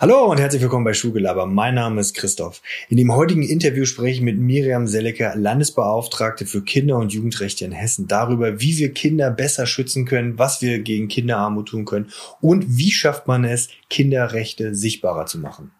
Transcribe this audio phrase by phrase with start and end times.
[0.00, 1.44] Hallo und herzlich willkommen bei Schulgelaber.
[1.44, 2.62] Mein Name ist Christoph.
[2.88, 7.72] In dem heutigen Interview spreche ich mit Miriam Sellecker, Landesbeauftragte für Kinder- und Jugendrechte in
[7.72, 12.08] Hessen, darüber, wie wir Kinder besser schützen können, was wir gegen Kinderarmut tun können
[12.40, 15.70] und wie schafft man es, Kinderrechte sichtbarer zu machen.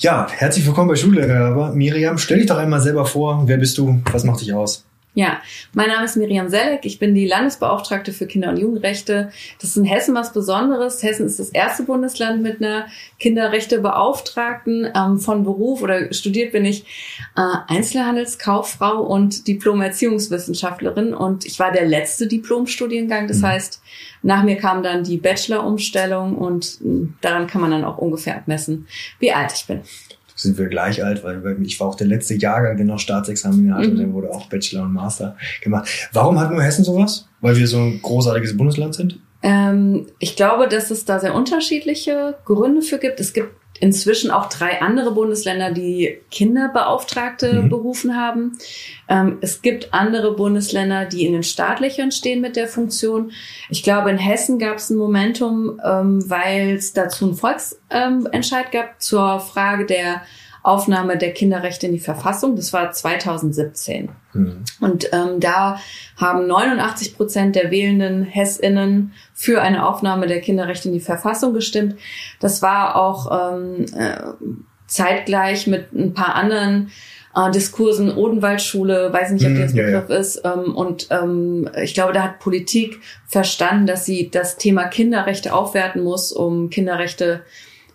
[0.00, 1.72] Ja, herzlich willkommen bei Schulgelaber.
[1.72, 3.44] Miriam, stell dich doch einmal selber vor.
[3.46, 4.02] Wer bist du?
[4.12, 4.84] Was macht dich aus?
[5.16, 5.40] Ja,
[5.72, 6.84] mein Name ist Miriam Selleck.
[6.84, 9.30] Ich bin die Landesbeauftragte für Kinder- und Jugendrechte.
[9.58, 11.02] Das ist in Hessen was Besonderes.
[11.02, 12.84] Hessen ist das erste Bundesland mit einer
[13.18, 14.92] Kinderrechtebeauftragten.
[14.94, 16.84] Ähm, von Beruf oder studiert bin ich
[17.34, 21.14] äh, Einzelhandelskauffrau und Diplom-Erziehungswissenschaftlerin.
[21.14, 23.26] Und ich war der letzte Diplomstudiengang.
[23.26, 23.46] Das mhm.
[23.46, 23.80] heißt,
[24.22, 28.86] nach mir kam dann die Bachelor-Umstellung und äh, daran kann man dann auch ungefähr messen,
[29.18, 29.80] wie alt ich bin
[30.36, 33.74] sind wir gleich alt, weil, weil ich war auch der letzte Jahrgang, der noch Staatsexamen
[33.74, 33.96] hatte, mhm.
[33.96, 35.88] der wurde auch Bachelor und Master gemacht.
[36.12, 37.26] Warum hat nur Hessen sowas?
[37.40, 39.18] Weil wir so ein großartiges Bundesland sind?
[39.42, 43.18] Ähm, ich glaube, dass es da sehr unterschiedliche Gründe für gibt.
[43.18, 47.68] Es gibt inzwischen auch drei andere Bundesländer, die Kinderbeauftragte mhm.
[47.68, 48.58] berufen haben.
[49.08, 53.32] Ähm, es gibt andere Bundesländer, die in den Startlöchern stehen mit der Funktion.
[53.70, 59.00] Ich glaube, in Hessen gab es ein Momentum, ähm, weil es dazu einen Volksentscheid gab
[59.00, 60.22] zur Frage der
[60.66, 62.56] Aufnahme der Kinderrechte in die Verfassung.
[62.56, 64.08] Das war 2017.
[64.32, 64.64] Mhm.
[64.80, 65.78] Und ähm, da
[66.16, 71.96] haben 89 Prozent der wählenden Hessinnen für eine Aufnahme der Kinderrechte in die Verfassung gestimmt.
[72.40, 74.18] Das war auch ähm, äh,
[74.88, 76.90] zeitgleich mit ein paar anderen
[77.36, 80.20] äh, Diskursen, Odenwaldschule, weiß nicht, ob mhm, das Begriff ja, ja.
[80.20, 80.42] ist.
[80.44, 86.02] Ähm, und ähm, ich glaube, da hat Politik verstanden, dass sie das Thema Kinderrechte aufwerten
[86.02, 87.42] muss, um Kinderrechte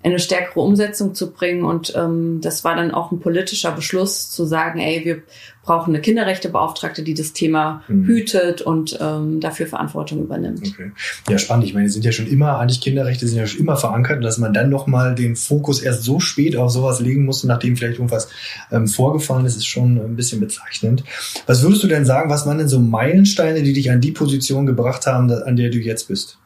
[0.04, 1.64] eine stärkere Umsetzung zu bringen.
[1.64, 5.22] Und ähm, das war dann auch ein politischer Beschluss zu sagen, ey, wir
[5.64, 8.06] brauchen eine Kinderrechtebeauftragte, die das Thema mhm.
[8.06, 10.68] hütet und ähm, dafür Verantwortung übernimmt.
[10.68, 10.92] Okay.
[11.30, 11.66] Ja, spannend.
[11.66, 14.24] Ich meine, die sind ja schon immer, eigentlich Kinderrechte sind ja schon immer verankert und
[14.24, 17.98] dass man dann nochmal den Fokus erst so spät auf sowas legen musste, nachdem vielleicht
[17.98, 18.30] irgendwas
[18.72, 21.04] ähm, vorgefallen ist, ist schon ein bisschen bezeichnend.
[21.46, 24.66] Was würdest du denn sagen, was waren denn so Meilensteine, die dich an die Position
[24.66, 26.40] gebracht haben, an der du jetzt bist?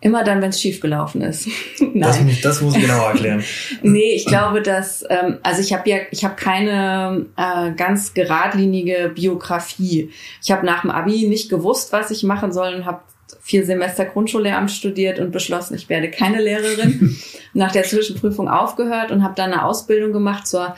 [0.00, 1.48] Immer dann, wenn es schiefgelaufen ist.
[1.80, 2.00] Nein.
[2.00, 3.42] Das, muss, das muss ich genau erklären.
[3.82, 9.12] nee, ich glaube, dass, ähm, also ich habe ja, ich habe keine äh, ganz geradlinige
[9.14, 10.10] Biografie.
[10.42, 13.00] Ich habe nach dem Abi nicht gewusst, was ich machen soll und habe
[13.40, 17.16] vier Semester Grundschullehramt studiert und beschlossen, ich werde keine Lehrerin.
[17.54, 20.74] nach der Zwischenprüfung aufgehört und habe dann eine Ausbildung gemacht zur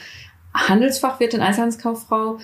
[0.55, 2.39] Handelsfachwirtin, Einzelhandelskauffrau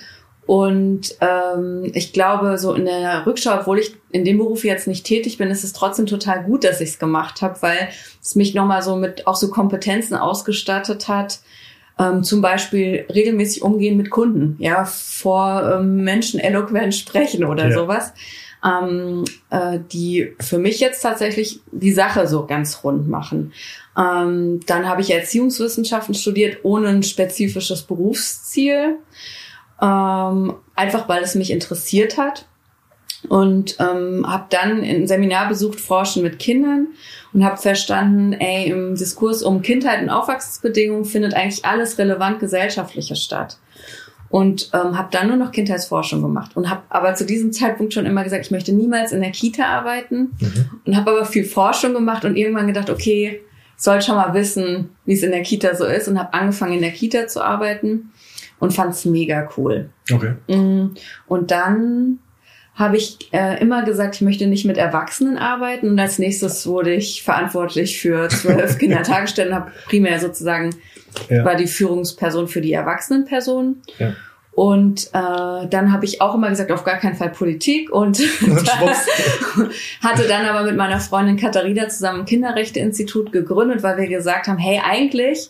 [0.45, 5.05] und ähm, ich glaube, so in der Rückschau, obwohl ich in dem Beruf jetzt nicht
[5.05, 7.89] tätig bin, ist es trotzdem total gut, dass ich es gemacht habe, weil
[8.21, 11.39] es mich nochmal so mit auch so Kompetenzen ausgestattet hat.
[11.97, 17.75] Ähm, zum Beispiel regelmäßig umgehen mit Kunden, ja, vor ähm, Menschen eloquent sprechen oder ja.
[17.75, 18.13] sowas,
[18.65, 23.53] ähm, äh, die für mich jetzt tatsächlich die Sache so ganz rund machen.
[23.95, 28.97] Ähm, dann habe ich Erziehungswissenschaften studiert ohne ein spezifisches Berufsziel
[29.81, 32.45] ähm, einfach weil es mich interessiert hat
[33.29, 36.87] und ähm, habe dann ein Seminar besucht, Forschen mit Kindern
[37.33, 43.15] und habe verstanden, ey, im Diskurs um Kindheit und Aufwachsbedingungen findet eigentlich alles relevant gesellschaftliche
[43.15, 43.57] statt.
[44.29, 48.07] Und ähm, habe dann nur noch Kindheitsforschung gemacht und habe aber zu diesem Zeitpunkt schon
[48.07, 50.69] immer gesagt, ich möchte niemals in der Kita arbeiten mhm.
[50.85, 53.41] und habe aber viel Forschung gemacht und irgendwann gedacht, okay,
[53.77, 56.81] soll schon mal wissen, wie es in der Kita so ist und habe angefangen in
[56.81, 58.11] der Kita zu arbeiten
[58.63, 59.89] und fand es mega cool.
[60.09, 60.35] Okay.
[60.47, 60.95] Mm,
[61.27, 62.19] und dann
[62.75, 65.89] habe ich äh, immer gesagt, ich möchte nicht mit Erwachsenen arbeiten.
[65.89, 70.69] Und als nächstes wurde ich verantwortlich für zwölf Kindertagesstätten, habe primär sozusagen
[71.29, 71.43] ja.
[71.43, 73.81] war die Führungsperson für die erwachsenen Personen.
[73.99, 74.13] Ja.
[74.55, 78.19] Und äh, dann habe ich auch immer gesagt, auf gar keinen Fall Politik und,
[80.01, 84.59] hatte dann aber mit meiner Freundin Katharina zusammen ein Kinderrechteinstitut gegründet, weil wir gesagt haben,
[84.59, 85.49] hey, eigentlich,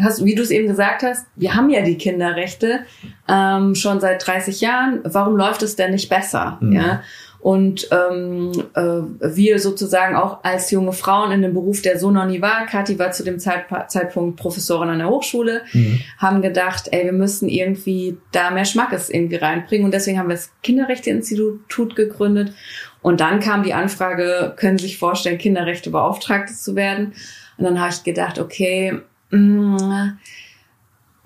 [0.00, 2.80] hast, wie du es eben gesagt hast, wir haben ja die Kinderrechte
[3.28, 6.58] ähm, schon seit 30 Jahren, warum läuft es denn nicht besser?
[6.60, 6.72] Mhm.
[6.72, 7.02] Ja?
[7.44, 12.24] Und ähm, äh, wir sozusagen auch als junge Frauen in dem Beruf, der so noch
[12.24, 16.00] nie war, Kathi war zu dem Zeit, Zeitpunkt Professorin an der Hochschule, mhm.
[16.16, 19.84] haben gedacht, ey, wir müssen irgendwie da mehr Schmackes irgendwie reinbringen.
[19.84, 22.54] Und deswegen haben wir das Kinderrechteinstitut gegründet.
[23.02, 27.12] Und dann kam die Anfrage, können Sie sich vorstellen, Kinderrechtebeauftragte zu werden?
[27.58, 30.18] Und dann habe ich gedacht, okay, mh, mm,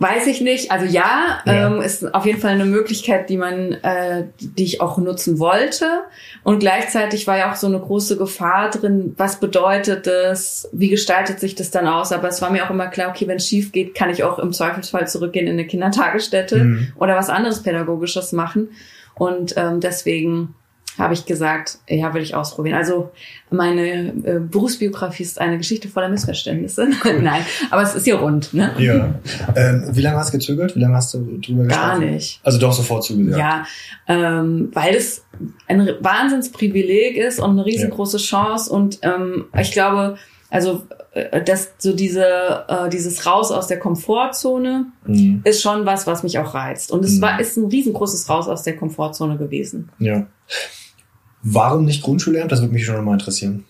[0.00, 0.70] Weiß ich nicht.
[0.70, 1.66] Also ja, ja.
[1.66, 5.86] Ähm, ist auf jeden Fall eine Möglichkeit, die man, äh, die ich auch nutzen wollte.
[6.44, 9.14] Und gleichzeitig war ja auch so eine große Gefahr drin.
[9.16, 10.68] Was bedeutet das?
[10.72, 12.12] Wie gestaltet sich das dann aus?
[12.12, 14.38] Aber es war mir auch immer klar, okay, wenn es schief geht, kann ich auch
[14.38, 16.92] im Zweifelsfall zurückgehen in eine Kindertagesstätte mhm.
[16.94, 18.68] oder was anderes Pädagogisches machen.
[19.16, 20.54] Und ähm, deswegen
[20.98, 22.76] habe ich gesagt, ja, will ich ausprobieren.
[22.76, 23.10] Also
[23.50, 26.88] meine äh, Berufsbiografie ist eine Geschichte voller Missverständnisse.
[27.04, 27.22] Cool.
[27.22, 28.52] Nein, aber es ist ja rund.
[28.52, 28.72] Ne?
[28.78, 29.14] Ja.
[29.54, 30.74] Ähm, wie lange hast du gezögert?
[30.74, 31.88] Wie lange hast du drüber gesprochen?
[31.88, 32.40] Gar nicht.
[32.42, 33.38] Also doch sofort zugesagt.
[33.38, 33.64] Ja,
[34.08, 35.24] ähm, weil es
[35.68, 38.22] ein Wahnsinnsprivileg ist und eine riesengroße ja.
[38.22, 40.16] Chance und ähm, ich glaube,
[40.50, 45.42] also äh, das so diese äh, dieses raus aus der Komfortzone mhm.
[45.44, 47.22] ist schon was, was mich auch reizt und es mhm.
[47.22, 49.90] war ist ein riesengroßes raus aus der Komfortzone gewesen.
[49.98, 50.26] Ja.
[51.52, 52.52] Warum nicht Grundschullehramt?
[52.52, 53.64] Das würde mich schon nochmal interessieren.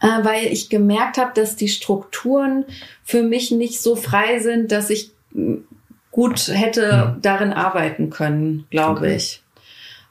[0.00, 2.64] Äh, weil ich gemerkt habe, dass die Strukturen
[3.04, 5.12] für mich nicht so frei sind, dass ich
[6.10, 7.16] gut hätte ja.
[7.22, 9.16] darin arbeiten können, glaube okay.
[9.16, 9.42] ich.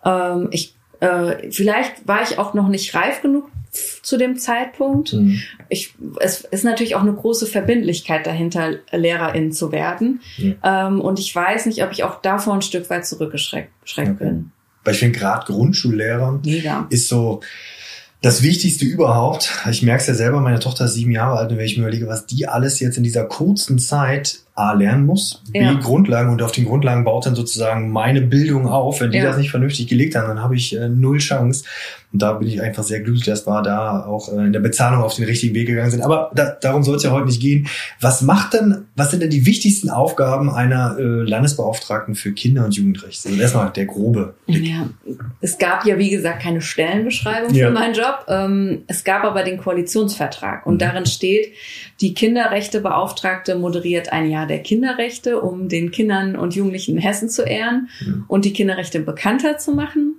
[0.05, 5.13] Ähm, ich äh, vielleicht war ich auch noch nicht reif genug zu dem Zeitpunkt.
[5.13, 5.41] Mhm.
[5.69, 10.21] Ich, es ist natürlich auch eine große Verbindlichkeit dahinter, Lehrerin zu werden.
[10.37, 10.55] Mhm.
[10.63, 14.15] Ähm, und ich weiß nicht, ob ich auch davor ein Stück weit zurückgeschreckt okay.
[14.19, 14.51] bin.
[14.83, 16.88] Weil ich finde, gerade Grundschullehrer Mega.
[16.89, 17.42] ist so
[18.22, 19.51] das Wichtigste überhaupt.
[19.69, 21.83] Ich merke es ja selber, meine Tochter ist sieben Jahre alt und wenn ich mir
[21.83, 25.74] überlege, was die alles jetzt in dieser kurzen Zeit A lernen muss, B ja.
[25.74, 29.01] Grundlagen und auf den Grundlagen baut dann sozusagen meine Bildung auf.
[29.01, 29.25] Wenn die ja.
[29.25, 31.63] das nicht vernünftig gelegt haben, dann habe ich äh, null Chance.
[32.13, 35.01] Und da bin ich einfach sehr glücklich, dass wir da auch äh, in der Bezahlung
[35.01, 36.01] auf den richtigen Weg gegangen sind.
[36.01, 37.67] Aber da, darum soll es ja heute nicht gehen.
[38.01, 42.75] Was macht denn, was sind denn die wichtigsten Aufgaben einer äh, Landesbeauftragten für Kinder- und
[42.75, 43.25] Jugendrecht?
[43.25, 44.35] Also erstmal der grobe.
[44.45, 44.67] Blick.
[44.67, 44.89] Ja,
[45.39, 47.67] es gab ja, wie gesagt, keine Stellenbeschreibung ja.
[47.67, 48.25] für meinen Job.
[48.27, 50.79] Ähm, es gab aber den Koalitionsvertrag und mhm.
[50.79, 51.53] darin steht,
[52.01, 57.43] die Kinderrechtebeauftragte moderiert ein Jahr der Kinderrechte, um den Kindern und Jugendlichen in Hessen zu
[57.43, 58.25] ehren mhm.
[58.27, 60.10] und die Kinderrechte bekannter zu machen.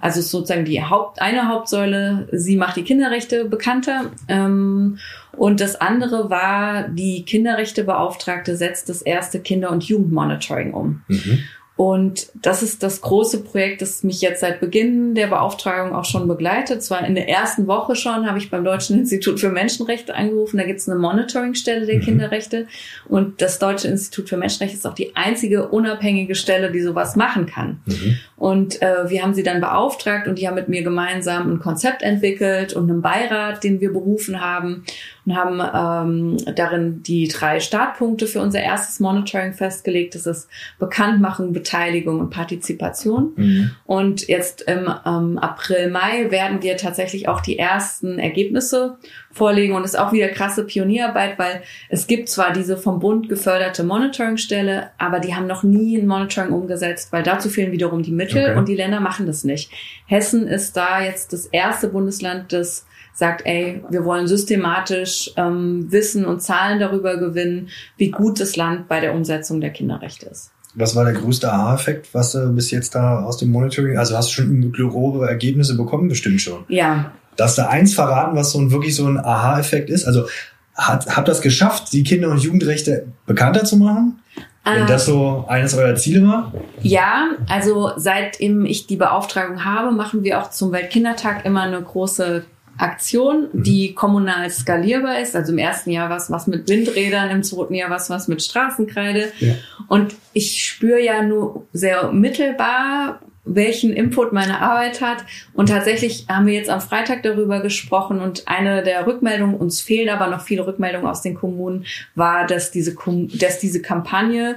[0.00, 4.10] Also sozusagen die Haupt, eine Hauptsäule, sie macht die Kinderrechte bekannter.
[4.28, 4.98] Ähm,
[5.32, 11.02] und das andere war, die Kinderrechtebeauftragte setzt das erste Kinder- und Jugendmonitoring um.
[11.08, 11.44] Mhm.
[11.76, 16.26] Und das ist das große Projekt, das mich jetzt seit Beginn der Beauftragung auch schon
[16.26, 16.82] begleitet.
[16.82, 20.56] Zwar in der ersten Woche schon habe ich beim Deutschen Institut für Menschenrechte angerufen.
[20.56, 22.00] Da gibt es eine Monitoringstelle der mhm.
[22.00, 22.66] Kinderrechte.
[23.08, 27.44] Und das Deutsche Institut für Menschenrechte ist auch die einzige unabhängige Stelle, die sowas machen
[27.44, 27.82] kann.
[27.84, 28.16] Mhm.
[28.36, 32.02] Und äh, wir haben sie dann beauftragt und die haben mit mir gemeinsam ein Konzept
[32.02, 34.84] entwickelt und einen Beirat, den wir berufen haben
[35.26, 40.14] und haben ähm, darin die drei Startpunkte für unser erstes Monitoring festgelegt.
[40.14, 43.32] Das ist Bekanntmachen, Beteiligung und Partizipation.
[43.34, 43.70] Mhm.
[43.84, 48.98] Und jetzt im ähm, April, Mai werden wir tatsächlich auch die ersten Ergebnisse
[49.32, 49.74] vorlegen.
[49.74, 53.82] Und das ist auch wieder krasse Pionierarbeit, weil es gibt zwar diese vom Bund geförderte
[53.82, 58.50] Monitoringstelle, aber die haben noch nie ein Monitoring umgesetzt, weil dazu fehlen wiederum die Mittel
[58.50, 58.58] okay.
[58.58, 59.72] und die Länder machen das nicht.
[60.06, 62.86] Hessen ist da jetzt das erste Bundesland, das
[63.16, 68.88] sagt, ey, wir wollen systematisch ähm, Wissen und Zahlen darüber gewinnen, wie gut das Land
[68.88, 70.50] bei der Umsetzung der Kinderrechte ist.
[70.74, 74.28] Was war der größte Aha-Effekt, was du bis jetzt da aus dem Monitoring, also hast
[74.28, 76.08] du schon grobe Ergebnisse bekommen?
[76.08, 76.64] Bestimmt schon.
[76.68, 77.12] Ja.
[77.36, 80.04] Darfst du eins verraten, was so ein wirklich so ein Aha-Effekt ist?
[80.04, 80.26] Also
[80.74, 84.20] hat, habt das geschafft, die Kinder- und Jugendrechte bekannter zu machen?
[84.64, 84.86] Wenn ah.
[84.86, 86.52] das so eines eurer Ziele war?
[86.82, 92.44] Ja, also seitdem ich die Beauftragung habe, machen wir auch zum Weltkindertag immer eine große
[92.78, 93.62] Aktion, mhm.
[93.62, 95.36] die kommunal skalierbar ist.
[95.36, 99.32] Also im ersten Jahr was was mit Windrädern, im zweiten Jahr was was mit Straßenkreide.
[99.40, 99.54] Ja.
[99.88, 105.24] Und ich spüre ja nur sehr mittelbar, welchen Input meine Arbeit hat.
[105.54, 110.08] Und tatsächlich haben wir jetzt am Freitag darüber gesprochen und eine der Rückmeldungen, uns fehlen
[110.08, 112.96] aber noch viele Rückmeldungen aus den Kommunen, war, dass diese,
[113.34, 114.56] dass diese Kampagne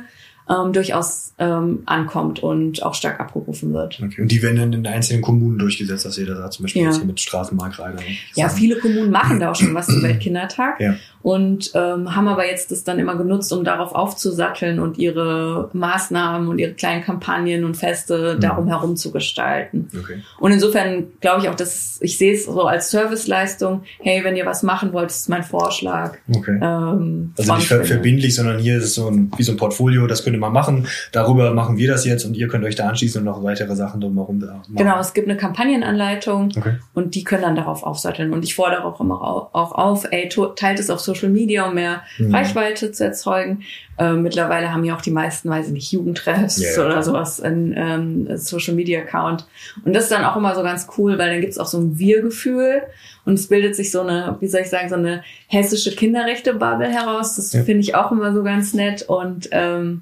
[0.50, 4.01] ähm, durchaus ähm, ankommt und auch stark abgerufen wird.
[4.03, 4.22] Okay.
[4.22, 6.88] Und die werden dann in den einzelnen Kommunen durchgesetzt, dass jeder da zum Beispiel ja.
[6.89, 8.00] jetzt hier mit Straßenmarktreiter.
[8.36, 10.96] Ja, viele Kommunen machen da auch schon was zum Weltkindertag ja.
[11.22, 16.48] Und ähm, haben aber jetzt das dann immer genutzt, um darauf aufzusatteln und ihre Maßnahmen
[16.48, 18.42] und ihre kleinen Kampagnen und Feste mhm.
[18.42, 19.90] darum herum zu gestalten.
[19.98, 20.22] Okay.
[20.40, 23.84] Und insofern glaube ich auch, dass ich sehe es so als Serviceleistung.
[24.00, 26.18] Hey, wenn ihr was machen wollt, ist mein Vorschlag.
[26.34, 26.60] Okay.
[26.62, 30.24] Ähm, also nicht verbindlich, sondern hier ist es so ein, wie so ein Portfolio, das
[30.24, 30.88] könnte mal machen.
[31.12, 34.02] Darüber machen wir das jetzt und ihr könnt euch da anschließen und noch weitere Sachen
[34.02, 34.76] drumherum machen.
[34.76, 36.76] Genau, es gibt eine Kampagnenanleitung okay.
[36.94, 38.34] und die können dann darauf aufsatteln.
[38.34, 42.04] Und ich fordere auch immer auch auf, ey, teilt es auf Social Media, um mehr
[42.18, 42.34] mhm.
[42.34, 43.63] Reichweite zu erzeugen.
[43.98, 46.86] Äh, mittlerweile haben ja auch die meisten, weiß ich nicht, Jugendtreffs yeah.
[46.86, 49.46] oder sowas in ähm, Social Media Account.
[49.84, 51.98] Und das ist dann auch immer so ganz cool, weil dann gibt's auch so ein
[51.98, 52.84] Wir-Gefühl
[53.25, 57.36] und es bildet sich so eine, wie soll ich sagen, so eine hessische Kinderrechte-Bubble heraus.
[57.36, 57.63] Das ja.
[57.63, 60.01] finde ich auch immer so ganz nett und ähm,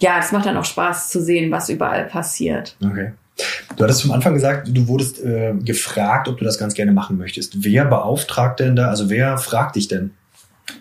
[0.00, 2.76] ja, es macht dann auch Spaß zu sehen, was überall passiert.
[2.84, 3.12] Okay.
[3.76, 7.18] Du hattest zum Anfang gesagt, du wurdest äh, gefragt, ob du das ganz gerne machen
[7.18, 7.64] möchtest.
[7.64, 10.12] Wer beauftragt denn da, also wer fragt dich denn?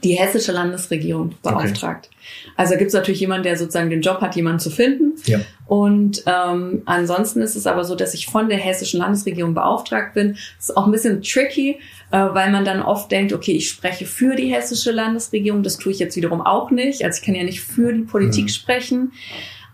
[0.04, 2.10] die hessische Landesregierung beauftragt.
[2.10, 2.54] Okay.
[2.56, 5.14] Also gibt es natürlich jemanden, der sozusagen den Job hat, jemanden zu finden.
[5.26, 5.40] Ja.
[5.66, 10.34] Und ähm, ansonsten ist es aber so, dass ich von der hessischen Landesregierung beauftragt bin.
[10.58, 11.80] Das ist auch ein bisschen tricky,
[12.12, 15.64] äh, weil man dann oft denkt, okay, ich spreche für die hessische Landesregierung.
[15.64, 17.04] Das tue ich jetzt wiederum auch nicht.
[17.04, 18.50] Also ich kann ja nicht für die Politik mhm.
[18.50, 19.12] sprechen.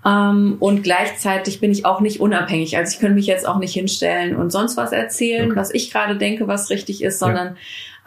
[0.05, 2.77] Ähm, und gleichzeitig bin ich auch nicht unabhängig.
[2.77, 5.59] Also ich könnte mich jetzt auch nicht hinstellen und sonst was erzählen, okay.
[5.59, 7.57] was ich gerade denke, was richtig ist, sondern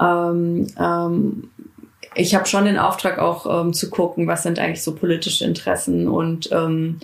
[0.00, 0.30] ja.
[0.30, 1.50] ähm, ähm,
[2.14, 6.08] ich habe schon den Auftrag auch ähm, zu gucken, was sind eigentlich so politische Interessen
[6.08, 7.00] und ähm,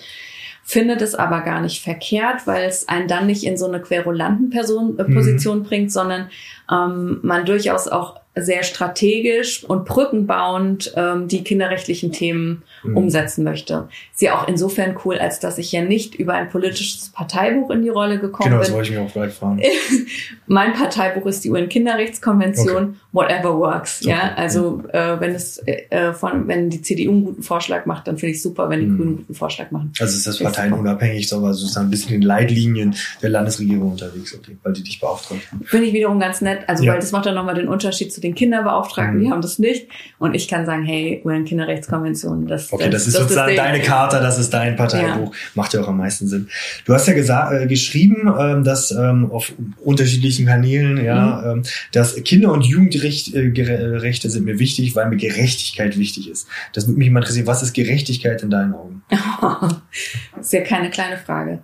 [0.64, 4.50] finde das aber gar nicht verkehrt, weil es einen dann nicht in so eine querulanten
[4.50, 5.62] Person, äh, Position mhm.
[5.64, 6.28] bringt, sondern
[6.70, 12.96] ähm, man durchaus auch sehr strategisch und brückenbauend ähm, die kinderrechtlichen Themen mhm.
[12.96, 13.88] umsetzen möchte.
[14.12, 17.82] Ist ja auch insofern cool, als dass ich ja nicht über ein politisches Parteibuch in
[17.82, 18.66] die Rolle gekommen genau, bin.
[18.66, 19.62] Genau, das wollte ich mir auch gleich fragen.
[20.46, 22.94] mein Parteibuch ist die UN-Kinderrechtskonvention, okay.
[23.12, 24.00] whatever works.
[24.02, 24.10] Okay.
[24.10, 28.18] Ja, also äh, wenn es äh, von wenn die CDU einen guten Vorschlag macht, dann
[28.18, 28.96] finde ich super, wenn die mhm.
[28.96, 29.92] Grünen einen guten Vorschlag machen.
[29.98, 34.56] Also ist das parteienunabhängig, so also ist ein bisschen in Leitlinien der Landesregierung unterwegs, okay,
[34.62, 35.42] weil die dich beauftragen.
[35.64, 36.92] Finde ich wiederum ganz nett, also ja.
[36.92, 39.24] weil das macht dann nochmal den Unterschied zu den Kinderbeauftragten, mhm.
[39.24, 39.88] die haben das nicht.
[40.18, 43.80] Und ich kann sagen, hey, UN-Kinderrechtskonvention, das Okay, das, das ist das sozusagen ist deine
[43.80, 45.34] Charta, das ist dein Parteibuch.
[45.34, 45.40] Ja.
[45.54, 46.48] Macht ja auch am meisten Sinn.
[46.84, 49.52] Du hast ja gesagt, äh, geschrieben, ähm, dass ähm, auf
[49.84, 51.50] unterschiedlichen Kanälen, ja, mhm.
[51.50, 56.48] ähm, dass Kinder- und Jugendrechte äh, sind mir wichtig, weil mir Gerechtigkeit wichtig ist.
[56.72, 57.46] Das würde mich mal interessieren.
[57.46, 59.02] Was ist Gerechtigkeit in deinen Augen?
[59.10, 61.60] das ist ja keine kleine Frage.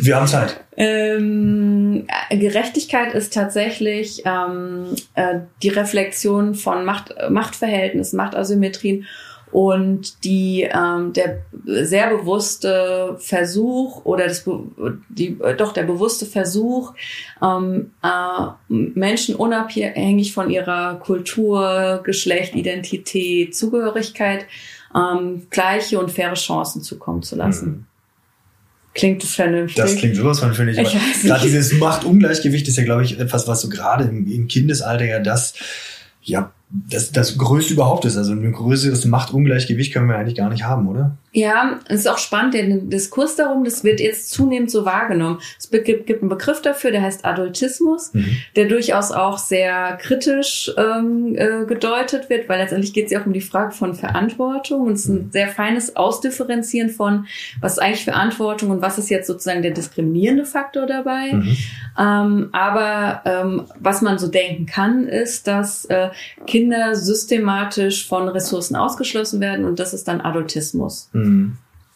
[0.00, 0.63] Wir haben Zeit.
[0.76, 9.06] Ähm, Gerechtigkeit ist tatsächlich ähm, äh, die Reflexion von Macht, Machtverhältnissen, Machtasymmetrien
[9.52, 14.44] und die ähm, der sehr bewusste Versuch oder das
[15.08, 16.92] die doch der bewusste Versuch
[17.40, 24.46] ähm, äh, Menschen unabhängig von ihrer Kultur, Geschlecht, Identität, Zugehörigkeit
[24.92, 27.68] ähm, gleiche und faire Chancen zukommen zu lassen.
[27.68, 27.86] Mhm.
[28.94, 29.76] Klingt das vernünftig?
[29.76, 30.76] Das klingt sowas vernünftig.
[31.22, 35.18] Gerade dieses Machtungleichgewicht ist ja, glaube ich, etwas, was so gerade im, im Kindesalter ja
[35.18, 35.54] das
[36.22, 38.16] ja das, das Größte überhaupt ist.
[38.16, 41.16] Also ein größeres Machtungleichgewicht können wir eigentlich gar nicht haben, oder?
[41.36, 45.40] Ja, es ist auch spannend, der Diskurs darum, das wird jetzt zunehmend so wahrgenommen.
[45.58, 48.36] Es gibt, gibt einen Begriff dafür, der heißt Adultismus, mhm.
[48.54, 53.26] der durchaus auch sehr kritisch ähm, äh, gedeutet wird, weil letztendlich geht es ja auch
[53.26, 55.30] um die Frage von Verantwortung und es ist ein mhm.
[55.32, 57.26] sehr feines Ausdifferenzieren von,
[57.60, 61.32] was ist eigentlich Verantwortung und was ist jetzt sozusagen der diskriminierende Faktor dabei.
[61.32, 61.56] Mhm.
[61.98, 66.10] Ähm, aber ähm, was man so denken kann, ist, dass äh,
[66.46, 71.08] Kinder systematisch von Ressourcen ausgeschlossen werden und das ist dann Adultismus.
[71.12, 71.23] Mhm.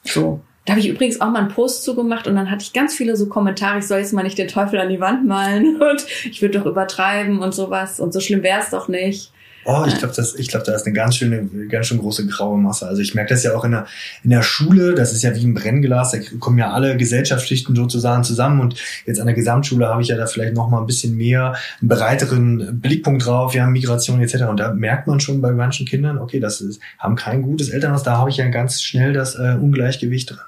[0.05, 0.41] So.
[0.65, 3.17] Da habe ich übrigens auch mal einen Post zugemacht und dann hatte ich ganz viele
[3.17, 6.43] so Kommentare, ich soll jetzt mal nicht den Teufel an die Wand malen und ich
[6.43, 9.33] würde doch übertreiben und sowas und so schlimm wäre es doch nicht.
[9.65, 12.59] Oh, ich glaube, das, ich glaube, da ist eine ganz schöne, ganz schön große graue
[12.59, 12.87] Masse.
[12.87, 13.87] Also ich merke das ja auch in der,
[14.25, 14.95] in der Schule.
[14.95, 16.13] Das ist ja wie ein Brennglas.
[16.13, 18.61] Da kommen ja alle Gesellschaftsschichten sozusagen zusammen.
[18.61, 21.55] Und jetzt an der Gesamtschule habe ich ja da vielleicht noch mal ein bisschen mehr,
[21.81, 23.53] einen breiteren Blickpunkt drauf.
[23.53, 24.45] Wir haben Migration etc.
[24.45, 28.03] Und da merkt man schon bei manchen Kindern, okay, das ist, haben kein gutes Elternhaus.
[28.03, 30.41] Da habe ich ja ganz schnell das äh, Ungleichgewicht dran.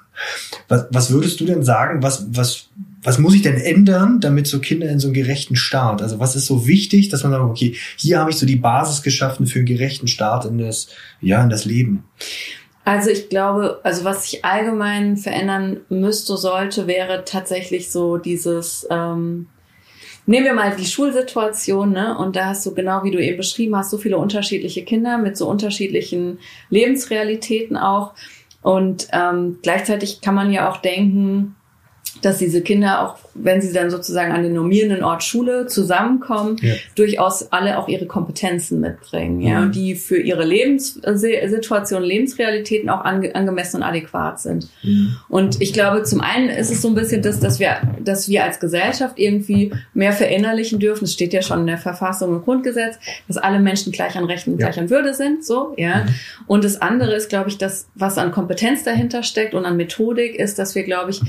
[0.68, 2.02] Was, was würdest du denn sagen?
[2.02, 2.68] Was, was
[3.02, 6.02] was muss ich denn ändern, damit so Kinder in so einen gerechten Start?
[6.02, 9.02] Also was ist so wichtig, dass man sagt, okay, hier habe ich so die Basis
[9.02, 10.88] geschaffen für einen gerechten Start in das,
[11.20, 12.04] ja, in das Leben.
[12.84, 19.46] Also ich glaube, also was sich allgemein verändern müsste, sollte, wäre tatsächlich so dieses, ähm,
[20.26, 22.16] nehmen wir mal die Schulsituation, ne?
[22.18, 25.36] Und da hast du genau wie du eben beschrieben hast, so viele unterschiedliche Kinder mit
[25.36, 26.38] so unterschiedlichen
[26.70, 28.14] Lebensrealitäten auch.
[28.62, 31.56] Und ähm, gleichzeitig kann man ja auch denken,
[32.22, 36.74] dass diese Kinder auch, wenn sie dann sozusagen an den normierenden Ort Schule zusammenkommen, ja.
[36.94, 39.72] durchaus alle auch ihre Kompetenzen mitbringen, ja, mhm.
[39.72, 44.68] die für ihre Lebenssituation, Lebensrealitäten auch ange angemessen und adäquat sind.
[44.82, 45.16] Mhm.
[45.28, 48.44] Und ich glaube, zum einen ist es so ein bisschen das, dass wir, dass wir
[48.44, 51.04] als Gesellschaft irgendwie mehr verinnerlichen dürfen.
[51.04, 54.52] Es steht ja schon in der Verfassung und Grundgesetz, dass alle Menschen gleich an Rechten
[54.52, 54.66] und ja.
[54.66, 56.04] gleich an Würde sind, so, ja.
[56.04, 56.08] Mhm.
[56.46, 60.34] Und das andere ist, glaube ich, das, was an Kompetenz dahinter steckt und an Methodik
[60.34, 61.20] ist, dass wir, glaube ich,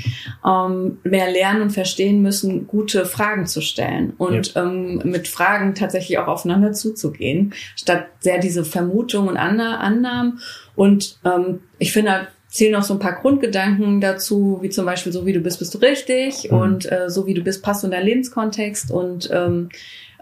[0.46, 4.64] ähm, mehr lernen und verstehen müssen, gute Fragen zu stellen und ja.
[4.64, 10.40] ähm, mit Fragen tatsächlich auch aufeinander zuzugehen, statt sehr diese Vermutungen und Annahmen.
[10.76, 15.26] Und ähm, ich finde, zählen noch so ein paar Grundgedanken dazu, wie zum Beispiel so
[15.26, 16.58] wie du bist, bist du richtig mhm.
[16.58, 19.70] und äh, so wie du bist, passt in deinen Lebenskontext und ähm,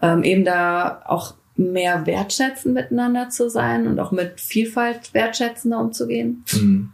[0.01, 6.45] ähm, eben da auch mehr wertschätzen miteinander zu sein und auch mit Vielfalt wertschätzender umzugehen.
[6.53, 6.91] Mhm.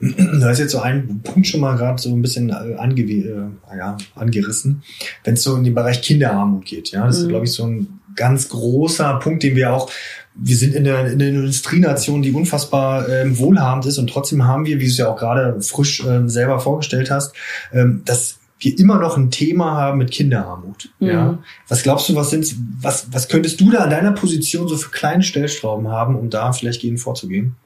[0.00, 3.76] Du hast jetzt so einen Punkt schon mal gerade so ein bisschen äh, ange äh,
[3.76, 4.82] ja, angerissen,
[5.24, 6.90] wenn es so in den Bereich Kinderarmut geht.
[6.90, 7.22] Ja, das mhm.
[7.22, 9.90] ist, glaube ich, so ein ganz großer Punkt, den wir auch
[10.38, 14.66] wir sind in einer, in einer Industrienation, die unfassbar ähm, wohlhabend ist und trotzdem haben
[14.66, 17.34] wir, wie du es ja auch gerade frisch ähm, selber vorgestellt hast,
[17.72, 20.90] ähm, dass wir immer noch ein Thema haben mit Kinderarmut.
[20.98, 21.08] Mhm.
[21.08, 21.38] Ja.
[21.68, 24.90] Was glaubst du, was sind, was, was könntest du da an deiner Position so für
[24.90, 27.56] kleine Stellschrauben haben, um da vielleicht gegen vorzugehen?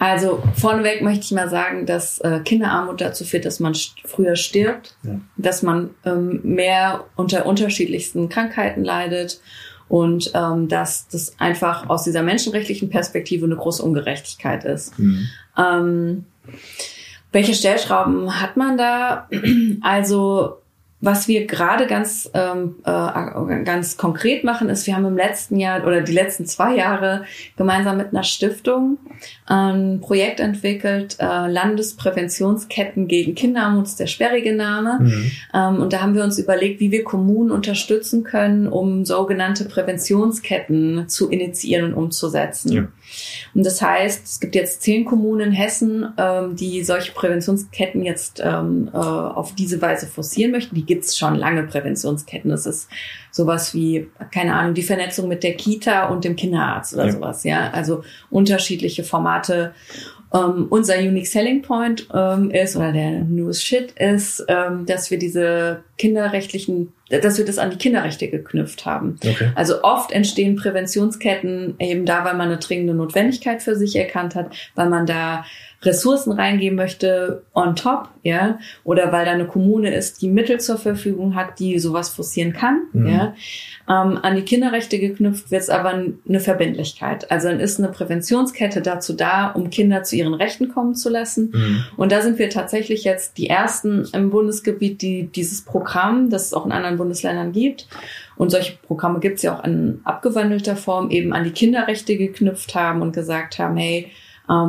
[0.00, 4.34] Also vorneweg möchte ich mal sagen, dass äh, Kinderarmut dazu führt, dass man st früher
[4.34, 5.20] stirbt, ja.
[5.36, 9.42] dass man ähm, mehr unter unterschiedlichsten Krankheiten leidet
[9.88, 14.98] und ähm, dass das einfach aus dieser menschenrechtlichen Perspektive eine große Ungerechtigkeit ist.
[14.98, 15.28] Mhm.
[15.58, 16.24] Ähm,
[17.30, 19.28] welche Stellschrauben hat man da?
[19.82, 20.59] Also
[21.00, 25.86] was wir gerade ganz, ähm, äh, ganz konkret machen, ist, wir haben im letzten Jahr
[25.86, 27.24] oder die letzten zwei Jahre
[27.56, 28.98] gemeinsam mit einer Stiftung
[29.46, 34.98] ein Projekt entwickelt, äh, Landespräventionsketten gegen Kinderarmut, ist der sperrige Name.
[35.00, 35.30] Mhm.
[35.54, 41.08] Ähm, und da haben wir uns überlegt, wie wir Kommunen unterstützen können, um sogenannte Präventionsketten
[41.08, 42.72] zu initiieren und umzusetzen.
[42.72, 42.88] Ja.
[43.54, 48.40] Und das heißt, es gibt jetzt zehn Kommunen in Hessen, ähm, die solche Präventionsketten jetzt
[48.44, 50.74] ähm, äh, auf diese Weise forcieren möchten.
[50.74, 52.50] Die gibt's schon lange Präventionsketten.
[52.50, 52.88] Das ist
[53.30, 57.12] sowas wie, keine Ahnung, die Vernetzung mit der Kita und dem Kinderarzt oder ja.
[57.12, 57.70] sowas, ja.
[57.70, 59.74] Also unterschiedliche Formate.
[60.32, 65.18] Ähm, unser Unique Selling Point ähm, ist oder der News Shit ist, ähm, dass wir
[65.18, 69.18] diese kinderrechtlichen, dass wir das an die Kinderrechte geknüpft haben.
[69.24, 69.50] Okay.
[69.56, 74.54] Also oft entstehen Präventionsketten eben da, weil man eine dringende Notwendigkeit für sich erkannt hat,
[74.76, 75.44] weil man da
[75.82, 80.76] Ressourcen reingeben möchte on top, ja, oder weil da eine Kommune ist, die Mittel zur
[80.76, 83.08] Verfügung hat, die sowas forcieren kann, mhm.
[83.08, 83.34] ja.
[83.88, 87.30] Ähm, an die Kinderrechte geknüpft wird es aber eine Verbindlichkeit.
[87.30, 91.50] Also dann ist eine Präventionskette dazu da, um Kinder zu ihren Rechten kommen zu lassen.
[91.52, 91.84] Mhm.
[91.96, 96.54] Und da sind wir tatsächlich jetzt die ersten im Bundesgebiet, die dieses Programm, das es
[96.54, 97.88] auch in anderen Bundesländern gibt,
[98.36, 102.74] und solche Programme gibt es ja auch in abgewandelter Form, eben an die Kinderrechte geknüpft
[102.74, 104.10] haben und gesagt haben, hey,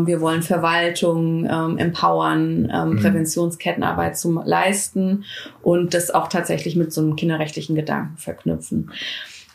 [0.05, 2.99] wir wollen Verwaltung ähm, empowern, ähm, mhm.
[2.99, 5.25] Präventionskettenarbeit zu leisten
[5.61, 8.91] und das auch tatsächlich mit so einem kinderrechtlichen Gedanken verknüpfen.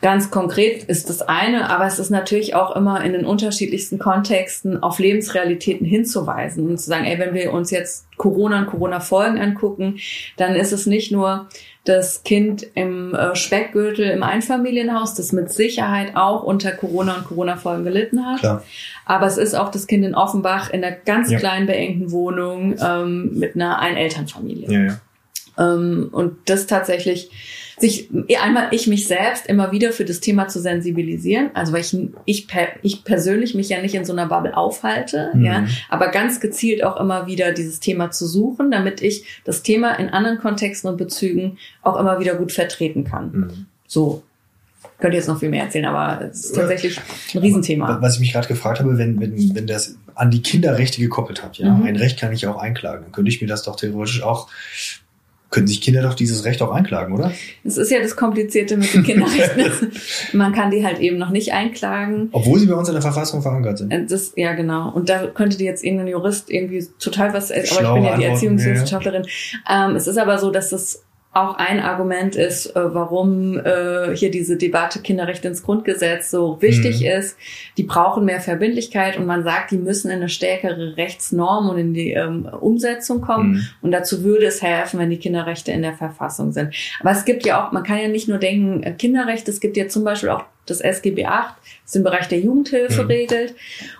[0.01, 4.83] Ganz konkret ist das eine, aber es ist natürlich auch immer in den unterschiedlichsten Kontexten
[4.83, 9.97] auf Lebensrealitäten hinzuweisen und zu sagen, ey, wenn wir uns jetzt Corona und Corona-Folgen angucken,
[10.37, 11.47] dann ist es nicht nur
[11.83, 17.83] das Kind im äh, Speckgürtel im Einfamilienhaus, das mit Sicherheit auch unter Corona und Corona-Folgen
[17.83, 18.39] gelitten hat.
[18.41, 18.63] Klar.
[19.05, 21.39] Aber es ist auch das Kind in Offenbach in einer ganz ja.
[21.39, 24.69] kleinen, beengten Wohnung ähm, mit einer Einelternfamilie.
[24.69, 24.99] Ja, ja.
[25.57, 27.31] Ähm, und das tatsächlich
[27.79, 28.09] sich
[28.41, 32.47] einmal ich mich selbst immer wieder für das Thema zu sensibilisieren, also weil ich ich,
[32.81, 35.45] ich persönlich mich ja nicht in so einer Bubble aufhalte, mhm.
[35.45, 39.93] ja, aber ganz gezielt auch immer wieder dieses Thema zu suchen, damit ich das Thema
[39.93, 43.31] in anderen Kontexten und Bezügen auch immer wieder gut vertreten kann.
[43.31, 43.65] Mhm.
[43.85, 44.23] So
[44.99, 46.99] könnte jetzt noch viel mehr erzählen, aber es ist tatsächlich
[47.33, 48.01] ein Riesenthema.
[48.01, 51.59] Was ich mich gerade gefragt habe, wenn, wenn, wenn das an die Kinderrechte gekoppelt hat,
[51.59, 51.83] ja, mhm.
[51.83, 54.49] ein Recht kann ich auch einklagen, dann könnte ich mir das doch theoretisch auch
[55.49, 57.31] können sich Kinder doch dieses Recht auch einklagen, oder?
[57.63, 59.91] Das ist ja das Komplizierte mit den Kinderrechten.
[60.33, 62.29] Man kann die halt eben noch nicht einklagen.
[62.33, 63.91] Obwohl sie bei uns in der Verfassung verankert sind.
[63.91, 64.91] Äh, das, ja, genau.
[64.91, 68.23] Und da könnte dir jetzt irgendein Jurist irgendwie total was, aber ich bin ja die
[68.25, 69.25] Erziehungswissenschaftlerin.
[69.67, 69.87] Ja.
[69.87, 71.03] Ähm, es ist aber so, dass es
[71.37, 77.01] auch ein Argument ist, äh, warum äh, hier diese Debatte Kinderrechte ins Grundgesetz so wichtig
[77.01, 77.19] mhm.
[77.19, 77.37] ist.
[77.77, 81.93] Die brauchen mehr Verbindlichkeit und man sagt, die müssen in eine stärkere Rechtsnorm und in
[81.93, 83.51] die ähm, Umsetzung kommen.
[83.51, 83.67] Mhm.
[83.83, 86.73] Und dazu würde es helfen, wenn die Kinderrechte in der Verfassung sind.
[86.99, 89.77] Aber es gibt ja auch, man kann ja nicht nur denken, äh, Kinderrechte, es gibt
[89.77, 93.07] ja zum Beispiel auch das SGB 8, das im Bereich der Jugendhilfe mhm.
[93.07, 93.55] regelt.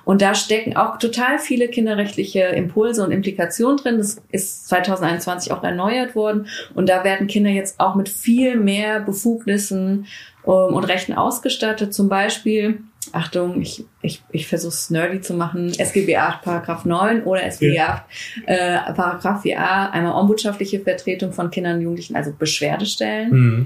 [0.06, 3.98] Und da stecken auch total viele kinderrechtliche Impulse und Implikationen drin.
[3.98, 6.48] Das ist 2021 auch erneuert worden.
[6.76, 10.08] Und da werden Kinder jetzt auch mit viel mehr Befugnissen
[10.44, 11.94] um, ähm, und Rechten ausgestattet.
[11.94, 12.80] Zum Beispiel,
[13.12, 17.76] Achtung, ich, ich, ich versuche es nerdy zu machen, SGB 8 Paragraph 9 oder SGB
[17.76, 18.06] ja.
[18.46, 23.30] 8 äh, Paragraph 4a, einmal ombudschaftliche Vertretung von Kindern und Jugendlichen, also Beschwerdestellen.
[23.32, 23.66] Mhm.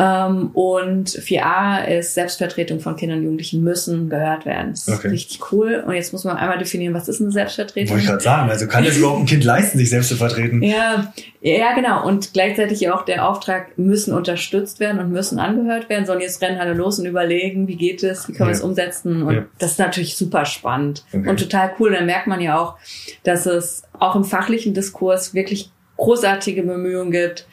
[0.00, 4.70] Ähm, und 4a ist Selbstvertretung von Kindern und Jugendlichen müssen gehört werden.
[4.70, 5.08] Das ist okay.
[5.08, 5.82] richtig cool.
[5.84, 7.90] Und jetzt muss man einmal definieren, was ist eine Selbstvertretung?
[7.90, 8.48] Wollte ich gerade sagen.
[8.48, 10.62] Also kann das überhaupt ein Kind leisten, sich selbst zu vertreten?
[10.62, 12.06] Ja, ja, genau.
[12.06, 16.06] Und gleichzeitig auch der Auftrag, müssen unterstützt werden und müssen angehört werden.
[16.06, 19.24] Sondern jetzt rennen alle los und überlegen, wie geht es, wie können wir es umsetzen.
[19.24, 19.44] Und ja.
[19.58, 21.28] das ist natürlich super spannend okay.
[21.28, 21.90] und total cool.
[21.90, 22.76] Dann merkt man ja auch,
[23.24, 27.46] dass es auch im fachlichen Diskurs wirklich großartige Bemühungen gibt,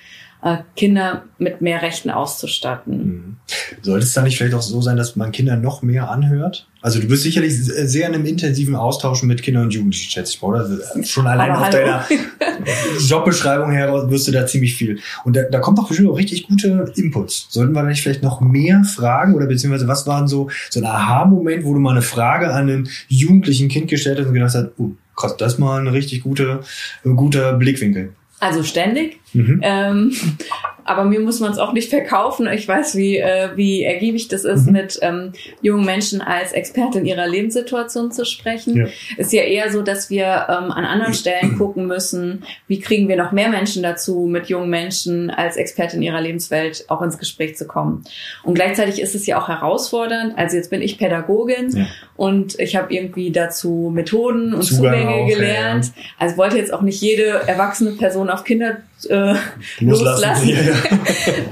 [0.76, 2.98] Kinder mit mehr Rechten auszustatten.
[2.98, 3.36] Mhm.
[3.82, 6.68] Sollte es da nicht vielleicht auch so sein, dass man Kinder noch mehr anhört?
[6.82, 10.42] Also du bist sicherlich sehr in einem intensiven Austausch mit Kindern und Jugendlichen, schätze ich
[10.42, 11.04] mal, oder?
[11.04, 12.06] Schon allein auf deiner
[13.00, 15.00] Jobbeschreibung heraus wirst du da ziemlich viel.
[15.24, 17.48] Und da, da kommt doch bestimmt auch richtig gute Inputs.
[17.50, 21.66] Sollten wir nicht vielleicht noch mehr fragen oder beziehungsweise was waren so, so ein Aha-Moment,
[21.66, 24.92] wo du mal eine Frage an einen jugendlichen Kind gestellt hast und gedacht hast, oh,
[25.16, 26.60] krass, das ist mal ein richtig guter,
[27.04, 28.14] guter Blickwinkel.
[28.40, 29.20] Also ständig.
[29.34, 29.60] Mhm.
[29.64, 30.12] Ähm,
[30.86, 32.48] aber mir muss man es auch nicht verkaufen.
[32.48, 34.74] Ich weiß, wie, äh, wie ergiebig das ist, mhm.
[34.74, 38.78] mit ähm, jungen Menschen als Expertin ihrer Lebenssituation zu sprechen.
[38.78, 38.86] Ja.
[39.18, 43.18] Ist ja eher so, dass wir ähm, an anderen Stellen gucken müssen, wie kriegen wir
[43.18, 47.66] noch mehr Menschen dazu, mit jungen Menschen als Expertin ihrer Lebenswelt auch ins Gespräch zu
[47.66, 48.04] kommen.
[48.44, 50.38] Und gleichzeitig ist es ja auch herausfordernd.
[50.38, 51.88] Also jetzt bin ich Pädagogin ja.
[52.16, 55.86] und ich habe irgendwie dazu Methoden und Zugang Zugänge auch, gelernt.
[55.86, 59.36] Ja, also wollte jetzt auch nicht jede erwachsene Person auf Kinder äh,
[59.80, 60.48] loslassen.
[60.48, 60.74] Ja, ja.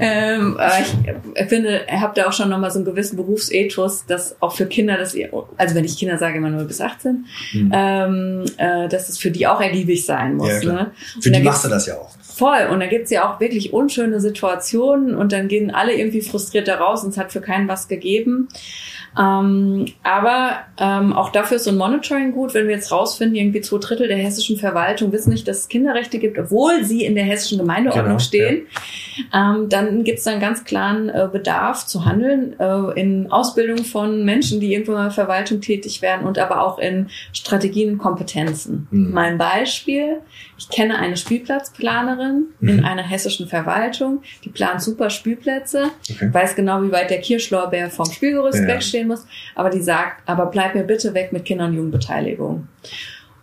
[0.00, 4.36] ähm, aber ich finde, ihr habt da auch schon nochmal so einen gewissen Berufsethos, dass
[4.40, 7.72] auch für Kinder, dass ihr, also wenn ich Kinder sage, immer nur bis 18, mhm.
[7.74, 10.62] ähm, äh, dass es für die auch ergiebig sein muss.
[10.62, 10.90] Ja, ne?
[11.20, 12.10] Für die machst du das ja auch.
[12.34, 12.66] Voll.
[12.70, 16.76] Und da gibt's ja auch wirklich unschöne Situationen und dann gehen alle irgendwie frustriert da
[16.76, 18.48] raus und es hat für keinen was gegeben.
[19.16, 23.60] Ähm, aber ähm, auch dafür ist so ein Monitoring gut, wenn wir jetzt rausfinden, irgendwie
[23.60, 27.22] zwei Drittel der hessischen Verwaltung wissen nicht, dass es Kinderrechte gibt, obwohl sie in der
[27.22, 28.66] hessischen Gemeindeordnung genau, stehen.
[29.32, 29.54] Ja.
[29.54, 34.24] Ähm, dann gibt es einen ganz klaren äh, Bedarf zu handeln äh, in Ausbildung von
[34.24, 38.88] Menschen, die irgendwo in der Verwaltung tätig werden und aber auch in Strategien und Kompetenzen.
[38.90, 39.12] Mhm.
[39.12, 40.18] Mein Beispiel,
[40.56, 42.68] ich kenne eine Spielplatzplanerin mhm.
[42.68, 46.32] in einer hessischen Verwaltung, die plant super Spielplätze, okay.
[46.32, 48.66] weiß genau, wie weit der Kirschlorbeer vom Spielgerüst ja.
[48.66, 52.68] wegstehen muss, aber die sagt, aber bleib mir bitte weg mit Kinder- und Jugendbeteiligung.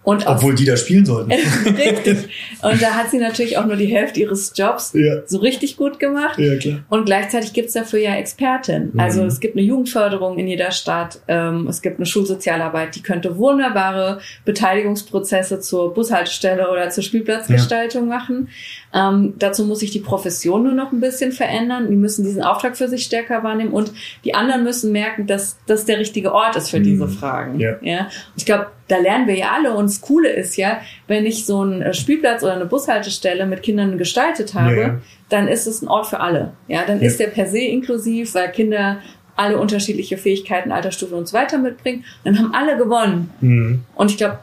[0.04, 1.32] Und Obwohl die da spielen sollten.
[1.66, 2.30] richtig.
[2.64, 5.22] Und da hat sie natürlich auch nur die Hälfte ihres Jobs ja.
[5.28, 6.40] so richtig gut gemacht.
[6.40, 6.80] Ja, klar.
[6.90, 8.90] Und gleichzeitig gibt's dafür ja Expertin.
[8.94, 9.00] Mhm.
[9.00, 13.38] Also es gibt eine Jugendförderung in jeder Stadt, ähm, es gibt eine Schulsozialarbeit, die könnte
[13.38, 18.18] wunderbare Beteiligungsprozesse zur Bushaltestelle oder zur Spielplatzgestaltung ja.
[18.18, 18.50] machen.
[18.94, 21.90] Ähm, dazu muss sich die Profession nur noch ein bisschen verändern.
[21.90, 23.92] Die müssen diesen Auftrag für sich stärker wahrnehmen und
[24.26, 26.84] die anderen müssen merken, dass das der richtige Ort ist für mhm.
[26.84, 27.60] diese Fragen.
[27.60, 27.78] Ja.
[27.82, 28.00] ja?
[28.02, 29.74] Und ich glaube, da lernen wir ja alle.
[29.74, 33.64] Und das Coole ist ja, wenn ich so einen äh, Spielplatz oder eine Bushaltestelle mit
[33.64, 34.98] Kindern gestaltet habe, ja, ja.
[35.30, 36.52] dann ist es ein Ort für alle.
[36.68, 38.98] Ja, dann ist der per se inklusiv, weil Kinder
[39.38, 42.04] alle unterschiedliche Fähigkeiten, Altersstufen und so weiter mitbringen.
[42.26, 43.32] Dann haben alle gewonnen.
[43.40, 43.84] Mhm.
[43.96, 44.40] Und ich glaube,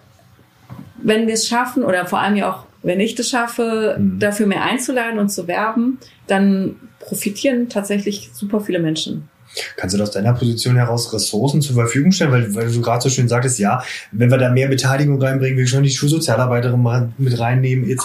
[0.96, 4.18] wenn wir es schaffen oder vor allem ja auch wenn ich das schaffe, mhm.
[4.18, 9.28] dafür mehr einzuladen und zu werben, dann profitieren tatsächlich super viele Menschen.
[9.76, 12.32] Kannst du aus deiner Position heraus Ressourcen zur Verfügung stellen?
[12.32, 15.66] Weil, weil du gerade so schön sagtest, ja, wenn wir da mehr Beteiligung reinbringen, wir
[15.66, 18.04] schon die Schulsozialarbeiterin mit reinnehmen, etc.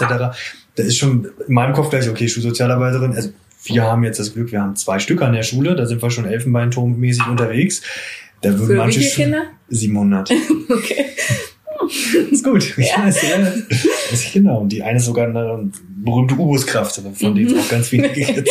[0.75, 3.29] Da ist schon in meinem Kopf gleich, okay, Schulsozialarbeiterin, also
[3.65, 6.09] wir haben jetzt das Glück, wir haben zwei Stück an der Schule, da sind wir
[6.09, 7.81] schon elfenbeinturmmäßig unterwegs.
[8.41, 9.43] Da würden Für manche wie viele Kinder?
[9.69, 10.31] 700.
[10.69, 11.05] okay.
[12.31, 12.77] ist gut.
[12.77, 13.05] Ja.
[13.05, 13.39] Weiß, ja.
[14.33, 14.61] genau.
[14.61, 15.69] Und die eine ist sogar eine
[16.03, 18.49] berühmte U-Bus-Kraft, von denen es auch ganz wenige gibt.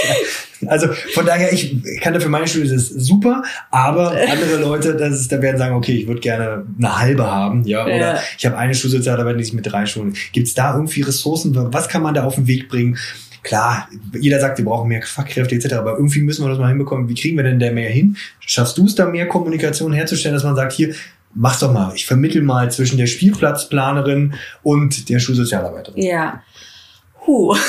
[0.66, 5.20] Also von daher, ich kann für meine Studie das ist super, aber andere Leute, das
[5.20, 8.20] ist, da werden sagen, okay, ich würde gerne eine halbe haben, ja, oder ja.
[8.38, 10.14] ich habe eine Schulsozialarbeit, sich mit drei Schulen.
[10.32, 11.54] Gibt es da irgendwie Ressourcen?
[11.72, 12.96] Was kann man da auf den Weg bringen?
[13.42, 17.08] Klar, jeder sagt, wir brauchen mehr Fachkräfte etc., aber irgendwie müssen wir das mal hinbekommen.
[17.08, 18.16] Wie kriegen wir denn da mehr hin?
[18.38, 20.94] Schaffst du es da mehr Kommunikation herzustellen, dass man sagt, hier,
[21.34, 21.92] mach's doch mal.
[21.94, 26.02] Ich vermittel mal zwischen der Spielplatzplanerin und der Schulsozialarbeiterin.
[26.02, 26.42] Ja.
[27.26, 27.54] Huh.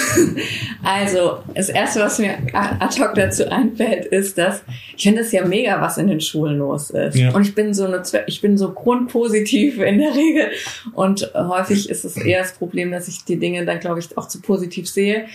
[0.86, 4.64] Also, das erste, was mir ad hoc dazu einfällt, ist, dass
[4.98, 7.16] ich finde es ja mega, was in den Schulen los ist.
[7.16, 7.34] Ja.
[7.34, 10.52] Und ich bin so eine, ich bin so grundpositiv in der Regel.
[10.94, 14.28] Und häufig ist es eher das Problem, dass ich die Dinge dann, glaube ich, auch
[14.28, 15.26] zu positiv sehe.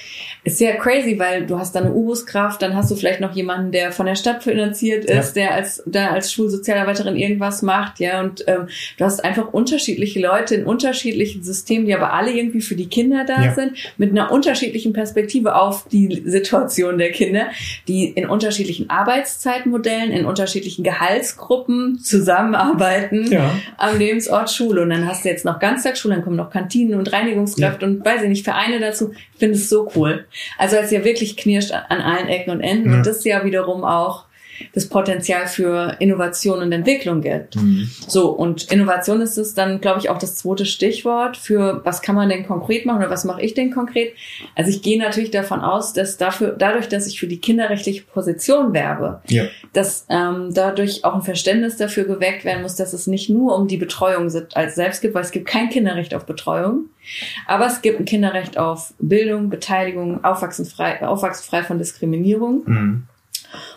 [0.44, 3.72] Ist ja crazy, weil du hast da eine U-Bus-Kraft, dann hast du vielleicht noch jemanden,
[3.72, 5.42] der von der Stadt finanziert ist, ja.
[5.42, 8.20] der als, da als Schulsozialarbeiterin irgendwas macht, ja.
[8.20, 12.76] Und ähm, du hast einfach unterschiedliche Leute in unterschiedlichen Systemen, die aber alle irgendwie für
[12.76, 13.54] die Kinder da ja.
[13.54, 17.49] sind, mit mit einer unterschiedlichen Perspektive auf die Situation der Kinder,
[17.87, 23.55] die in unterschiedlichen Arbeitszeitmodellen, in unterschiedlichen Gehaltsgruppen zusammenarbeiten ja.
[23.77, 24.83] am Lebensort Schule.
[24.83, 27.92] Und dann hast du jetzt noch Ganztagsschule, dann kommen noch Kantinen und Reinigungskräfte ja.
[27.92, 29.12] und weiß ich nicht, Vereine dazu.
[29.35, 30.27] Ich finde es so cool.
[30.57, 32.90] Also als ja wirklich knirscht an allen Ecken und Enden.
[32.90, 32.97] Ja.
[32.97, 34.28] Und das ist ja wiederum auch
[34.75, 37.57] das Potenzial für Innovation und Entwicklung gibt.
[37.57, 37.88] Mhm.
[38.07, 42.14] So, und Innovation ist es dann, glaube ich, auch das zweite Stichwort für, was kann
[42.14, 44.14] man denn konkret machen oder was mache ich denn konkret?
[44.55, 48.73] Also ich gehe natürlich davon aus, dass dafür, dadurch, dass ich für die kinderrechtliche Position
[48.73, 49.44] werbe, ja.
[49.73, 53.68] dass ähm, dadurch auch ein Verständnis dafür geweckt werden muss, dass es nicht nur um
[53.68, 56.87] die Betreuung als selbst gibt, weil es gibt kein Kinderrecht auf Betreuung,
[57.47, 62.62] aber es gibt ein Kinderrecht auf Bildung, Beteiligung, Aufwachsen frei, aufwachsen frei von Diskriminierung.
[62.66, 63.03] Mhm.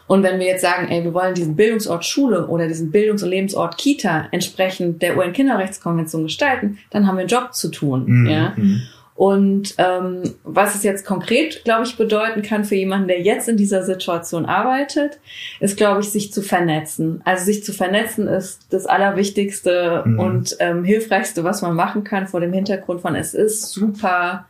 [0.07, 3.29] Und wenn wir jetzt sagen, ey, wir wollen diesen Bildungsort Schule oder diesen Bildungs- und
[3.29, 8.05] Lebensort Kita entsprechend der UN-Kinderrechtskonvention gestalten, dann haben wir einen Job zu tun.
[8.05, 8.29] Mhm.
[8.29, 8.53] Ja?
[8.55, 8.81] Mhm.
[9.21, 13.55] Und ähm, was es jetzt konkret, glaube ich, bedeuten kann für jemanden, der jetzt in
[13.55, 15.19] dieser Situation arbeitet,
[15.59, 17.21] ist, glaube ich, sich zu vernetzen.
[17.23, 20.19] Also sich zu vernetzen ist das Allerwichtigste mhm.
[20.19, 24.47] und ähm, Hilfreichste, was man machen kann vor dem Hintergrund von, es ist super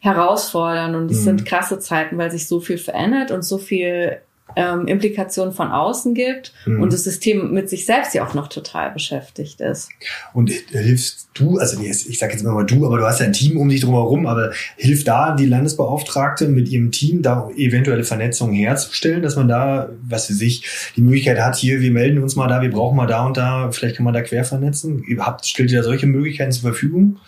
[0.00, 1.24] herausfordernd und es mhm.
[1.24, 4.18] sind krasse Zeiten, weil sich so viel verändert und so viel
[4.56, 6.82] ähm, Implikationen von außen gibt mhm.
[6.82, 9.88] und das System mit sich selbst ja auch noch total beschäftigt ist.
[10.32, 13.32] Und hilfst du, also ich sage jetzt immer mal du, aber du hast ja ein
[13.32, 18.54] Team um dich drumherum, aber hilft da die Landesbeauftragte mit ihrem Team, da eventuelle Vernetzungen
[18.54, 20.64] herzustellen, dass man da, was für sich,
[20.96, 23.70] die Möglichkeit hat, hier, wir melden uns mal da, wir brauchen mal da und da,
[23.72, 25.04] vielleicht kann man da quer vernetzen.
[25.18, 27.18] Habt, stellt ihr da solche Möglichkeiten zur Verfügung?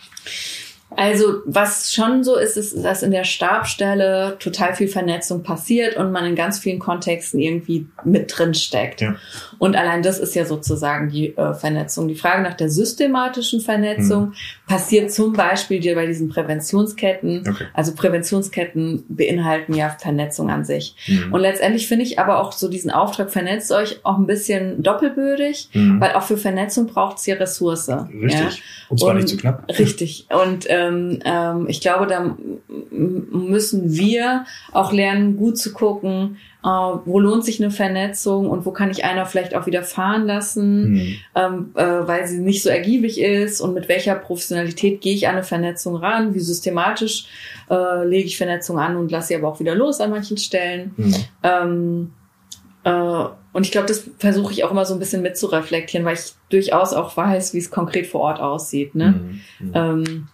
[0.96, 6.10] Also was schon so ist, ist, dass in der Stabstelle total viel Vernetzung passiert und
[6.10, 9.00] man in ganz vielen Kontexten irgendwie mit drin steckt.
[9.00, 9.14] Ja.
[9.58, 12.08] Und allein das ist ja sozusagen die äh, Vernetzung.
[12.08, 14.34] Die Frage nach der systematischen Vernetzung mhm.
[14.66, 17.44] passiert zum Beispiel bei diesen Präventionsketten.
[17.48, 17.66] Okay.
[17.72, 20.96] Also Präventionsketten beinhalten ja Vernetzung an sich.
[21.06, 21.32] Mhm.
[21.32, 25.68] Und letztendlich finde ich aber auch so diesen Auftrag, vernetzt euch auch ein bisschen doppelbödig,
[25.72, 26.00] mhm.
[26.00, 27.88] weil auch für Vernetzung braucht es ja Ressource.
[27.88, 28.40] Richtig.
[28.40, 28.50] Ja?
[28.88, 29.64] Und zwar nicht zu knapp.
[29.78, 30.26] Richtig.
[30.30, 32.36] Und äh, ähm, ähm, ich glaube, da
[32.90, 38.70] müssen wir auch lernen, gut zu gucken, äh, wo lohnt sich eine Vernetzung und wo
[38.70, 41.14] kann ich einer vielleicht auch wieder fahren lassen, mhm.
[41.34, 45.34] ähm, äh, weil sie nicht so ergiebig ist und mit welcher Professionalität gehe ich an
[45.34, 47.26] eine Vernetzung ran, wie systematisch
[47.70, 50.92] äh, lege ich Vernetzung an und lasse sie aber auch wieder los an manchen Stellen.
[50.96, 51.14] Mhm.
[51.42, 52.10] Ähm,
[52.84, 56.32] äh, und ich glaube, das versuche ich auch immer so ein bisschen mitzureflektieren, weil ich
[56.50, 58.94] durchaus auch weiß, wie es konkret vor Ort aussieht.
[58.94, 59.40] Ne?
[59.58, 59.66] Mhm.
[59.66, 59.72] mhm.
[59.74, 60.28] Ähm,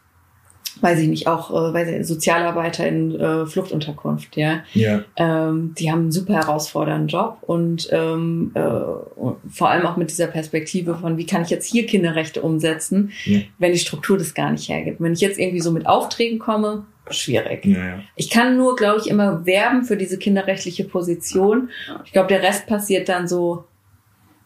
[0.81, 4.63] weiß ich nicht, auch äh, weiß ich, Sozialarbeiter in äh, Fluchtunterkunft, ja.
[4.75, 5.03] ja.
[5.17, 10.27] Ähm, die haben einen super herausfordernden Job und ähm, äh, vor allem auch mit dieser
[10.27, 13.41] Perspektive von, wie kann ich jetzt hier Kinderrechte umsetzen, ja.
[13.59, 15.01] wenn die Struktur das gar nicht hergibt.
[15.01, 17.65] Wenn ich jetzt irgendwie so mit Aufträgen komme, schwierig.
[17.65, 18.03] Ja, ja.
[18.17, 21.71] Ich kann nur, glaube ich, immer werben für diese kinderrechtliche Position.
[22.05, 23.65] Ich glaube, der Rest passiert dann so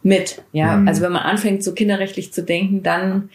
[0.02, 0.42] mit.
[0.52, 0.88] Ja, mhm.
[0.88, 3.28] also wenn man anfängt, so kinderrechtlich zu denken, dann,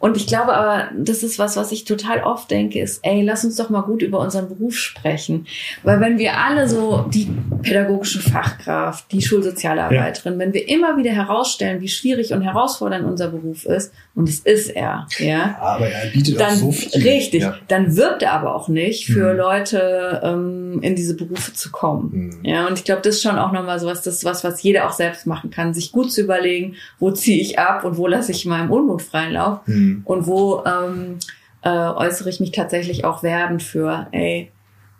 [0.00, 3.44] und ich glaube aber, das ist was, was ich total oft denke, ist, ey, lass
[3.44, 5.46] uns doch mal gut über unseren Beruf sprechen.
[5.84, 7.28] Weil wenn wir alle so die
[7.62, 10.38] pädagogische Fachkraft, die Schulsozialarbeiterin, ja.
[10.38, 14.70] wenn wir immer wieder herausstellen, wie schwierig und herausfordernd unser Beruf ist, und es ist
[14.70, 15.56] er, ja.
[15.60, 17.00] Aber er bietet dann, auch so viel.
[17.00, 17.42] Richtig.
[17.42, 17.54] Ja.
[17.68, 19.38] Dann wirbt er aber auch nicht für mhm.
[19.38, 22.10] Leute, ähm, in diese Berufe zu kommen.
[22.12, 22.44] Mhm.
[22.44, 24.60] Ja, und ich glaube, das ist schon auch nochmal so was, das ist was, was
[24.64, 28.06] jeder auch selbst machen kann, sich gut zu überlegen, wo ziehe ich ab und wo
[28.06, 30.02] lasse ich meinem Unmut freien Lauf mhm.
[30.04, 31.18] und wo ähm,
[31.62, 34.50] äh, äußere ich mich tatsächlich auch werbend für, ey,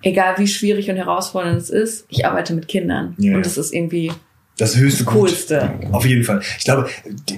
[0.03, 3.15] egal wie schwierig und herausfordernd es ist, ich arbeite mit Kindern.
[3.19, 3.37] Ja.
[3.37, 4.13] Und das ist irgendwie
[4.59, 5.71] das höchste das Coolste.
[5.81, 5.95] Gut.
[5.95, 6.41] Auf jeden Fall.
[6.59, 6.89] Ich glaube,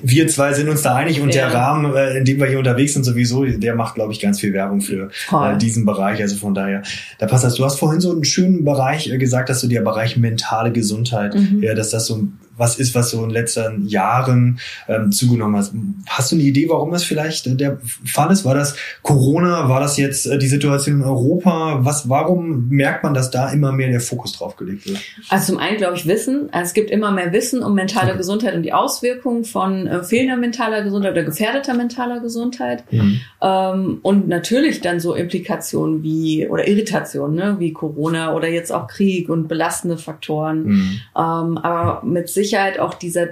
[0.03, 1.49] wir zwei sind uns da einig und ja.
[1.49, 4.41] der Rahmen, äh, in dem wir hier unterwegs sind, sowieso, der macht, glaube ich, ganz
[4.41, 6.23] viel Werbung für äh, diesen Bereich.
[6.23, 6.83] Also von daher,
[7.19, 7.57] da passt das.
[7.57, 11.35] Du hast vorhin so einen schönen Bereich äh, gesagt, dass du der Bereich mentale Gesundheit,
[11.35, 11.63] mhm.
[11.63, 12.27] ja, dass das so
[12.61, 15.73] was ist, was so in den letzten Jahren ähm, zugenommen hat.
[16.07, 18.45] Hast du eine Idee, warum das vielleicht äh, der Fall ist?
[18.45, 19.69] War das Corona?
[19.69, 21.79] War das jetzt äh, die Situation in Europa?
[21.81, 24.99] Was, warum merkt man, dass da immer mehr der Fokus drauf gelegt wird?
[25.31, 26.49] Also zum einen glaube ich Wissen.
[26.53, 28.19] Also es gibt immer mehr Wissen um mentale okay.
[28.19, 32.85] Gesundheit und die Auswirkungen von äh, fehlender mentaler Gesundheit oder gefährdeter mentaler Gesundheit.
[32.93, 33.21] Mhm.
[33.43, 38.87] Ähm, und natürlich dann so Implikationen wie oder Irritationen, ne, wie Corona oder jetzt auch
[38.87, 40.65] Krieg und belastende Faktoren.
[40.65, 41.01] Mhm.
[41.17, 43.29] Ähm, aber mit Sicherheit Sicherheit auch dieser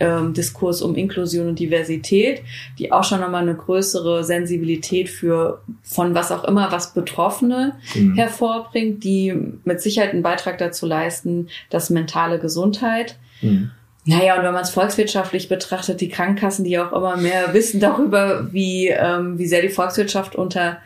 [0.00, 2.42] ähm, Diskurs um Inklusion und Diversität,
[2.78, 8.14] die auch schon nochmal eine größere Sensibilität für von was auch immer was Betroffene mhm.
[8.14, 13.70] hervorbringt, die mit Sicherheit einen Beitrag dazu leisten, dass mentale Gesundheit mhm.
[14.04, 18.52] Naja, und wenn man es volkswirtschaftlich betrachtet, die Krankenkassen, die auch immer mehr wissen darüber,
[18.52, 20.78] wie, ähm, wie sehr die Volkswirtschaft unter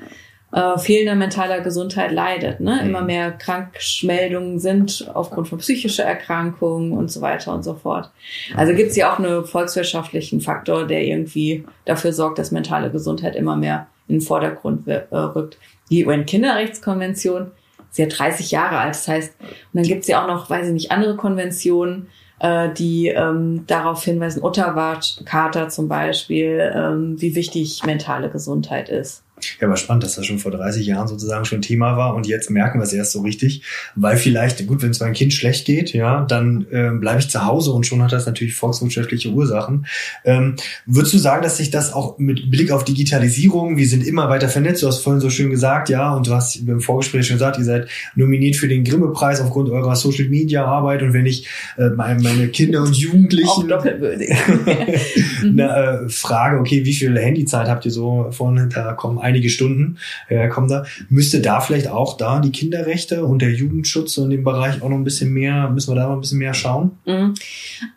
[0.57, 2.61] äh, fehlender mentaler Gesundheit leidet.
[2.61, 2.81] Ne?
[2.81, 2.88] Mhm.
[2.88, 8.11] Immer mehr Krankmeldungen sind aufgrund von psychischer Erkrankungen und so weiter und so fort.
[8.57, 13.37] Also gibt es ja auch einen volkswirtschaftlichen Faktor, der irgendwie dafür sorgt, dass mentale Gesundheit
[13.37, 15.59] immer mehr in den Vordergrund äh, rückt.
[15.90, 17.51] Die UN-Kinderrechtskonvention
[17.90, 18.95] ist ja 30 Jahre alt.
[18.95, 22.09] Das heißt, und dann gibt es ja auch noch, weiß ich nicht, andere Konventionen,
[22.40, 29.23] äh, die ähm, darauf hinweisen, Utterwart-Kater zum Beispiel, ähm, wie wichtig mentale Gesundheit ist.
[29.61, 32.51] Ja, aber spannend, dass das schon vor 30 Jahren sozusagen schon Thema war und jetzt
[32.51, 33.62] merken wir es erst so richtig,
[33.94, 37.44] weil vielleicht, gut, wenn es meinem Kind schlecht geht, ja, dann ähm, bleibe ich zu
[37.44, 39.87] Hause und schon hat das natürlich volkswirtschaftliche Ursachen.
[40.25, 44.31] Ähm, würdest du sagen, dass sich das auch mit Blick auf Digitalisierung, wir sind immer
[44.31, 47.37] weiter vernetzt, du hast vorhin so schön gesagt, ja, und du hast im Vorgespräch schon
[47.37, 51.46] gesagt, ihr seid nominiert für den Grimme-Preis aufgrund eurer Social-Media-Arbeit und wenn ich
[51.77, 54.35] äh, meine Kinder und Jugendlichen auch doppelwürdig.
[55.44, 59.99] na, äh, frage, okay, wie viel Handyzeit habt ihr so vorne, da kommen einige Stunden
[60.29, 60.85] äh, kommen da.
[61.09, 64.97] Müsste da vielleicht auch da die Kinderrechte und der Jugendschutz in dem Bereich auch noch
[64.97, 66.93] ein bisschen mehr, müssen wir da noch ein bisschen mehr schauen?
[67.05, 67.35] Mhm.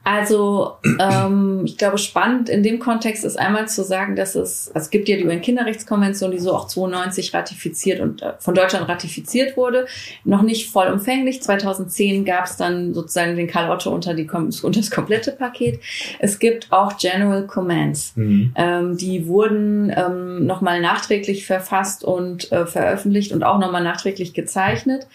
[0.03, 4.85] Also ähm, ich glaube, spannend in dem Kontext ist einmal zu sagen, dass es, also
[4.85, 9.55] es gibt ja die UN-Kinderrechtskonvention, die so auch 92 ratifiziert und äh, von Deutschland ratifiziert
[9.55, 9.85] wurde.
[10.23, 11.43] Noch nicht vollumfänglich.
[11.43, 15.79] 2010 gab es dann sozusagen den Karl Otto unter, die, unter das komplette Paket.
[16.19, 18.13] Es gibt auch General Commands.
[18.15, 18.53] Mhm.
[18.55, 24.33] Ähm, die wurden ähm, nochmal nachträglich nachträglich verfasst und äh, veröffentlicht und auch nochmal nachträglich
[24.33, 25.07] gezeichnet,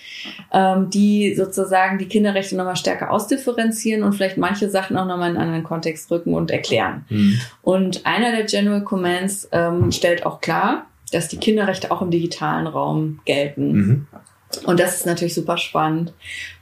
[0.52, 5.36] ähm, die sozusagen die Kinderrechte nochmal stärker ausdifferenzieren und vielleicht manche Sachen auch nochmal in
[5.36, 7.04] einen anderen Kontext rücken und erklären.
[7.08, 7.40] Mhm.
[7.62, 12.66] Und einer der General Commands ähm, stellt auch klar, dass die Kinderrechte auch im digitalen
[12.66, 13.72] Raum gelten.
[13.72, 14.06] Mhm.
[14.66, 16.12] Und das ist natürlich super spannend,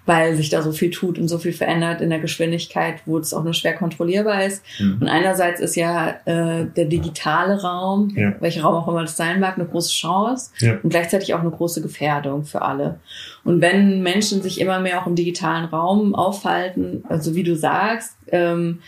[0.04, 3.32] weil sich da so viel tut und so viel verändert in der Geschwindigkeit, wo es
[3.32, 4.64] auch nur schwer kontrollierbar ist.
[4.78, 4.98] Mhm.
[5.00, 8.34] Und einerseits ist ja äh, der digitale Raum, ja.
[8.40, 10.78] welcher Raum auch immer das sein mag, eine große Chance ja.
[10.82, 12.98] und gleichzeitig auch eine große Gefährdung für alle.
[13.44, 18.16] Und wenn Menschen sich immer mehr auch im digitalen Raum aufhalten, also wie du sagst,
[18.28, 18.80] ähm,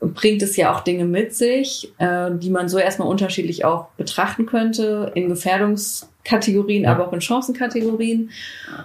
[0.00, 4.44] bringt es ja auch Dinge mit sich, äh, die man so erstmal unterschiedlich auch betrachten
[4.46, 6.92] könnte in Gefährdungskategorien, ja.
[6.92, 8.30] aber auch in Chancenkategorien.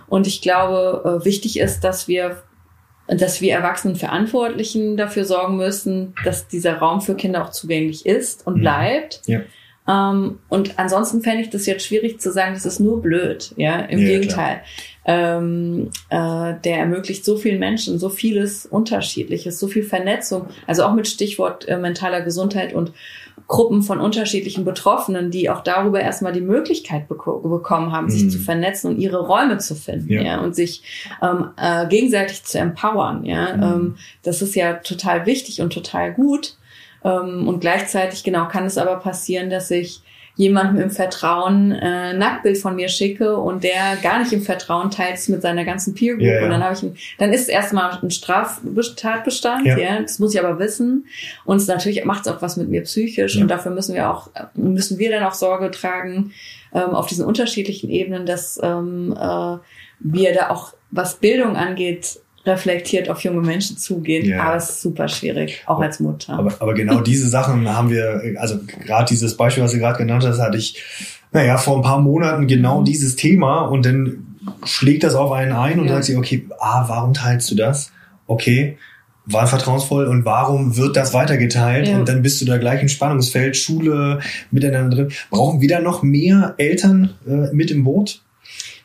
[0.07, 2.43] Und ich glaube, äh, wichtig ist, dass wir
[3.07, 8.45] dass wir Erwachsenen Verantwortlichen dafür sorgen müssen, dass dieser Raum für Kinder auch zugänglich ist
[8.45, 8.61] und mhm.
[8.61, 9.21] bleibt.
[9.25, 9.41] Ja.
[9.89, 13.53] Ähm, und ansonsten fände ich das jetzt schwierig zu sagen, das ist nur blöd.
[13.57, 14.61] Ja, im ja, Gegenteil.
[15.05, 20.47] Ähm, äh, der ermöglicht so vielen Menschen so vieles Unterschiedliches, so viel Vernetzung.
[20.67, 22.91] Also auch mit Stichwort äh, mentaler Gesundheit und
[23.49, 28.11] Gruppen von unterschiedlichen Betroffenen, die auch darüber erstmal die Möglichkeit beko bekommen haben, mhm.
[28.11, 30.83] sich zu vernetzen und ihre Räume zu finden, ja, ja und sich
[31.21, 33.25] ähm, äh, gegenseitig zu empowern.
[33.25, 33.63] Ja, mhm.
[33.63, 36.57] ähm, das ist ja total wichtig und total gut.
[37.03, 40.03] Ähm, und gleichzeitig, genau, kann es aber passieren, dass ich
[40.39, 44.89] jemandem im Vertrauen äh, ein Nacktbild von mir schicke und der gar nicht im Vertrauen
[44.89, 46.23] teilt mit seiner ganzen Peer Group.
[46.23, 46.43] Ja, ja.
[46.45, 49.77] Und dann habe ich, ein, dann ist erstmal ein Straftatbestand, ja.
[49.77, 50.01] ja.
[50.01, 51.07] Das muss ich aber wissen.
[51.43, 53.35] Und es natürlich macht es auch was mit mir psychisch.
[53.35, 56.31] Und dafür müssen wir auch, müssen wir dann auch Sorge tragen
[56.73, 59.57] ähm, auf diesen unterschiedlichen Ebenen, dass ähm, äh,
[59.99, 64.25] wir da auch, was Bildung angeht, reflektiert auf junge Menschen zugehen.
[64.25, 64.43] Ja.
[64.43, 66.33] Aber es ist super schwierig, auch aber, als Mutter.
[66.33, 70.25] Aber, aber genau diese Sachen haben wir, also gerade dieses Beispiel, was du gerade genannt
[70.25, 70.81] hast, hatte ich,
[71.31, 72.85] naja, vor ein paar Monaten genau mhm.
[72.85, 74.25] dieses Thema und dann
[74.63, 75.93] schlägt das auf einen ein und ja.
[75.93, 77.91] sagt sich, okay, ah, warum teilst du das?
[78.27, 78.77] Okay,
[79.25, 81.87] war vertrauensvoll und warum wird das weitergeteilt?
[81.87, 81.97] Ja.
[81.97, 84.19] Und dann bist du da gleich im Spannungsfeld, Schule
[84.51, 85.11] miteinander drin.
[85.29, 88.21] Brauchen wir da noch mehr Eltern äh, mit im Boot?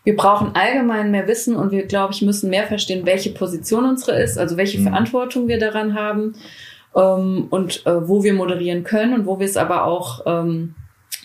[0.05, 4.23] Wir brauchen allgemein mehr Wissen und wir, glaube ich, müssen mehr verstehen, welche Position unsere
[4.23, 4.85] ist, also welche mhm.
[4.85, 6.35] Verantwortung wir daran haben
[6.95, 10.75] ähm, und äh, wo wir moderieren können und wo wir es aber auch, ähm,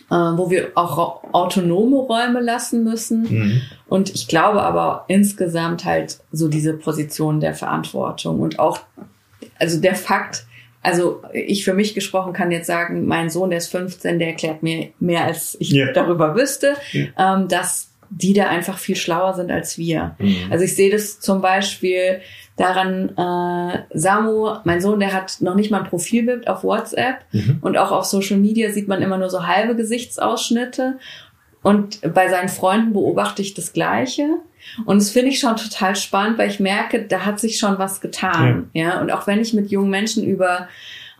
[0.09, 3.23] äh, wo wir auch autonome Räume lassen müssen.
[3.23, 3.61] Mhm.
[3.87, 8.79] Und ich glaube aber insgesamt halt so diese Position der Verantwortung und auch,
[9.59, 10.45] also der Fakt,
[10.81, 14.63] also ich für mich gesprochen kann jetzt sagen, mein Sohn, der ist 15, der erklärt
[14.63, 15.91] mir mehr, als ich yeah.
[15.91, 17.35] darüber wüsste, yeah.
[17.35, 20.15] ähm, dass die da einfach viel schlauer sind als wir.
[20.19, 20.47] Mhm.
[20.49, 22.21] Also ich sehe das zum Beispiel
[22.57, 27.59] daran, äh, Samu, mein Sohn, der hat noch nicht mal ein Profilbild auf WhatsApp mhm.
[27.61, 30.99] und auch auf Social Media sieht man immer nur so halbe Gesichtsausschnitte.
[31.61, 34.27] Und bei seinen Freunden beobachte ich das Gleiche.
[34.85, 38.01] Und das finde ich schon total spannend, weil ich merke, da hat sich schon was
[38.01, 38.69] getan.
[38.73, 38.83] Ja.
[38.83, 39.01] ja?
[39.01, 40.67] Und auch wenn ich mit jungen Menschen über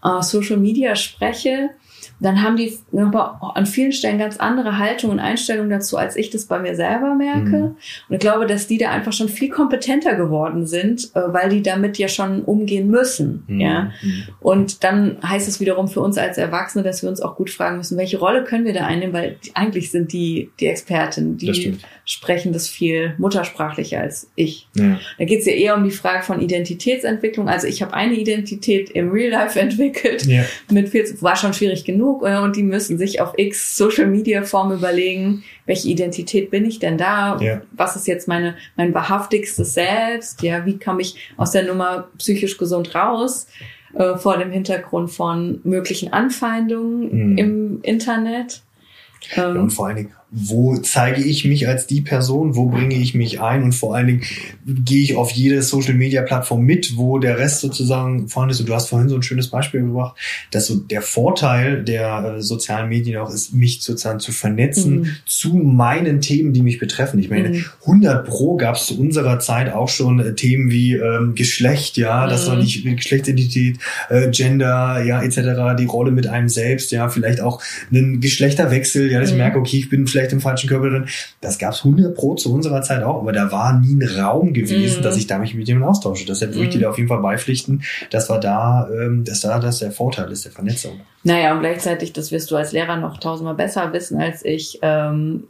[0.04, 1.72] äh, Social Media spreche,
[2.20, 6.46] dann haben die an vielen Stellen ganz andere Haltung und Einstellungen dazu, als ich das
[6.46, 7.58] bei mir selber merke.
[7.58, 7.76] Mhm.
[8.10, 11.62] Und ich glaube, dass die da einfach schon viel kompetenter geworden sind, äh, weil die
[11.62, 13.44] damit ja schon umgehen müssen.
[13.48, 13.62] Mhm.
[13.62, 13.84] Ja.
[14.02, 14.24] Mhm.
[14.42, 17.78] Und dann heißt es wiederum für uns als Erwachsene, dass wir uns auch gut fragen
[17.78, 22.54] müssen, welche Rolle können wir da einnehmen, weil eigentlich sind die die Experten, die sprechen
[22.54, 24.68] das viel muttersprachlicher als ich.
[24.76, 25.00] Ja.
[25.18, 27.48] Da geht es ja eher um die Frage von Identitätsentwicklung.
[27.48, 30.26] Also ich habe eine Identität im Real Life entwickelt.
[30.26, 30.44] Ja.
[30.70, 34.44] Mit 14, war schon schwierig genug äh, und die müssen sich auf X Social Media
[34.44, 37.38] Form überlegen, welche Identität bin ich denn da?
[37.40, 37.62] Ja.
[37.72, 40.42] Was ist jetzt meine, mein wahrhaftigstes Selbst?
[40.42, 43.48] Ja, wie komme ich aus der Nummer psychisch gesund raus?
[43.94, 47.38] Äh, vor dem Hintergrund von möglichen Anfeindungen Mhm.
[47.38, 48.62] im Internet.
[49.36, 52.94] Ja, Ähm, und vor allen Dingen, wo zeige ich mich als die Person, wo bringe
[52.96, 54.22] ich mich ein und vor allen Dingen
[54.66, 58.60] gehe ich auf jede Social Media Plattform mit, wo der Rest sozusagen vorhanden ist.
[58.60, 60.16] Und du hast vorhin so ein schönes Beispiel gebracht,
[60.52, 65.08] dass so der Vorteil der äh, sozialen Medien auch ist, mich sozusagen zu vernetzen Mhm.
[65.26, 67.18] zu meinen Themen, die mich betreffen.
[67.20, 67.66] Ich meine, Mhm.
[67.86, 72.28] 100 pro gab es zu unserer Zeit auch schon äh, Themen wie ähm, Geschlecht, ja,
[72.28, 72.50] das Mhm.
[72.52, 73.80] war nicht Geschlechtsidentität,
[74.10, 79.20] äh, Gender, ja, etc., die Rolle mit einem selbst, ja, vielleicht auch einen Geschlechterwechsel, ja,
[79.20, 79.40] dass ich Mhm.
[79.42, 81.06] merke, okay, ich bin vielleicht im falschen Körper drin.
[81.42, 84.54] Das gab es 100 pro zu unserer Zeit auch, aber da war nie ein Raum
[84.54, 85.04] gewesen, Mhm.
[85.04, 86.26] dass ich da mich mit jemandem austausche.
[86.26, 86.82] Deshalb würde ich dir Mhm.
[86.84, 90.46] da auf jeden Fall beipflichten, dass wir da, ähm, dass da das der Vorteil ist,
[90.46, 91.00] der Vernetzung.
[91.24, 94.80] Naja, und gleichzeitig, das wirst du als Lehrer noch tausendmal besser wissen als ich.
[94.82, 95.46] Ähm,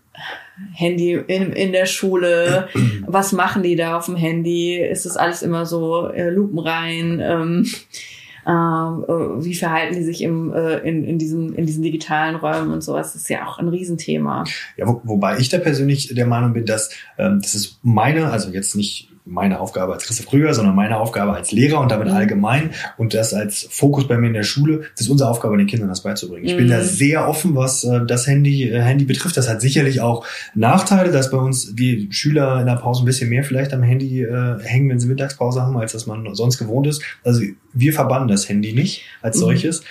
[0.74, 2.68] Handy in, in der Schule,
[3.08, 4.76] was machen die da auf dem Handy?
[4.78, 7.22] Ist das alles immer so äh, lupenrein?
[7.24, 12.36] Ähm, ähm, äh, wie verhalten die sich im, äh, in, in, diesem, in diesen digitalen
[12.36, 13.14] Räumen und sowas?
[13.14, 14.44] Das ist ja auch ein Riesenthema.
[14.78, 18.52] Ja, wo, wobei ich da persönlich der Meinung bin, dass ähm, das ist meine, also
[18.52, 22.14] jetzt nicht meine Aufgabe als Christoph Krüger, sondern meine Aufgabe als Lehrer und damit Mhm.
[22.14, 25.68] allgemein und das als Fokus bei mir in der Schule, das ist unsere Aufgabe, den
[25.68, 26.46] Kindern das beizubringen.
[26.46, 26.72] Ich bin Mhm.
[26.72, 29.38] da sehr offen, was äh, das Handy, äh, Handy betrifft.
[29.38, 30.26] Das hat sicherlich auch
[30.56, 34.24] Nachteile, dass bei uns die Schüler in der Pause ein bisschen mehr vielleicht am Handy
[34.24, 37.02] äh, hängen, wenn sie Mittagspause haben, als das man sonst gewohnt ist.
[37.24, 37.42] Also
[37.74, 39.42] wir verbannen das Handy nicht als Mhm.
[39.42, 39.84] solches,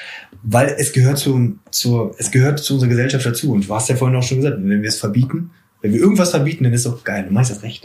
[0.43, 3.53] weil es gehört zu, zu, es gehört zu unserer Gesellschaft dazu.
[3.53, 5.51] Und du hast ja vorhin auch schon gesagt, wenn wir es verbieten,
[5.81, 7.85] wenn wir irgendwas verbieten, dann ist es doch geil, du meinst das recht.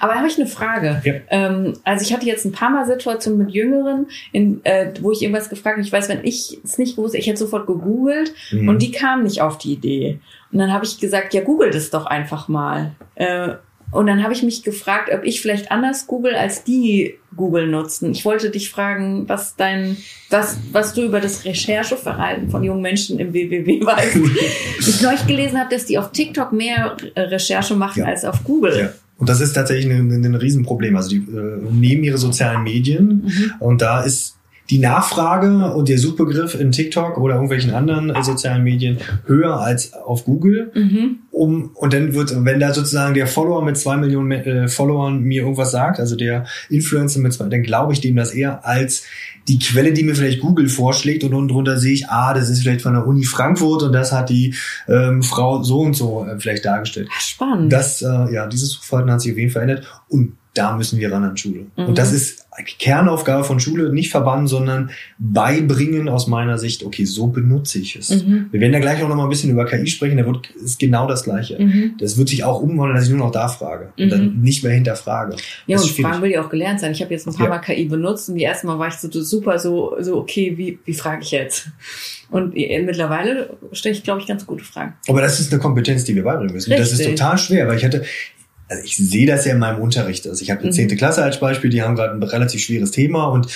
[0.00, 1.00] Aber da habe ich eine Frage.
[1.04, 1.14] Ja.
[1.30, 5.22] Ähm, also ich hatte jetzt ein paar Mal Situationen mit Jüngeren, in, äh, wo ich
[5.22, 5.86] irgendwas gefragt habe.
[5.86, 8.68] Ich weiß, wenn ich es nicht wusste, ich hätte sofort gegoogelt Mhm.
[8.68, 10.18] und die kamen nicht auf die Idee.
[10.52, 12.92] Und dann habe ich gesagt, ja, google das doch einfach mal.
[13.14, 13.54] Äh,
[13.92, 18.10] und dann habe ich mich gefragt, ob ich vielleicht anders google, als die Google nutzen.
[18.12, 19.96] Ich wollte dich fragen, was dein,
[20.30, 24.16] was, was du über das Rechercheverhalten von jungen Menschen im WWW weißt.
[24.80, 28.06] ich neulich gelesen habe, dass die auf TikTok mehr Recherche machen Ja.
[28.06, 28.78] als auf Google.
[28.78, 28.92] Ja.
[29.18, 30.96] Und das ist tatsächlich ein, ein Riesenproblem.
[30.96, 33.52] Also die äh, nehmen ihre sozialen Medien Mhm.
[33.60, 34.35] und da ist
[34.70, 40.24] die Nachfrage und der Suchbegriff in TikTok oder irgendwelchen anderen sozialen Medien höher als auf
[40.24, 40.70] Google.
[40.74, 41.18] Mhm.
[41.30, 45.42] Um, und dann wird, wenn da sozusagen der Follower mit zwei Millionen äh, Followern mir
[45.42, 49.04] irgendwas sagt, also der Influencer mit zwei, dann glaube ich dem das eher als
[49.46, 52.62] die Quelle, die mir vielleicht Google vorschlägt und unten drunter sehe ich, ah, das ist
[52.62, 54.54] vielleicht von der Uni Frankfurt und das hat die
[54.88, 57.08] ähm, Frau so und so äh, vielleicht dargestellt.
[57.18, 57.72] Spannend.
[57.72, 61.12] Das, äh, ja, dieses Suchverhalten hat sich auf jeden Fall verändert und da müssen wir
[61.12, 61.66] ran an Schule.
[61.76, 61.86] Mhm.
[61.86, 62.46] Und das ist
[62.78, 68.10] Kernaufgabe von Schule, nicht verbannen, sondern beibringen aus meiner Sicht, okay, so benutze ich es.
[68.24, 68.46] Mhm.
[68.50, 70.78] Wir werden da gleich auch noch mal ein bisschen über KI sprechen, da wird, ist
[70.78, 71.58] genau das Gleiche.
[71.62, 71.94] Mhm.
[71.98, 74.10] Das wird sich auch umwandeln, dass ich nur noch da frage und Mhm.
[74.10, 75.36] dann nicht mehr hinterfrage.
[75.66, 76.00] Ja, Das und.
[76.00, 76.92] Fragen will ja auch gelernt sein.
[76.92, 77.50] Ich habe jetzt ein paar Ja.
[77.50, 80.78] Mal KI benutzt und die erste Mal war ich so super so, so okay, wie,
[80.84, 81.68] wie frage ich jetzt?
[82.30, 84.94] Und äh, mittlerweile stelle ich, glaube ich, ganz gute Fragen.
[85.08, 86.70] Aber das ist eine Kompetenz, die wir beibringen müssen.
[86.70, 87.16] Das ist Richtig.
[87.18, 88.02] total schwer, weil ich hatte,
[88.68, 90.26] also ich sehe das ja in meinem Unterricht.
[90.26, 90.74] Also ich habe eine Mhm.
[90.74, 93.48] zehnte Klasse als Beispiel, die haben gerade ein relativ schweres Thema und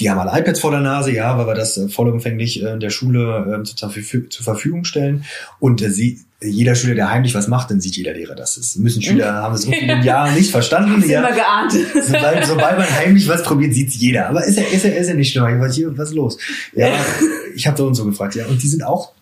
[0.00, 2.80] die haben alle iPads vor der Nase, ja, weil wir das äh, vollumfänglich äh, in
[2.80, 5.24] der Schule äh, zur, Verfü- zur Verfügung stellen.
[5.60, 8.56] Und äh, sie, jeder Schüler, der heimlich was macht, dann sieht jeder Lehrer das.
[8.56, 11.08] Das müssen Schüler, haben es so viele Jahre nicht verstanden.
[11.08, 11.20] Ja.
[11.20, 11.72] immer geahnt.
[12.04, 14.28] Sobald, sobald man heimlich was probiert, sieht's jeder.
[14.30, 15.46] Aber ist ja, ist ja, ist ja nicht schlimm.
[15.54, 16.38] Ich weiß, hier, was ist los?
[16.74, 16.88] Ja,
[17.54, 18.34] ich habe da und so gefragt.
[18.34, 19.12] Ja, und die sind auch,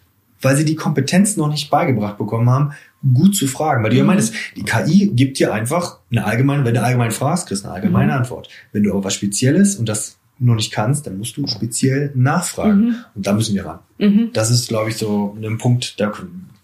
[0.41, 2.73] weil sie die Kompetenz noch nicht beigebracht bekommen haben,
[3.15, 3.83] gut zu fragen.
[3.85, 4.09] Weil du ja Mhm.
[4.09, 7.77] meinst, die KI gibt dir einfach eine allgemeine, wenn du allgemein fragst, kriegst du eine
[7.77, 8.19] allgemeine Mhm.
[8.19, 8.49] Antwort.
[8.73, 12.81] Wenn du aber was Spezielles und das noch nicht kannst, dann musst du speziell nachfragen.
[12.81, 12.95] Mhm.
[13.15, 13.79] Und da müssen wir ran.
[13.99, 14.31] Mhm.
[14.33, 16.13] Das ist, glaube ich, so ein Punkt, da,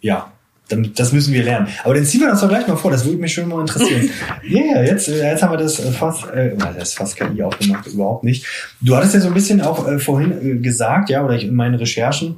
[0.00, 0.30] ja,
[0.68, 1.68] das müssen wir lernen.
[1.84, 4.08] Aber dann ziehen wir das doch gleich mal vor, das würde mich schon mal interessieren.
[4.48, 7.42] Ja, yeah, jetzt, äh, jetzt haben wir das äh, fast, äh, das ist fast KI
[7.42, 8.46] aufgemacht, überhaupt nicht.
[8.80, 11.54] Du hattest ja so ein bisschen auch äh, vorhin äh, gesagt, ja, oder ich, in
[11.54, 12.36] meinen Recherchen,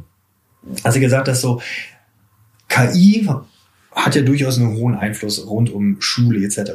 [0.84, 1.61] hast du gesagt, dass so
[2.68, 3.28] KI
[3.97, 6.72] hat ja durchaus einen hohen Einfluss rund um Schule etc.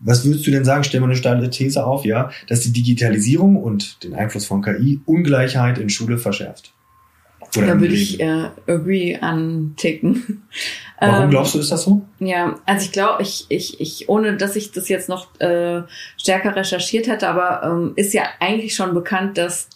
[0.00, 0.82] Was würdest du denn sagen?
[0.82, 5.00] Stell mal eine steile These auf, ja, dass die Digitalisierung und den Einfluss von KI
[5.04, 6.72] Ungleichheit in Schule verschärft.
[7.56, 10.42] Oder Da würde ich äh, agree anticken.
[11.00, 12.02] Warum Ähm, glaubst du, ist das so?
[12.18, 15.82] Ja, also ich glaube, ich, ich, ich, ohne dass ich das jetzt noch äh,
[16.16, 19.68] stärker recherchiert hätte, aber ähm, ist ja eigentlich schon bekannt, dass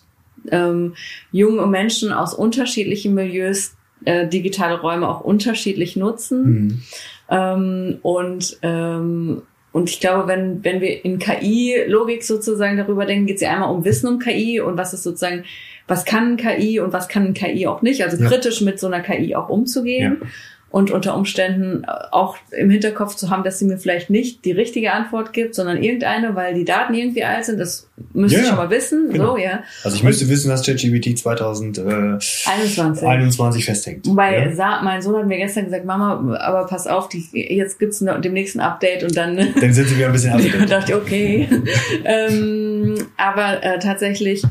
[0.50, 0.94] ähm,
[1.30, 3.74] junge Menschen aus unterschiedlichen Milieus
[4.04, 6.44] äh, digitale Räume auch unterschiedlich nutzen.
[6.50, 6.82] Mhm.
[7.30, 9.42] Ähm, und, ähm,
[9.72, 13.74] und ich glaube, wenn, wenn wir in KI-Logik sozusagen darüber denken, geht es ja einmal
[13.74, 15.44] um Wissen um KI und was ist sozusagen
[15.86, 18.28] was kann KI und was kann KI auch nicht, also ja.
[18.28, 20.18] kritisch mit so einer KI auch umzugehen.
[20.20, 20.28] Ja
[20.70, 24.92] und unter Umständen auch im Hinterkopf zu haben, dass sie mir vielleicht nicht die richtige
[24.92, 27.58] Antwort gibt, sondern irgendeine, weil die Daten irgendwie alt sind.
[27.58, 29.10] Das müsste ja, ich schon mal wissen.
[29.10, 29.32] Genau.
[29.32, 29.62] So, ja.
[29.82, 34.06] Also ich müsste wissen, dass ChatGPT 2021 21 festhängt.
[34.10, 34.80] Weil ja?
[34.82, 38.60] mein Sohn hat mir gestern gesagt, Mama, aber pass auf, die, jetzt gibt's dem nächsten
[38.60, 39.36] Update und dann.
[39.36, 40.70] Dann sind sie wieder ein bisschen abgedeckt.
[40.70, 41.48] dachte ich, okay.
[42.04, 44.42] ähm, aber äh, tatsächlich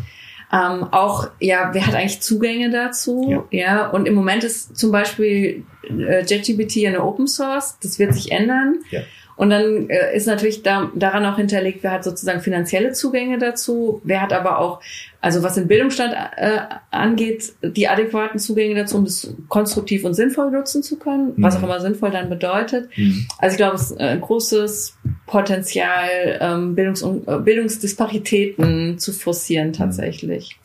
[0.52, 3.46] ähm, auch, ja, wer hat eigentlich Zugänge dazu?
[3.52, 3.60] Ja.
[3.60, 3.90] ja.
[3.90, 7.78] Und im Moment ist zum Beispiel äh, JetGPT eine Open Source.
[7.82, 8.80] Das wird sich ändern.
[8.90, 9.02] Ja.
[9.38, 14.02] Und dann äh, ist natürlich da, daran auch hinterlegt, wer hat sozusagen finanzielle Zugänge dazu,
[14.04, 14.82] wer hat aber auch,
[15.22, 16.60] also was den Bildungsstand äh,
[16.90, 21.44] angeht, die adäquaten Zugänge dazu, um das konstruktiv und sinnvoll nutzen zu können, mhm.
[21.44, 22.90] was auch immer sinnvoll dann bedeutet.
[22.98, 23.28] Mhm.
[23.38, 30.58] Also ich glaube, es ist ein großes Potenzial, ähm, Bildungs äh, Bildungsdisparitäten zu forcieren tatsächlich.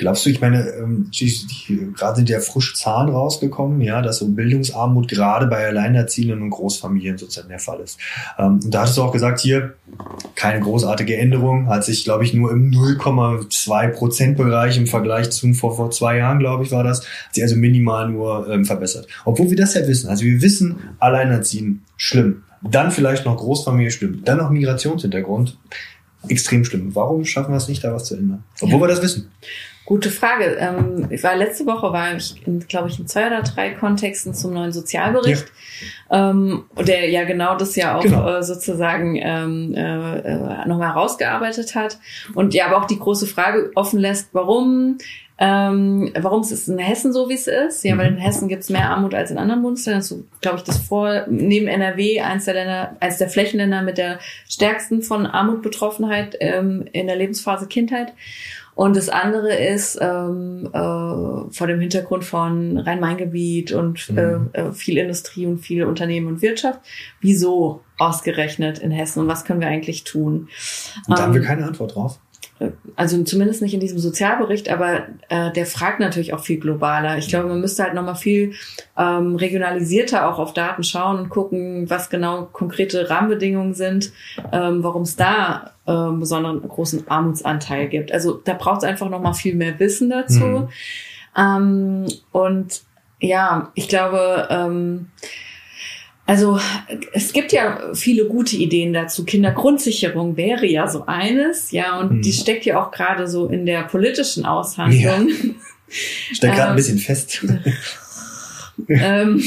[0.00, 1.10] Glaubst du, ich meine, ähm,
[1.94, 7.18] gerade sind ja frisch Zahlen rausgekommen, ja, dass so Bildungsarmut gerade bei Alleinerziehenden und Großfamilien
[7.18, 7.98] sozusagen der Fall ist.
[8.38, 9.74] Ähm, und da hattest du auch gesagt, hier
[10.36, 15.52] keine großartige Änderung, hat sich, glaube ich, nur im 0,2 Prozent Bereich im Vergleich zu
[15.52, 19.06] vor, vor zwei Jahren, glaube ich, war das, hat sich also minimal nur ähm, verbessert.
[19.26, 20.08] Obwohl wir das ja wissen.
[20.08, 22.44] Also wir wissen, Alleinerziehen, schlimm.
[22.62, 24.22] Dann vielleicht noch Großfamilie, schlimm.
[24.24, 25.58] Dann noch Migrationshintergrund,
[26.26, 26.94] extrem schlimm.
[26.94, 28.44] Warum schaffen wir es nicht, da was zu ändern?
[28.62, 28.80] Obwohl ja.
[28.80, 29.30] wir das wissen.
[29.90, 30.56] Gute Frage.
[30.60, 34.54] Ähm, ich war letzte Woche war ich, glaube ich, in zwei oder drei Kontexten zum
[34.54, 35.46] neuen Sozialbericht,
[36.08, 36.30] ja.
[36.30, 38.36] ähm, der ja genau das ja auch genau.
[38.36, 41.98] äh, sozusagen ähm, äh, äh, nochmal herausgearbeitet hat
[42.36, 44.98] und ja, aber auch die große Frage offen lässt, warum
[45.42, 47.82] ähm, warum es ist in Hessen so, wie es ist.
[47.82, 48.18] Ja, weil mhm.
[48.18, 50.02] in Hessen gibt es mehr Armut als in anderen Bundesländern.
[50.02, 54.18] So, glaube ich, das vor, neben NRW eins der Länder, eins der Flächenländer mit der
[54.46, 58.12] stärksten von Armutbetroffenheit ähm, in der Lebensphase Kindheit.
[58.80, 64.50] Und das andere ist ähm, äh, vor dem Hintergrund von Rhein-Main-Gebiet und äh, mhm.
[64.54, 66.80] äh, viel Industrie und viel Unternehmen und Wirtschaft.
[67.20, 70.48] Wieso ausgerechnet in Hessen und was können wir eigentlich tun?
[71.06, 72.20] Und da ähm, haben wir ähm, keine Antwort drauf
[72.96, 77.16] also zumindest nicht in diesem Sozialbericht, aber äh, der fragt natürlich auch viel globaler.
[77.16, 78.52] Ich glaube, man müsste halt nochmal viel
[78.98, 84.12] ähm, regionalisierter auch auf Daten schauen und gucken, was genau konkrete Rahmenbedingungen sind,
[84.52, 88.12] ähm, warum es da äh, einen besonderen großen Armutsanteil gibt.
[88.12, 90.44] Also da braucht es einfach nochmal viel mehr Wissen dazu.
[90.44, 90.68] Mhm.
[91.36, 92.82] Ähm, und
[93.20, 95.08] ja, ich glaube, ähm,
[96.30, 96.60] also
[97.12, 99.24] es gibt ja viele gute Ideen dazu.
[99.24, 102.22] Kindergrundsicherung wäre ja so eines, ja, und hm.
[102.22, 105.28] die steckt ja auch gerade so in der politischen Aushandlung.
[105.28, 105.34] Ja.
[106.32, 107.44] Steckt gerade ein ähm, bisschen fest.
[108.88, 109.42] ähm,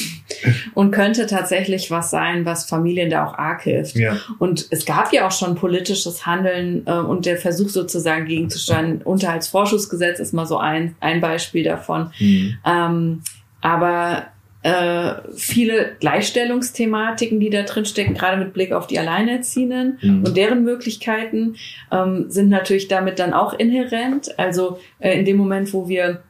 [0.73, 3.95] und könnte tatsächlich was sein, was Familien da auch arg hilft.
[3.95, 4.17] Ja.
[4.39, 9.01] Und es gab ja auch schon politisches Handeln äh, und der Versuch sozusagen gegenzusteuern.
[9.03, 12.11] Unterhaltsvorschussgesetz ist mal so ein, ein Beispiel davon.
[12.19, 12.57] Mhm.
[12.65, 13.21] Ähm,
[13.61, 14.27] aber
[14.63, 20.23] äh, viele Gleichstellungsthematiken, die da drin stecken, gerade mit Blick auf die Alleinerziehenden mhm.
[20.25, 21.55] und deren Möglichkeiten,
[21.91, 24.39] ähm, sind natürlich damit dann auch inhärent.
[24.39, 26.23] Also äh, in dem Moment, wo wir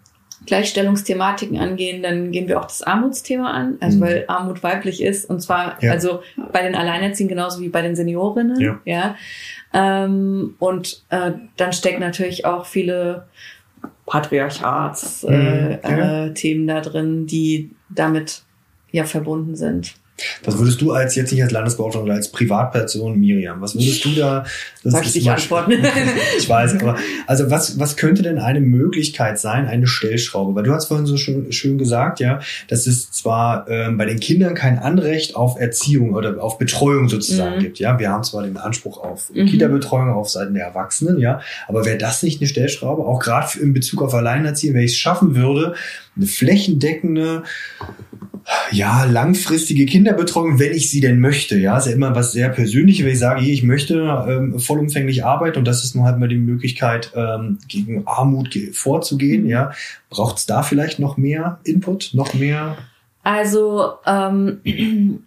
[0.46, 4.02] Gleichstellungsthematiken angehen, dann gehen wir auch das Armutsthema an, also mhm.
[4.02, 5.92] weil Armut weiblich ist und zwar ja.
[5.92, 6.22] also
[6.52, 8.82] bei den Alleinerziehenden genauso wie bei den Seniorinnen, ja.
[8.84, 9.16] ja.
[9.74, 13.28] Ähm, und äh, dann steckt natürlich auch viele
[14.06, 16.66] Patriarchats-Themen äh, mhm.
[16.66, 18.44] äh, da drin, die damit
[18.92, 19.96] ja verbunden sind.
[20.44, 24.16] Was würdest du als jetzt nicht als Landesbeauftragter oder als Privatperson, Miriam, was würdest du
[24.16, 24.46] da?
[24.84, 25.74] Das Sag ich nicht antworten.
[26.38, 26.98] ich weiß, aber
[27.28, 30.56] also was was könnte denn eine Möglichkeit sein, eine Stellschraube?
[30.56, 34.20] Weil du hast vorhin so schön, schön gesagt, ja, dass es zwar ähm, bei den
[34.20, 37.62] Kindern kein Anrecht auf Erziehung oder auf Betreuung sozusagen mhm.
[37.62, 37.98] gibt, ja.
[38.00, 39.46] Wir haben zwar den Anspruch auf mhm.
[39.46, 43.06] Kinderbetreuung auf Seiten der Erwachsenen, ja, aber wäre das nicht eine Stellschraube?
[43.06, 45.76] Auch gerade in Bezug auf Alleinerziehende, wenn ich es schaffen würde,
[46.16, 47.44] eine flächendeckende
[48.72, 51.58] ja, langfristige Kinderbetreuung, wenn ich sie denn möchte.
[51.58, 55.60] Ja, ist ja immer was sehr Persönliches, wenn ich sage, ich möchte ähm, vollumfänglich arbeiten
[55.60, 59.48] und das ist nur halt mal die Möglichkeit, ähm, gegen Armut vorzugehen.
[59.48, 59.72] Ja,
[60.10, 62.78] braucht es da vielleicht noch mehr Input, noch mehr?
[63.24, 64.60] Also, ähm,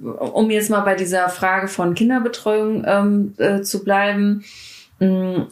[0.00, 4.44] um jetzt mal bei dieser Frage von Kinderbetreuung ähm, äh, zu bleiben,
[4.98, 5.42] mm,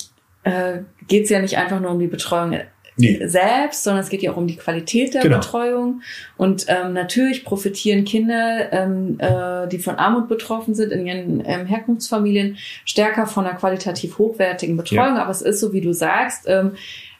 [0.43, 2.59] äh, geht es ja nicht einfach nur um die Betreuung
[2.97, 3.27] nee.
[3.27, 5.39] selbst, sondern es geht ja auch um die Qualität der genau.
[5.39, 6.03] Betreuung.
[6.37, 11.67] Und ähm, natürlich profitieren Kinder, ähm, äh, die von Armut betroffen sind, in ihren ähm,
[11.67, 15.17] Herkunftsfamilien stärker von einer qualitativ hochwertigen Betreuung.
[15.17, 15.23] Ja.
[15.23, 16.73] Aber es ist so, wie du sagst, ähm,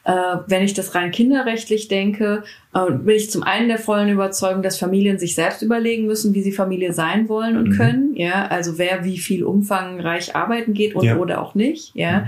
[0.05, 2.43] äh, wenn ich das rein kinderrechtlich denke,
[2.73, 6.43] äh, bin ich zum einen der vollen Überzeugung, dass Familien sich selbst überlegen müssen, wie
[6.43, 7.77] sie Familie sein wollen und mhm.
[7.77, 8.15] können.
[8.15, 11.17] Ja, also wer wie viel umfangreich arbeiten geht und ja.
[11.17, 11.95] oder auch nicht.
[11.95, 12.19] Ja.
[12.19, 12.25] Mhm.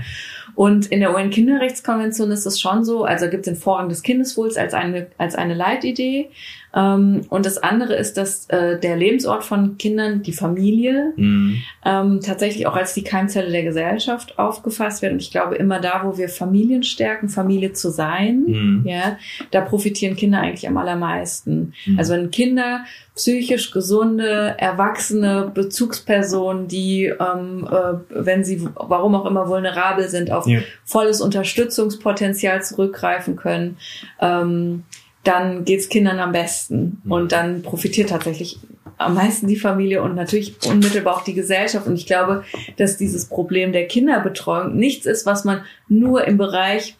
[0.56, 4.56] Und in der UN-Kinderrechtskonvention ist es schon so, also gibt es den Vorrang des Kindeswohls
[4.56, 6.30] als eine, als eine Leitidee.
[6.74, 11.62] Ähm, und das andere ist, dass äh, der Lebensort von Kindern, die Familie, mhm.
[11.84, 15.12] ähm, tatsächlich auch als die Keimzelle der Gesellschaft aufgefasst wird.
[15.12, 18.82] Und ich glaube, immer da, wo wir Familien stärken, Familie zu sein, mhm.
[18.86, 19.18] ja,
[19.50, 21.72] da profitieren Kinder eigentlich am allermeisten.
[21.86, 21.98] Mhm.
[21.98, 29.48] Also wenn Kinder psychisch gesunde, erwachsene Bezugspersonen, die, ähm, äh, wenn sie warum auch immer
[29.48, 30.60] vulnerabel sind, auf ja.
[30.84, 33.76] volles Unterstützungspotenzial zurückgreifen können,
[34.20, 34.84] ähm,
[35.24, 37.00] dann geht's Kindern am besten.
[37.04, 37.12] Mhm.
[37.12, 38.58] Und dann profitiert tatsächlich
[38.98, 41.86] am meisten die Familie und natürlich unmittelbar auch die Gesellschaft.
[41.86, 42.44] Und ich glaube,
[42.76, 46.96] dass dieses Problem der Kinderbetreuung nichts ist, was man nur im Bereich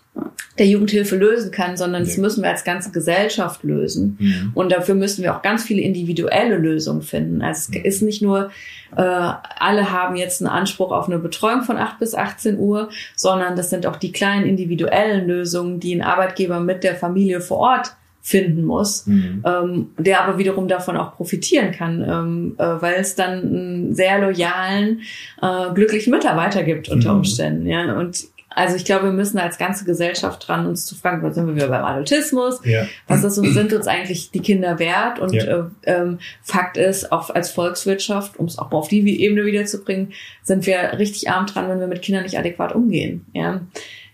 [0.59, 4.16] der Jugendhilfe lösen kann, sondern das müssen wir als ganze Gesellschaft lösen.
[4.19, 4.51] Mhm.
[4.55, 7.43] Und dafür müssen wir auch ganz viele individuelle Lösungen finden.
[7.43, 8.51] Also es ist nicht nur,
[8.97, 13.55] äh, alle haben jetzt einen Anspruch auf eine Betreuung von 8 bis 18 Uhr, sondern
[13.55, 17.93] das sind auch die kleinen individuellen Lösungen, die ein Arbeitgeber mit der Familie vor Ort
[18.29, 19.43] finden muss, mhm.
[19.47, 24.18] ähm, der aber wiederum davon auch profitieren kann, ähm, äh, weil es dann einen sehr
[24.18, 25.01] loyalen,
[25.41, 27.20] äh, glücklichen Mitarbeiter gibt unter mhm.
[27.20, 27.66] Umständen.
[27.66, 27.99] Ja?
[27.99, 31.47] Und also ich glaube, wir müssen als ganze Gesellschaft dran, uns zu fragen, was sind
[31.47, 32.61] wir wieder beim Adultismus?
[32.64, 32.87] Ja.
[33.07, 35.20] Was ist, sind uns eigentlich die Kinder wert?
[35.20, 35.45] Und ja.
[35.45, 40.12] äh, ähm, Fakt ist, auch als Volkswirtschaft, um es auch auf die Ebene wiederzubringen,
[40.43, 43.24] sind wir richtig arm dran, wenn wir mit Kindern nicht adäquat umgehen.
[43.33, 43.62] Ja.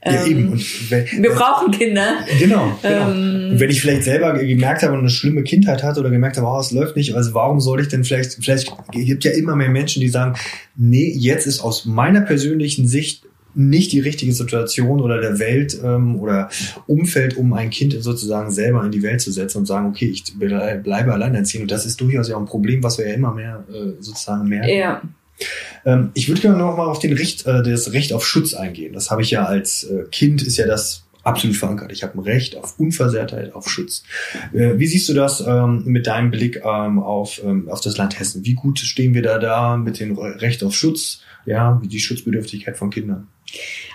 [0.05, 0.41] Ja, eben.
[0.41, 2.19] Ähm, und wenn, wir brauchen Kinder.
[2.39, 2.79] Genau.
[2.83, 3.11] genau.
[3.11, 6.37] Ähm, und wenn ich vielleicht selber gemerkt habe und eine schlimme Kindheit hatte oder gemerkt
[6.37, 9.57] habe, oh, es läuft nicht, also warum soll ich denn vielleicht, vielleicht gibt ja immer
[9.57, 10.37] mehr Menschen, die sagen,
[10.77, 13.25] nee, jetzt ist aus meiner persönlichen Sicht
[13.55, 16.51] nicht die richtige Situation oder der Welt ähm, oder
[16.87, 20.25] Umfeld, um ein Kind sozusagen selber in die Welt zu setzen und sagen, okay, ich
[20.37, 21.63] bleibe alleinerziehend.
[21.63, 24.49] Und das ist durchaus ja auch ein Problem, was wir ja immer mehr äh, sozusagen
[24.49, 24.77] merken.
[24.77, 25.03] Ja.
[25.85, 28.93] Ähm, ich würde gerne noch mal auf den Recht, äh, das Recht auf Schutz eingehen.
[28.93, 31.91] Das habe ich ja als äh, Kind, ist ja das absolut verankert.
[31.93, 34.05] Ich habe ein Recht auf Unversehrtheit, auf Schutz.
[34.53, 38.19] Äh, wie siehst du das ähm, mit deinem Blick ähm, auf, ähm, auf das Land
[38.19, 38.45] Hessen?
[38.45, 41.21] Wie gut stehen wir da da mit dem Recht auf Schutz?
[41.47, 43.29] Ja, wie die Schutzbedürftigkeit von Kindern?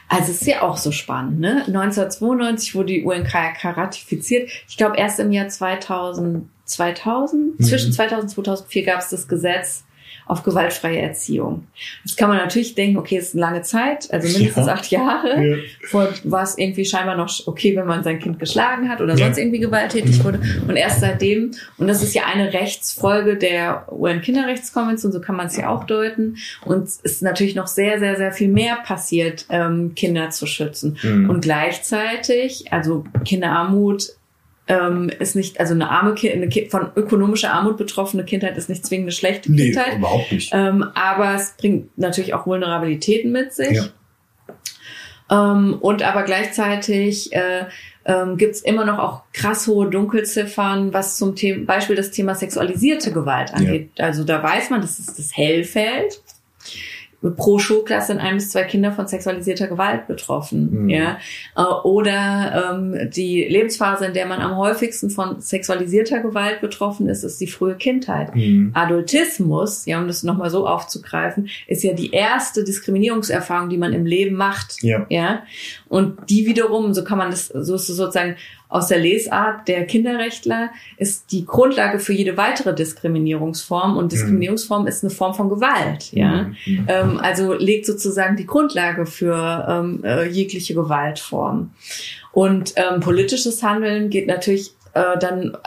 [0.07, 1.63] Also es ist ja auch so spannend, ne?
[1.67, 4.49] 1992 wurde die UNKRK ratifiziert.
[4.67, 7.63] Ich glaube erst im Jahr 2000, 2000 mhm.
[7.63, 9.83] zwischen 2000 und 2004 gab es das Gesetz
[10.29, 11.65] auf gewaltfreie Erziehung.
[12.05, 14.73] Jetzt kann man natürlich denken, okay, es ist eine lange Zeit, also mindestens ja.
[14.73, 15.43] acht Jahre.
[15.43, 15.57] Ja.
[15.89, 19.25] Vor war es irgendwie scheinbar noch okay, wenn man sein Kind geschlagen hat oder ja.
[19.25, 20.39] sonst irgendwie gewalttätig wurde.
[20.67, 25.57] Und erst seitdem, und das ist ja eine Rechtsfolge der UN-Kinderrechtskonvention, so kann man es
[25.57, 26.37] ja auch deuten.
[26.63, 30.99] Und es ist natürlich noch sehr, sehr, sehr viel mehr passiert, ähm, Kinder zu schützen.
[31.01, 31.27] Mhm.
[31.27, 34.18] Und gleichzeitig, also Kinderarmut
[34.69, 38.85] ähm, ist nicht, also eine arme Kind, eine von ökonomischer Armut betroffene Kindheit ist nicht
[38.85, 39.97] zwingend eine schlechte nee, Kindheit.
[39.97, 40.51] überhaupt nicht.
[40.53, 43.71] Ähm, aber es bringt natürlich auch Vulnerabilitäten mit sich.
[43.71, 45.53] Ja.
[45.53, 47.65] Ähm, und aber gleichzeitig äh,
[48.05, 52.35] ähm, gibt es immer noch auch krass hohe Dunkelziffern, was zum Thema, Beispiel das Thema
[52.35, 53.91] sexualisierte Gewalt angeht.
[53.97, 54.05] Ja.
[54.05, 56.21] Also da weiß man, das ist das Hellfeld
[57.21, 60.83] pro Schulklasse sind ein bis zwei Kinder von sexualisierter Gewalt betroffen.
[60.83, 60.89] Mhm.
[60.89, 61.17] Ja?
[61.55, 67.23] Äh, oder ähm, die Lebensphase, in der man am häufigsten von sexualisierter Gewalt betroffen ist,
[67.23, 68.33] ist die frühe Kindheit.
[68.35, 68.71] Mhm.
[68.73, 74.05] Adultismus, ja, um das nochmal so aufzugreifen, ist ja die erste Diskriminierungserfahrung, die man im
[74.05, 74.81] Leben macht.
[74.81, 75.05] Ja.
[75.09, 75.43] ja?
[75.89, 78.35] Und die wiederum, so kann man das, so ist es sozusagen
[78.69, 84.87] aus der Lesart der Kinderrechtler ist die Grundlage für jede weitere Diskriminierungsform und Diskriminierungsform mhm.
[84.87, 86.43] ist eine Form von Gewalt, ja.
[86.65, 86.85] Mhm.
[86.87, 91.71] Ähm, also legt sozusagen die Grundlage für ähm, äh, jegliche Gewaltform.
[92.31, 95.57] Und ähm, politisches Handeln geht natürlich äh, dann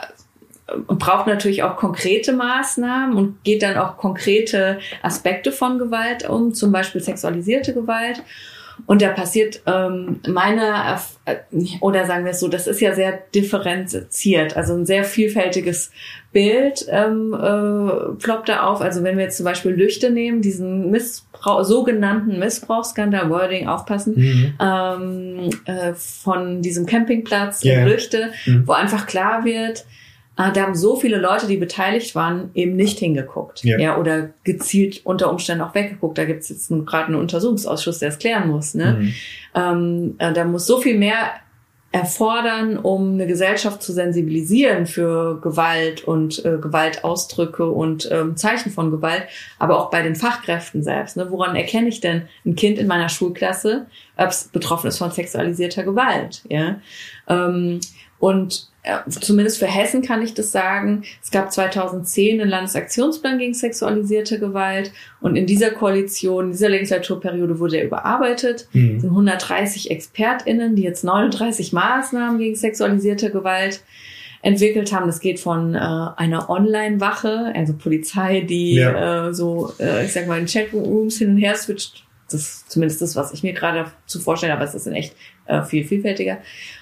[0.67, 6.53] äh, braucht natürlich auch konkrete Maßnahmen und geht dann auch konkrete Aspekte von Gewalt um,
[6.53, 8.23] zum Beispiel sexualisierte Gewalt.
[8.85, 11.35] Und da passiert ähm, meine, äh,
[11.79, 15.91] oder sagen wir es so, das ist ja sehr differenziert, also ein sehr vielfältiges
[16.31, 18.81] Bild ähm, äh, ploppt da auf.
[18.81, 24.53] Also wenn wir jetzt zum Beispiel Lüchte nehmen, diesen Missbrauch, sogenannten Missbrauchsskandal, Wording, aufpassen, mhm.
[24.59, 27.81] ähm, äh, von diesem Campingplatz yeah.
[27.81, 28.67] in Lüchte, mhm.
[28.67, 29.85] wo einfach klar wird,
[30.35, 33.63] Ah, da haben so viele Leute, die beteiligt waren, eben nicht hingeguckt.
[33.63, 36.17] Ja, ja oder gezielt unter Umständen auch weggeguckt.
[36.17, 38.73] Da gibt es jetzt gerade einen Untersuchungsausschuss, der es klären muss.
[38.73, 38.97] Ne?
[38.99, 39.13] Mhm.
[39.53, 41.33] Ähm, äh, da muss so viel mehr
[41.93, 48.89] erfordern, um eine Gesellschaft zu sensibilisieren für Gewalt und äh, Gewaltausdrücke und ähm, Zeichen von
[48.89, 49.25] Gewalt,
[49.59, 51.17] aber auch bei den Fachkräften selbst.
[51.17, 51.29] Ne?
[51.29, 53.85] Woran erkenne ich denn ein Kind in meiner Schulklasse,
[54.17, 56.41] ob es betroffen ist von sexualisierter Gewalt?
[56.49, 56.77] Ja?
[57.27, 57.79] Ähm,
[58.17, 58.72] und
[59.09, 61.03] zumindest für Hessen kann ich das sagen.
[61.21, 67.59] Es gab 2010 einen Landesaktionsplan gegen sexualisierte Gewalt und in dieser Koalition, in dieser Legislaturperiode
[67.59, 68.67] wurde er überarbeitet.
[68.73, 68.95] Mhm.
[68.97, 73.81] Es sind 130 ExpertInnen, die jetzt 39 Maßnahmen gegen sexualisierte Gewalt
[74.41, 75.07] entwickelt haben.
[75.07, 79.29] Das geht von äh, einer Online-Wache, also Polizei, die ja.
[79.29, 82.02] äh, so, äh, ich sag mal, in Chatrooms hin und her switcht.
[82.33, 85.15] Das ist zumindest das, was ich mir gerade zu vorstellen, aber es ist in echt
[85.45, 86.39] äh, viel vielfältiger.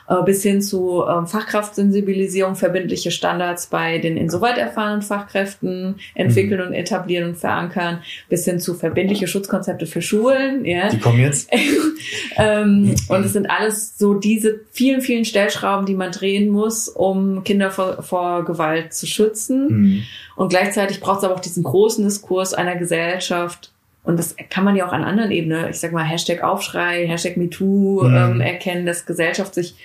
[0.07, 6.67] Äh, bis hin zu ähm, Fachkraftsensibilisierung, verbindliche Standards bei den insoweit erfahrenen Fachkräften entwickeln mhm.
[6.67, 10.65] und etablieren und verankern, bis hin zu verbindliche Schutzkonzepte für Schulen.
[10.65, 10.89] Ja.
[10.89, 11.49] Die kommen jetzt.
[12.37, 17.43] ähm, und es sind alles so diese vielen, vielen Stellschrauben, die man drehen muss, um
[17.43, 19.67] Kinder vor, vor Gewalt zu schützen.
[19.69, 20.03] Mhm.
[20.35, 23.71] Und gleichzeitig braucht es aber auch diesen großen Diskurs einer Gesellschaft,
[24.03, 27.37] und das kann man ja auch an anderen Ebenen, ich sag mal, Hashtag Aufschrei, Hashtag
[27.37, 28.15] MeToo mhm.
[28.15, 29.75] ähm, erkennen, dass Gesellschaft sich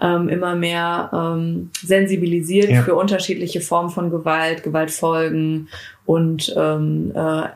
[0.00, 2.82] ähm, immer mehr ähm, sensibilisiert ja.
[2.82, 5.68] für unterschiedliche Formen von Gewalt, Gewaltfolgen
[6.06, 7.48] und ähm, äh, äh,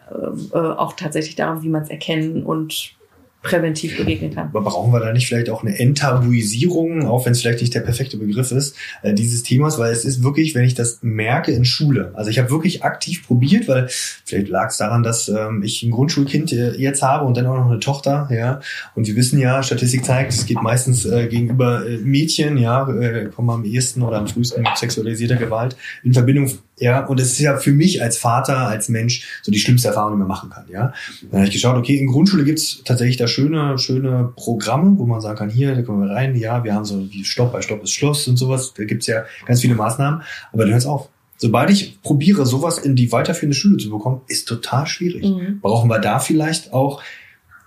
[0.53, 2.98] auch tatsächlich darum, wie man es erkennen und
[3.43, 4.49] präventiv begegnen kann.
[4.49, 7.81] Aber brauchen wir da nicht vielleicht auch eine Enttabuisierung, auch wenn es vielleicht nicht der
[7.81, 11.65] perfekte Begriff ist, äh, dieses Themas, weil es ist wirklich, wenn ich das merke in
[11.65, 15.83] Schule, also ich habe wirklich aktiv probiert, weil vielleicht lag es daran, dass ähm, ich
[15.85, 18.61] ein Grundschulkind äh, jetzt habe und dann auch noch eine Tochter, ja,
[18.97, 23.27] und Sie wissen ja, Statistik zeigt, es geht meistens äh, gegenüber äh, Mädchen, ja, äh,
[23.27, 26.51] kommen am ehesten oder am frühesten mit sexualisierter Gewalt in Verbindung
[26.81, 30.13] ja, und es ist ja für mich als Vater, als Mensch so die schlimmste Erfahrung,
[30.13, 30.65] die man machen kann.
[30.71, 35.07] Ja, dann habe ich geschaut, okay, in Grundschule gibt's tatsächlich da schöne, schöne Programme, wo
[35.07, 37.63] man sagen kann, hier, da kommen wir rein, ja, wir haben so wie Stopp bei
[37.63, 38.75] Stopp ist Schluss und sowas.
[38.77, 40.23] Da gibt's ja ganz viele Maßnahmen,
[40.53, 41.09] aber dann hört's auf.
[41.37, 45.25] Sobald ich probiere, sowas in die weiterführende Schule zu bekommen, ist total schwierig.
[45.25, 45.61] Mhm.
[45.61, 47.01] Brauchen wir da vielleicht auch,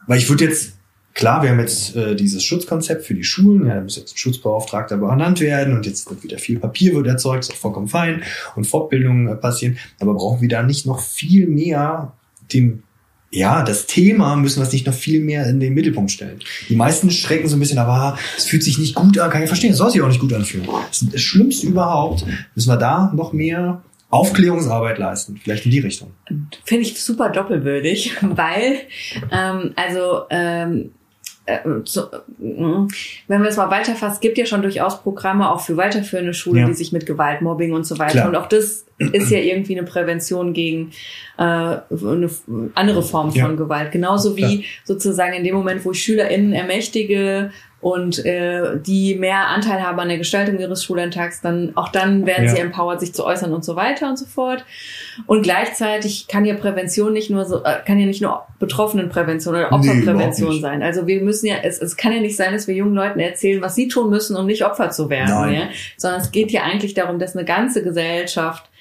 [0.08, 0.74] weil ich würde jetzt
[1.14, 4.18] Klar, wir haben jetzt äh, dieses Schutzkonzept für die Schulen, ja, da muss jetzt ein
[4.18, 8.24] Schutzbeauftragter benannt werden und jetzt wird wieder viel Papier wird erzeugt, ist auch vollkommen fein
[8.56, 9.78] und Fortbildungen äh, passieren.
[10.00, 12.14] Aber brauchen wir da nicht noch viel mehr
[12.54, 12.84] den
[13.34, 16.40] ja, das Thema müssen wir es nicht noch viel mehr in den Mittelpunkt stellen.
[16.68, 19.48] Die meisten schrecken so ein bisschen, aber es fühlt sich nicht gut an, kann ich
[19.48, 20.68] verstehen, es soll sich auch nicht gut anfühlen.
[20.90, 26.12] Das, das Schlimmste überhaupt, müssen wir da noch mehr Aufklärungsarbeit leisten, vielleicht in die Richtung.
[26.66, 28.82] Finde ich super doppelwürdig, weil
[29.32, 30.92] ähm, also ähm,
[31.46, 35.76] äh, so, äh, wenn wir es mal weiterfassen, gibt ja schon durchaus Programme auch für
[35.76, 36.68] weiterführende Schulen, ja.
[36.68, 38.12] die sich mit Gewalt, Mobbing und so weiter.
[38.12, 38.28] Klar.
[38.28, 40.92] Und auch das ist ja irgendwie eine Prävention gegen
[41.38, 42.30] äh, eine
[42.76, 43.48] andere Form von ja.
[43.48, 43.92] Gewalt.
[43.92, 44.72] Genauso wie Klar.
[44.84, 50.08] sozusagen in dem Moment, wo ich SchülerInnen ermächtige und äh, die mehr Anteil haben an
[50.08, 52.52] der Gestaltung ihres Schullandtags, dann auch dann werden ja.
[52.52, 54.64] sie empowered, sich zu äußern und so weiter und so fort.
[55.26, 59.72] Und gleichzeitig kann ja Prävention nicht nur so, äh, kann ja nicht nur Betroffenenprävention oder
[59.72, 60.84] Opferprävention nee, sein.
[60.84, 63.62] Also wir müssen ja, es, es kann ja nicht sein, dass wir jungen Leuten erzählen,
[63.62, 65.70] was sie tun müssen, um nicht Opfer zu werden, ja?
[65.98, 68.72] sondern es geht ja eigentlich darum, dass eine ganze Gesellschaft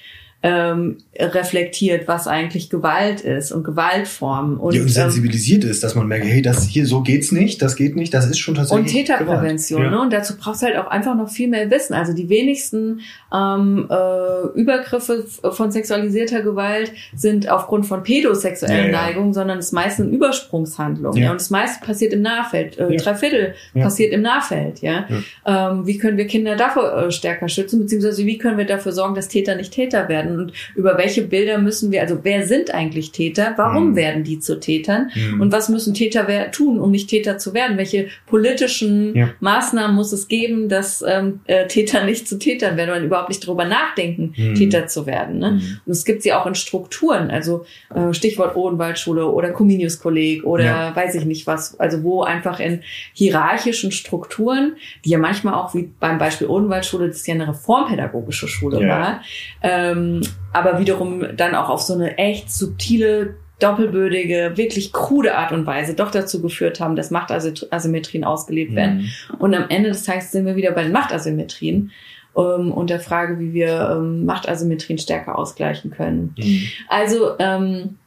[0.43, 4.57] ähm, reflektiert, was eigentlich Gewalt ist und Gewaltformen.
[4.57, 7.31] Und, ja, und ähm, sensibilisiert ähm, ist, dass man merkt, hey, das hier so geht's
[7.31, 8.87] nicht, das geht nicht, das ist schon tatsächlich.
[8.87, 9.91] Und Täterprävention, ja.
[9.91, 10.01] ne?
[10.01, 11.93] Und dazu brauchst du halt auch einfach noch viel mehr Wissen.
[11.93, 13.01] Also die wenigsten
[13.33, 20.03] ähm, äh, Übergriffe von sexualisierter Gewalt sind aufgrund von pädosexuellen ja, Neigungen, sondern das meiste
[20.03, 21.21] sind Übersprungshandlungen.
[21.21, 21.31] Ja.
[21.31, 22.77] Und das meiste passiert im Nahfeld.
[22.77, 25.05] Äh, Drei Viertel passiert im Nahfeld, ja.
[25.45, 29.15] Ähm, wie können wir Kinder davor äh, stärker schützen, beziehungsweise wie können wir dafür sorgen,
[29.15, 30.41] dass Täter nicht Täter werden?
[30.41, 33.95] und über welche Bilder müssen wir, also wer sind eigentlich Täter, warum mhm.
[33.95, 35.41] werden die zu Tätern mhm.
[35.41, 37.77] und was müssen Täter tun, um nicht Täter zu werden?
[37.77, 39.29] Welche politischen ja.
[39.39, 43.45] Maßnahmen muss es geben, dass ähm, äh, Täter nicht zu Tätern werden oder überhaupt nicht
[43.45, 44.55] darüber nachdenken, mhm.
[44.55, 45.39] Täter zu werden?
[45.39, 45.51] Ne?
[45.51, 45.79] Mhm.
[45.85, 50.95] Und es gibt sie auch in Strukturen, also äh, Stichwort Odenwaldschule oder Comenius-Kolleg oder ja.
[50.95, 52.81] weiß ich nicht was, also wo einfach in
[53.13, 58.81] hierarchischen Strukturen, die ja manchmal auch wie beim Beispiel Odenwaldschule, das ja eine reformpädagogische Schule
[58.81, 58.89] ja.
[58.89, 59.21] war,
[59.61, 60.21] ähm,
[60.53, 65.93] aber wiederum dann auch auf so eine echt subtile, doppelbödige, wirklich krude Art und Weise
[65.93, 69.09] doch dazu geführt haben, dass Machtasymmetrien ausgelebt werden.
[69.29, 69.35] Mhm.
[69.37, 71.91] Und am Ende des Tages sind wir wieder bei den Machtasymmetrien
[72.35, 76.35] ähm, und der Frage, wie wir ähm, Machtasymmetrien stärker ausgleichen können.
[76.37, 76.67] Mhm.
[76.87, 77.97] Also ähm,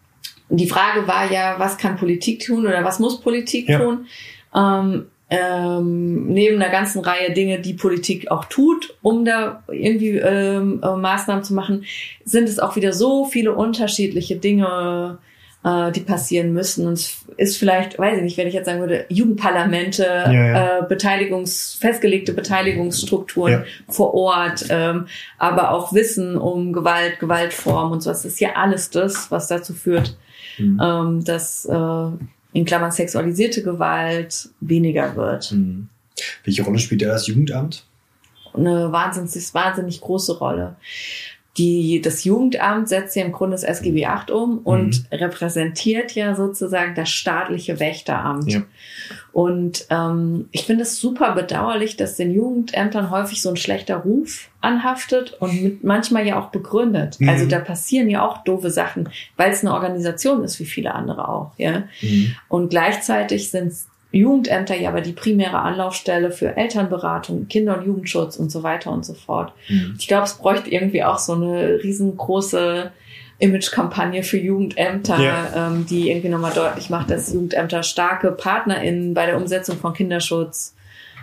[0.49, 3.79] die Frage war ja, was kann Politik tun oder was muss Politik ja.
[3.79, 4.07] tun?
[4.55, 10.81] Ähm, ähm, neben einer ganzen Reihe Dinge, die Politik auch tut, um da irgendwie ähm,
[10.83, 11.85] äh, Maßnahmen zu machen,
[12.25, 15.25] sind es auch wieder so viele unterschiedliche Dinge, äh,
[15.65, 16.87] die passieren müssen.
[16.87, 20.79] Und es ist vielleicht, weiß ich nicht, wenn ich jetzt sagen würde, Jugendparlamente, ja, ja.
[20.79, 23.65] Äh, Beteiligungs, festgelegte Beteiligungsstrukturen ja.
[23.89, 25.07] vor Ort, ähm,
[25.39, 28.11] aber auch Wissen um Gewalt, Gewaltformen und so.
[28.11, 30.19] Das ist ja alles das, was dazu führt,
[30.59, 30.81] mhm.
[30.83, 32.09] ähm, dass äh,
[32.53, 35.51] in Klammern sexualisierte Gewalt weniger wird.
[35.53, 35.89] Mhm.
[36.45, 37.87] Welche Rolle spielt da das Jugendamt?
[38.57, 40.77] eine wahnsinnig, wahnsinnig große Rolle
[41.57, 45.17] die, das Jugendamt setzt ja im Grunde das SGB VIII um und mhm.
[45.17, 48.53] repräsentiert ja sozusagen das staatliche Wächteramt.
[48.53, 48.63] Ja.
[49.33, 54.49] Und ähm, ich finde es super bedauerlich, dass den Jugendämtern häufig so ein schlechter Ruf
[54.61, 57.21] anhaftet und mit, manchmal ja auch begründet.
[57.21, 57.29] Mhm.
[57.29, 61.29] Also da passieren ja auch doofe Sachen, weil es eine Organisation ist, wie viele andere
[61.29, 61.53] auch.
[61.57, 61.85] Ja?
[62.01, 62.35] Mhm.
[62.49, 63.73] Und gleichzeitig sind
[64.17, 69.05] Jugendämter ja aber die primäre Anlaufstelle für Elternberatung, Kinder- und Jugendschutz und so weiter und
[69.05, 69.53] so fort.
[69.69, 69.97] Mhm.
[69.99, 72.91] Ich glaube, es bräuchte irgendwie auch so eine riesengroße
[73.39, 75.69] Image-Kampagne für Jugendämter, ja.
[75.69, 80.75] ähm, die irgendwie nochmal deutlich macht, dass Jugendämter starke PartnerInnen bei der Umsetzung von Kinderschutz,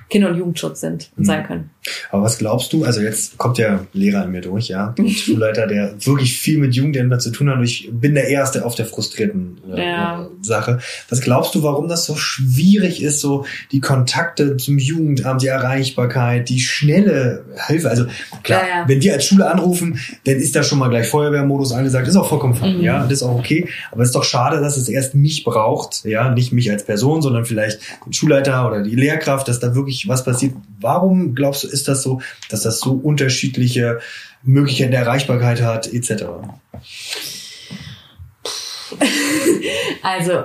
[0.09, 1.25] Kinder- und Jugendschutz sind und mhm.
[1.25, 1.69] sein können.
[2.11, 2.83] Aber was glaubst du?
[2.83, 6.75] Also jetzt kommt der Lehrer in mir durch, ja, und Schulleiter, der wirklich viel mit
[6.75, 7.57] Jugendämtern zu tun hat.
[7.57, 10.27] Und ich bin der Erste auf der frustrierten äh, ja.
[10.41, 10.79] Sache.
[11.09, 16.49] Was glaubst du, warum das so schwierig ist, so die Kontakte zum Jugendamt, die Erreichbarkeit,
[16.49, 17.89] die schnelle Hilfe?
[17.89, 18.05] Also
[18.43, 18.87] klar, ja, ja.
[18.87, 22.07] wenn wir als Schule anrufen, dann ist da schon mal gleich Feuerwehrmodus angesagt.
[22.07, 22.83] Ist auch vollkommen fein, mhm.
[22.83, 23.67] ja, das ist auch okay.
[23.91, 27.21] Aber es ist doch schade, dass es erst mich braucht, ja, nicht mich als Person,
[27.23, 30.53] sondern vielleicht den Schulleiter oder die Lehrkraft, dass da wirklich was passiert.
[30.79, 33.99] Warum glaubst du, ist das so, dass das so unterschiedliche
[34.43, 36.23] Möglichkeiten der Erreichbarkeit hat, etc.?
[40.03, 40.43] Also,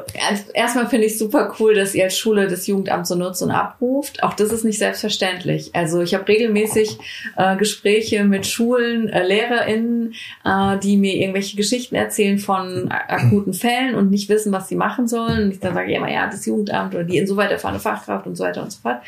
[0.52, 4.22] erstmal finde ich super cool, dass ihr als Schule das Jugendamt so nutzt und abruft.
[4.22, 5.70] Auch das ist nicht selbstverständlich.
[5.74, 6.98] Also, ich habe regelmäßig
[7.36, 13.94] äh, Gespräche mit Schulen, äh, LehrerInnen, äh, die mir irgendwelche Geschichten erzählen von akuten Fällen
[13.94, 15.44] und nicht wissen, was sie machen sollen.
[15.44, 18.36] Und ich dann sage ich immer, ja, das Jugendamt oder die insoweit erfahrene Fachkraft und
[18.36, 19.00] so weiter und so fort.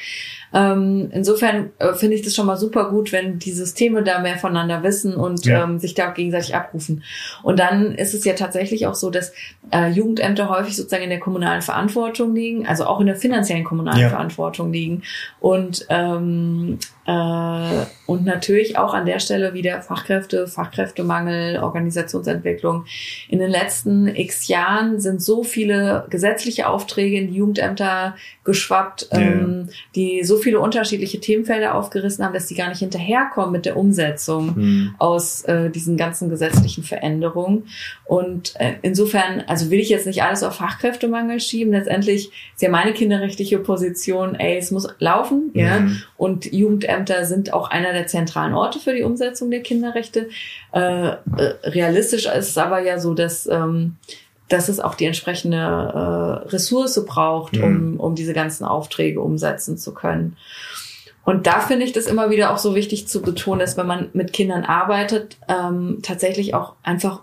[0.52, 4.38] Ähm, insofern äh, finde ich das schon mal super gut, wenn die Systeme da mehr
[4.38, 5.64] voneinander wissen und ja.
[5.64, 7.04] ähm, sich da auch gegenseitig abrufen.
[7.42, 9.27] Und dann ist es ja tatsächlich auch so, dass
[9.70, 14.00] äh, Jugendämter häufig sozusagen in der kommunalen Verantwortung liegen, also auch in der finanziellen kommunalen
[14.00, 14.08] ja.
[14.08, 15.02] Verantwortung liegen.
[15.40, 22.84] Und ähm, äh, und natürlich auch an der Stelle wieder Fachkräfte, Fachkräftemangel, Organisationsentwicklung.
[23.28, 28.14] In den letzten x Jahren sind so viele gesetzliche Aufträge in die Jugendämter
[28.44, 29.20] geschwappt, ja.
[29.20, 33.78] ähm, die so viele unterschiedliche Themenfelder aufgerissen haben, dass die gar nicht hinterherkommen mit der
[33.78, 34.94] Umsetzung mhm.
[34.98, 37.68] aus äh, diesen ganzen gesetzlichen Veränderungen.
[38.04, 41.72] Und äh, insofern, also will ich jetzt nicht alles auf Fachkräftemangel schieben.
[41.72, 45.60] Letztendlich ist ja meine kinderrechtliche Position, ey, es muss laufen, mhm.
[45.60, 45.86] ja.
[46.16, 50.28] Und Jugendämter sind auch einer der zentralen Orte für die Umsetzung der Kinderrechte.
[50.72, 51.14] Äh, äh,
[51.64, 53.96] realistisch ist es aber ja so, dass ähm,
[54.48, 57.62] dass es auch die entsprechende äh, Ressource braucht, mhm.
[57.62, 60.36] um, um diese ganzen Aufträge umsetzen zu können.
[61.24, 64.08] Und da finde ich das immer wieder auch so wichtig zu betonen, dass wenn man
[64.14, 67.20] mit Kindern arbeitet, ähm, tatsächlich auch einfach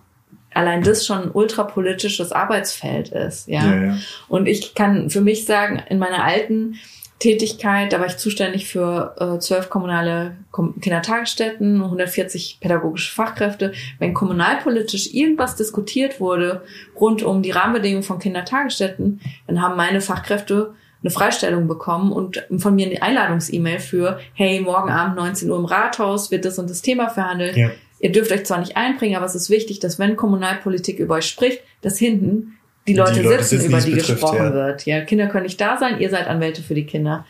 [0.56, 3.48] allein das schon ein ultrapolitisches Arbeitsfeld ist.
[3.48, 3.66] Ja?
[3.66, 3.98] ja, ja.
[4.28, 6.76] Und ich kann für mich sagen, in meiner alten
[7.20, 10.36] Tätigkeit, da war ich zuständig für äh, zwölf kommunale
[10.82, 13.72] Kindertagesstätten, 140 pädagogische Fachkräfte.
[14.00, 16.64] Wenn kommunalpolitisch irgendwas diskutiert wurde
[17.00, 22.76] rund um die Rahmenbedingungen von Kindertagesstätten, dann haben meine Fachkräfte eine Freistellung bekommen und von
[22.76, 26.82] mir eine Einladungs-E-Mail für, hey, morgen Abend 19 Uhr im Rathaus wird das und das
[26.82, 27.56] Thema verhandelt.
[27.56, 27.70] Ja.
[28.06, 31.26] Ihr dürft euch zwar nicht einbringen, aber es ist wichtig, dass wenn Kommunalpolitik über euch
[31.26, 32.54] spricht, dass hinten
[32.88, 34.54] die Leute, die Leute sitzen, über die betrifft, gesprochen ja.
[34.54, 34.86] wird.
[34.86, 37.26] Ja, Kinder können nicht da sein, ihr seid Anwälte für die Kinder.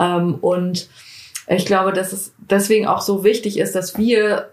[0.00, 0.88] Ähm, und
[1.46, 4.48] ich glaube, dass es deswegen auch so wichtig ist, dass wir,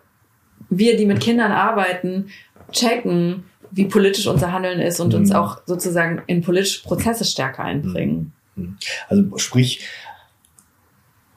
[0.70, 2.32] wir, die mit Kindern arbeiten,
[2.74, 5.20] checken, wie politisch unser Handeln ist und mhm.
[5.20, 8.34] uns auch sozusagen in politische Prozesse stärker einbringen.
[8.58, 8.78] Mhm.
[9.08, 9.88] Also sprich,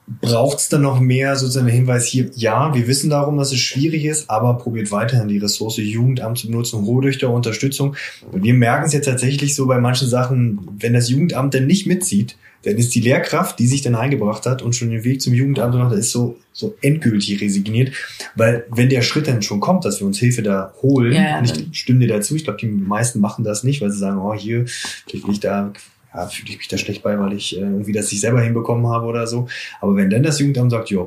[0.07, 4.05] Braucht es dann noch mehr sozusagen Hinweis hier, ja, wir wissen darum, dass es schwierig
[4.05, 7.95] ist, aber probiert weiterhin die Ressource Jugendamt zu benutzen, hol durch der Unterstützung.
[8.31, 11.87] Und wir merken es ja tatsächlich so bei manchen Sachen, wenn das Jugendamt dann nicht
[11.87, 15.33] mitzieht, dann ist die Lehrkraft, die sich dann eingebracht hat und schon den Weg zum
[15.33, 17.91] Jugendamt gemacht hat, ist so, so endgültig resigniert.
[18.35, 21.69] Weil wenn der Schritt dann schon kommt, dass wir uns Hilfe da holen, ja, und
[21.71, 24.33] ich stimme dir dazu, ich glaube, die meisten machen das nicht, weil sie sagen, oh,
[24.33, 25.73] hier, vielleicht will ich da
[26.15, 28.87] ja, fühle ich mich da schlecht bei, weil ich äh, irgendwie das nicht selber hinbekommen
[28.87, 29.47] habe oder so.
[29.81, 31.05] Aber wenn dann das Jugendamt sagt, ja,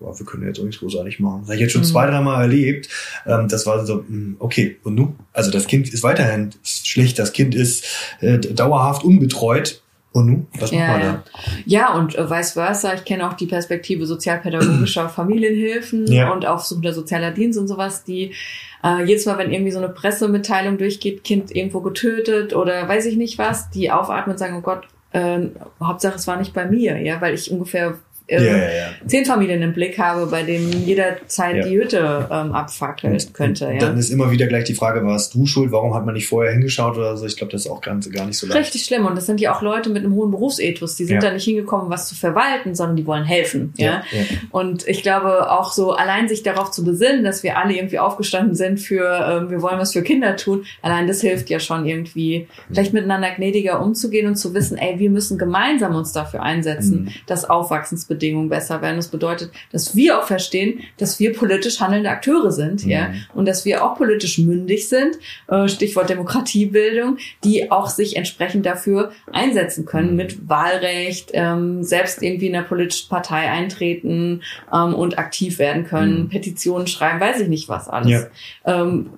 [0.00, 1.40] wir können jetzt auch nichts großartig machen.
[1.40, 1.86] Das habe ich jetzt schon mhm.
[1.86, 2.88] zwei, dreimal erlebt.
[3.26, 5.16] Ähm, das war so, hm, okay, und nun?
[5.32, 7.84] Also das Kind ist weiterhin schlecht, das Kind ist
[8.20, 9.82] äh, dauerhaft unbetreut.
[10.12, 10.46] Und nun?
[10.58, 11.24] Was ja, machen wir da?
[11.66, 12.94] Ja, und äh, vice versa.
[12.94, 16.32] Ich kenne auch die Perspektive sozialpädagogischer Familienhilfen ja.
[16.32, 18.34] und aufsuchender sozialer Dienst und sowas, die
[18.82, 23.16] äh, jedes Mal, wenn irgendwie so eine Pressemitteilung durchgeht, Kind irgendwo getötet oder weiß ich
[23.16, 25.46] nicht was, die aufatmen und sagen, oh Gott, äh,
[25.80, 27.98] Hauptsache es war nicht bei mir, ja, weil ich ungefähr
[28.30, 28.86] äh, ja, ja, ja.
[29.06, 33.66] zehn Familien im Blick habe, bei denen jederzeit die Hütte ähm, abfackeln könnte.
[33.66, 33.78] Ja.
[33.78, 35.72] Dann ist immer wieder gleich die Frage, warst du schuld?
[35.72, 37.26] Warum hat man nicht vorher hingeschaut oder so?
[37.26, 38.60] Ich glaube, das ist auch gar nicht so leicht.
[38.60, 39.06] Richtig schlimm.
[39.06, 40.94] Und das sind ja auch Leute mit einem hohen Berufsethos.
[40.96, 43.74] Die sind da nicht hingekommen, was zu verwalten, sondern die wollen helfen.
[43.76, 44.04] Ja?
[44.50, 48.54] Und ich glaube auch so allein sich darauf zu besinnen, dass wir alle irgendwie aufgestanden
[48.54, 52.46] sind für, ähm, wir wollen was für Kinder tun, allein das hilft ja schon irgendwie,
[52.70, 57.08] vielleicht miteinander gnädiger umzugehen und zu wissen, ey, wir müssen gemeinsam uns dafür einsetzen, mhm.
[57.26, 58.96] dass Aufwachsensbedingungen besser werden.
[58.96, 62.90] Das bedeutet, dass wir auch verstehen, dass wir politisch handelnde Akteure sind, mhm.
[62.90, 65.18] ja, und dass wir auch politisch mündig sind,
[65.48, 70.16] äh, Stichwort Demokratiebildung, die auch sich entsprechend dafür einsetzen können mhm.
[70.16, 74.42] mit Wahlrecht, ähm, selbst irgendwie in einer politischen Partei eintreten
[74.72, 76.28] ähm, und aktiv werden können, mhm.
[76.28, 78.26] Petitionen schreiben, weiß ich nicht was alles.
[78.66, 78.84] Ja.
[78.84, 79.10] Ähm,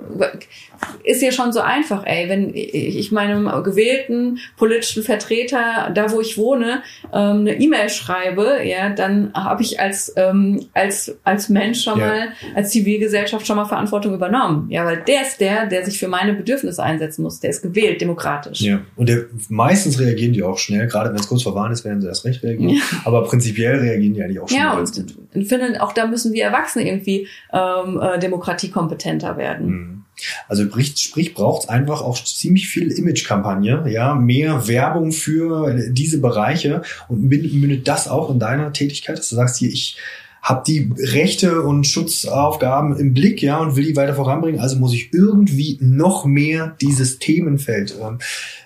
[1.05, 6.36] ist ja schon so einfach, ey, wenn ich meinem gewählten politischen Vertreter, da wo ich
[6.36, 6.82] wohne,
[7.12, 12.07] eine E-Mail schreibe, ja, dann habe ich als ähm, als als Mensch schon ja.
[12.07, 16.09] mal, als Zivilgesellschaft schon mal Verantwortung übernommen, ja, weil der ist der, der sich für
[16.09, 18.61] meine Bedürfnisse einsetzen muss, der ist gewählt, demokratisch.
[18.61, 21.84] Ja, und der, meistens reagieren die auch schnell, gerade wenn es kurz vor Wahlen ist,
[21.84, 22.82] werden sie erst recht reagieren, ja.
[23.05, 24.61] aber prinzipiell reagieren die eigentlich auch schnell.
[24.61, 29.66] Ja, und ich finde, auch da müssen wir Erwachsene irgendwie ähm, äh, demokratiekompetenter werden.
[29.66, 30.05] Mhm.
[30.48, 30.64] Also
[30.94, 37.22] sprich, braucht es einfach auch ziemlich viel Image-Kampagne, ja, mehr Werbung für diese Bereiche und
[37.22, 39.96] mündet das auch in deiner Tätigkeit, dass du sagst hier, ich
[40.42, 44.60] habe die Rechte und Schutzaufgaben im Blick, ja, und will die weiter voranbringen.
[44.60, 48.18] Also muss ich irgendwie noch mehr dieses Themenfeld, ähm,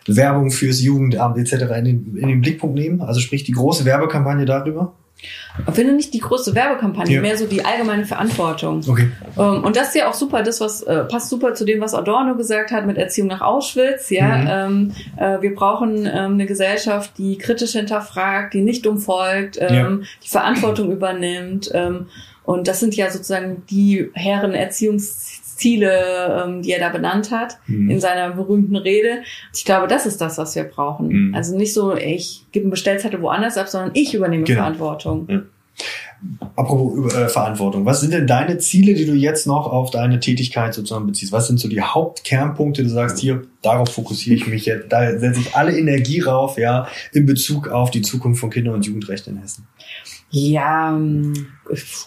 [0.07, 1.75] Werbung fürs Jugendamt etc.
[1.79, 3.03] In den, in den Blickpunkt nehmen.
[3.03, 4.95] Also sprich die große Werbekampagne darüber.
[5.67, 7.21] Ich finde nicht die große Werbekampagne, ja.
[7.23, 8.83] mehr so die allgemeine Verantwortung.
[8.87, 9.11] Okay.
[9.39, 11.95] Ähm, und das ist ja auch super, das was äh, passt super zu dem, was
[11.95, 14.11] Adorno gesagt hat mit Erziehung nach Auschwitz.
[14.11, 14.37] Ja,
[14.69, 14.93] mhm.
[15.17, 19.75] ähm, äh, wir brauchen ähm, eine Gesellschaft, die kritisch hinterfragt, die nicht dumm folgt, ähm,
[19.75, 19.99] ja.
[20.23, 21.71] die Verantwortung übernimmt.
[21.73, 22.07] Ähm,
[22.45, 27.59] und das sind ja sozusagen die Herren Erziehungs Ziele, ähm, die er da benannt hat
[27.67, 27.91] mhm.
[27.91, 29.23] in seiner berühmten Rede.
[29.55, 31.09] Ich glaube, das ist das, was wir brauchen.
[31.09, 31.35] Mhm.
[31.35, 34.61] Also nicht so, ich gebe eine Bestellzettel woanders ab, sondern ich übernehme genau.
[34.61, 35.27] Verantwortung.
[35.29, 35.47] Mhm.
[36.57, 40.73] Apropos äh, Verantwortung, was sind denn deine Ziele, die du jetzt noch auf deine Tätigkeit
[40.73, 41.33] sozusagen beziehst?
[41.33, 45.41] Was sind so die Hauptkernpunkte, du sagst hier, darauf fokussiere ich mich jetzt, da setze
[45.41, 49.43] ich alle Energie rauf, ja, in Bezug auf die Zukunft von Kinder- und Jugendrechten in
[49.43, 49.67] Hessen?
[50.31, 51.47] Ja, ähm,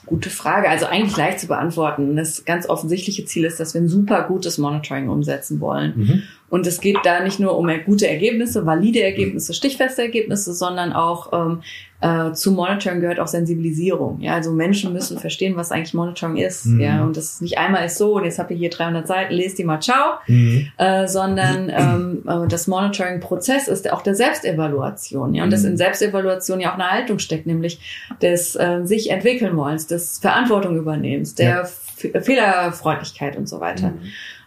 [0.06, 0.70] gute Frage.
[0.70, 2.16] Also eigentlich leicht zu beantworten.
[2.16, 5.94] Das ganz offensichtliche Ziel ist, dass wir ein super gutes Monitoring umsetzen wollen.
[5.96, 6.24] Mhm.
[6.50, 11.32] Und es geht da nicht nur um gute Ergebnisse, valide Ergebnisse, stichfeste Ergebnisse, sondern auch
[11.32, 11.62] ähm,
[12.02, 14.22] äh, zu Monitoring gehört auch Sensibilisierung.
[14.22, 16.66] Ja, also Menschen müssen verstehen, was eigentlich Monitoring ist.
[16.66, 16.80] Mhm.
[16.80, 19.34] Ja, und das ist nicht einmal ist so und jetzt habt ihr hier 300 Seiten,
[19.34, 20.68] lest die mal, ciao, mhm.
[20.78, 25.34] äh, sondern ähm, äh, das Monitoring-Prozess ist auch der Selbstevaluation.
[25.34, 25.52] Ja, und mhm.
[25.52, 27.80] dass in Selbstevaluation ja auch eine Haltung steckt, nämlich
[28.22, 32.22] des äh, sich entwickeln wollens, des Verantwortung übernehmens, der ja.
[32.22, 33.90] Fehlerfreundlichkeit und so weiter.
[33.90, 34.02] Mhm.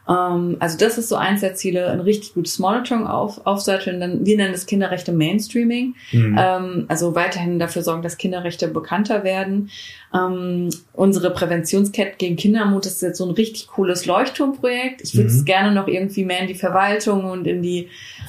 [0.09, 4.01] Ähm, also das ist so eins der Ziele, ein richtig gutes Monitoring auf, aufsatteln.
[4.01, 5.95] Dann, wir nennen das Kinderrechte Mainstreaming.
[6.13, 6.37] Mhm.
[6.39, 9.71] Ähm, also weiterhin dafür sorgen, dass Kinderrechte bekannter werden.
[10.15, 15.03] Ähm, unsere Präventionskette gegen Kinderarmut ist jetzt so ein richtig cooles Leuchtturmprojekt.
[15.03, 15.45] Ich würde es mhm.
[15.45, 17.89] gerne noch irgendwie mehr in die Verwaltung und in die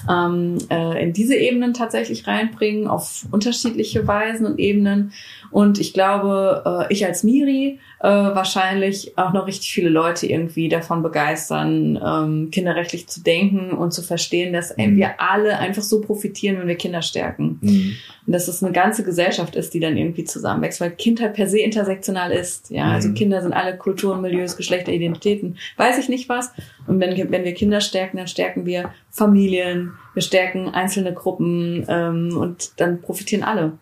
[0.10, 5.14] ähm, äh, in diese Ebenen tatsächlich reinbringen, auf unterschiedliche Weisen und Ebenen.
[5.54, 10.68] Und ich glaube, äh, ich als Miri äh, wahrscheinlich auch noch richtig viele Leute irgendwie
[10.68, 14.98] davon begeistern, ähm, kinderrechtlich zu denken und zu verstehen, dass mhm.
[14.98, 17.60] wir alle einfach so profitieren, wenn wir Kinder stärken.
[17.62, 17.94] Mhm.
[18.26, 21.60] Und dass es eine ganze Gesellschaft ist, die dann irgendwie zusammenwächst, weil Kindheit per se
[21.60, 22.72] intersektional ist.
[22.72, 23.14] Ja, also mhm.
[23.14, 26.52] Kinder sind alle Kulturen, Milieus, Geschlechter, Identitäten, weiß ich nicht was.
[26.88, 32.36] Und wenn, wenn wir Kinder stärken, dann stärken wir Familien, wir stärken einzelne Gruppen ähm,
[32.38, 33.74] und dann profitieren alle.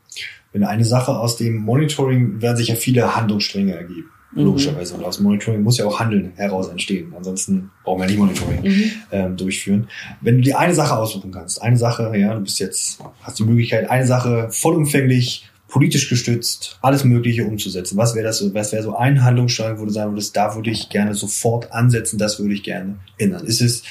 [0.54, 4.10] Wenn eine Sache aus dem Monitoring werden sich ja viele Handlungsstränge ergeben.
[4.34, 4.43] Mhm.
[4.43, 4.95] Logischerweise.
[4.95, 7.14] Und aus Monitoring muss ja auch Handeln heraus entstehen.
[7.16, 8.91] Ansonsten brauchen wir nicht Monitoring mhm.
[9.12, 9.88] ähm, durchführen.
[10.22, 13.43] Wenn du dir eine Sache aussuchen kannst, eine Sache, ja, du bist jetzt, hast die
[13.43, 17.97] Möglichkeit, eine Sache vollumfänglich politisch gestützt, alles Mögliche umzusetzen.
[17.97, 20.70] Was wäre das so, was wäre so ein Handlungsstrang, wo du sagen würdest, da würde
[20.70, 23.45] ich gerne sofort ansetzen, das würde ich gerne ändern?
[23.45, 23.84] Ist es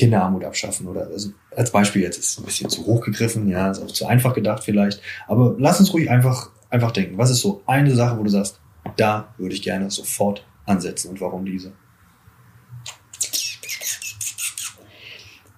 [0.00, 3.70] Kinderarmut abschaffen oder also als Beispiel jetzt ist es ein bisschen zu hoch gegriffen, ja,
[3.70, 5.02] ist auch zu einfach gedacht vielleicht.
[5.28, 7.18] Aber lass uns ruhig einfach, einfach denken.
[7.18, 8.58] Was ist so eine Sache, wo du sagst,
[8.96, 11.72] da würde ich gerne sofort ansetzen und warum diese?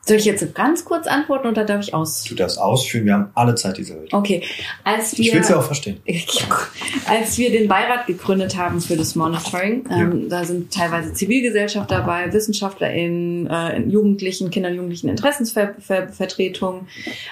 [0.04, 2.24] Soll ich jetzt ganz kurz antworten oder darf ich aus?
[2.24, 4.12] Du darfst ausführen, wir haben alle Zeit dieser Welt.
[4.12, 4.42] Okay,
[4.82, 6.00] als wir, Ich will es ja auch verstehen.
[7.06, 12.32] als wir den Beirat gegründet haben für das Monitoring, ähm, da sind teilweise Zivilgesellschaft dabei,
[12.32, 16.88] WissenschaftlerInnen, äh, Jugendlichen, Kinder- und Jugendlichen Interessensvertretungen,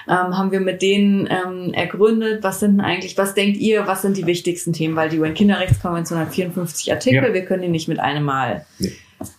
[0.07, 4.01] ähm, haben wir mit denen ähm, ergründet, was sind denn eigentlich, was denkt ihr, was
[4.01, 7.33] sind die wichtigsten Themen, weil die UN-Kinderrechtskonvention hat 54 Artikel, Ja.
[7.33, 8.93] wir können die nicht mit einem Mal Nee.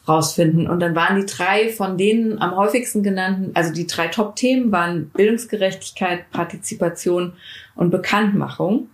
[0.09, 0.69] Rausfinden.
[0.69, 5.11] Und dann waren die drei von denen am häufigsten genannten, also die drei Top-Themen waren
[5.11, 7.33] Bildungsgerechtigkeit, Partizipation
[7.75, 8.89] und Bekanntmachung.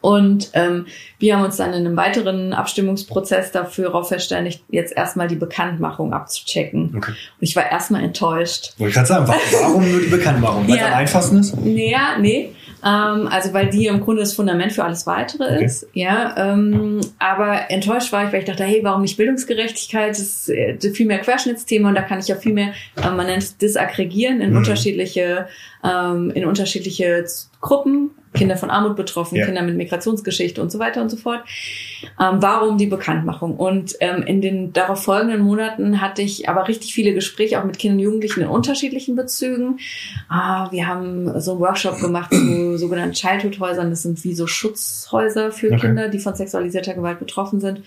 [0.00, 0.86] Und ähm,
[1.20, 6.12] wir haben uns dann in einem weiteren Abstimmungsprozess dafür darauf verständigt, jetzt erstmal die Bekanntmachung
[6.12, 6.92] abzuchecken.
[6.96, 7.12] Okay.
[7.12, 8.74] Und ich war erstmal enttäuscht.
[8.78, 10.66] Wollte ich gerade sagen, wa- warum nur die Bekanntmachung?
[10.66, 10.88] Weil es Ja.
[10.88, 11.56] am einfachsten ist?
[11.56, 12.52] Naja, nee.
[12.84, 15.64] Ähm, also weil die im Grunde das Fundament für alles weitere Okay.
[15.64, 15.86] ist.
[15.92, 20.10] Ja, ähm, aber enttäuscht war ich, weil ich dachte, hey, warum nicht Bildungsgerechtigkeit?
[20.10, 23.26] Das ist äh, viel mehr Querschnittsthema und da kann ich ja viel mehr, äh, man
[23.26, 24.56] nennt es disaggregieren in Mhm.
[24.56, 25.46] unterschiedliche,
[25.84, 27.24] ähm, in unterschiedliche
[27.60, 29.44] Gruppen, Kinder von Armut betroffen, Ja.
[29.46, 31.40] Kinder mit Migrationsgeschichte und so weiter und so fort.
[32.20, 33.56] Ähm, warum die Bekanntmachung?
[33.56, 37.78] Und ähm, in den darauf folgenden Monaten hatte ich aber richtig viele Gespräche auch mit
[37.78, 39.78] Kindern und Jugendlichen in unterschiedlichen Bezügen.
[40.28, 43.90] Ah, wir haben so einen Workshop gemacht zu sogenannten Childhood-Häusern.
[43.90, 45.80] Das sind wie so Schutzhäuser für Okay.
[45.80, 47.82] Kinder, die von sexualisierter Gewalt betroffen sind.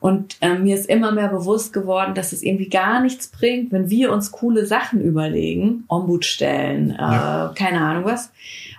[0.00, 3.88] Und ähm, mir ist immer mehr bewusst geworden, dass es irgendwie gar nichts bringt, wenn
[3.88, 7.54] wir uns coole Sachen überlegen, Ombudsstellen, äh, Ja.
[7.56, 8.30] keine Ahnung was,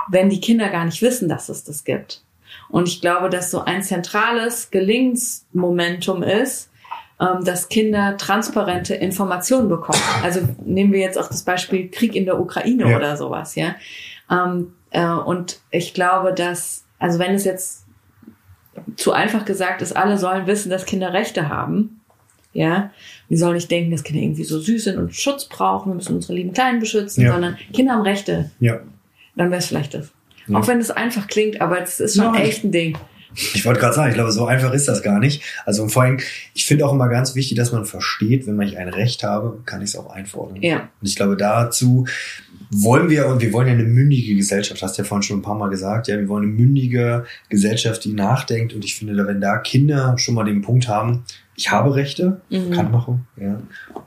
[0.10, 2.22] wenn die Kinder gar nicht wissen, dass es das gibt.
[2.70, 6.70] Und ich glaube, dass so ein zentrales Gelingensmomentum ist,
[7.20, 10.02] ähm, dass Kinder transparente Informationen bekommen.
[10.24, 12.98] Also nehmen wir jetzt auch das Beispiel Krieg in der Ukraine Ja.
[12.98, 13.76] oder sowas, ja.
[14.30, 17.86] Ähm, äh, und ich glaube, dass, also wenn es jetzt
[18.98, 22.02] zu einfach gesagt ist, alle sollen wissen, dass Kinder Rechte haben,
[22.52, 22.92] ja,
[23.30, 26.16] die sollen nicht denken, dass Kinder irgendwie so süß sind und Schutz brauchen, wir müssen
[26.16, 27.34] unsere lieben Kleinen beschützen, Ja.
[27.34, 28.80] sondern Kinder haben Rechte, Ja.
[29.36, 30.12] Dann wäre es vielleicht das.
[30.48, 30.60] Ja.
[30.60, 32.44] Auch wenn es einfach klingt, aber es ist schon Nein.
[32.44, 32.98] echt ein Ding.
[33.54, 35.42] Ich wollte gerade sagen, ich glaube, so einfach ist das gar nicht.
[35.66, 36.20] Also vor allem,
[36.54, 39.82] ich finde auch immer ganz wichtig, dass man versteht, wenn ich ein Recht habe, kann
[39.82, 40.62] ich es auch einfordern.
[40.62, 40.88] Ja.
[41.02, 42.08] Und ich glaube, dazu
[42.72, 45.42] wollen wir, und wir wollen ja eine mündige Gesellschaft, hast du ja vorhin schon ein
[45.42, 48.74] paar Mal gesagt, ja, wir wollen eine mündige Gesellschaft, die nachdenkt.
[48.74, 51.26] Und ich finde, wenn da Kinder schon mal den Punkt haben,
[51.58, 52.70] ich habe Rechte, Mhm.
[52.70, 53.62] Bekanntmachung, ja,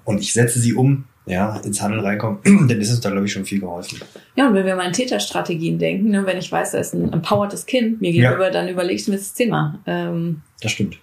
[0.04, 3.32] und ich setze sie um, ja, ins Handeln reinkommen, dann ist es da, glaube ich,
[3.32, 4.00] schon viel geholfen.
[4.36, 7.12] Ja, und wenn wir mal an Täterstrategien denken, ne, wenn ich weiß, da ist ein
[7.12, 9.78] empowertes Kind mir gegenüber, dann überlege ich mir das Thema.
[9.86, 10.98] Ähm, Das stimmt.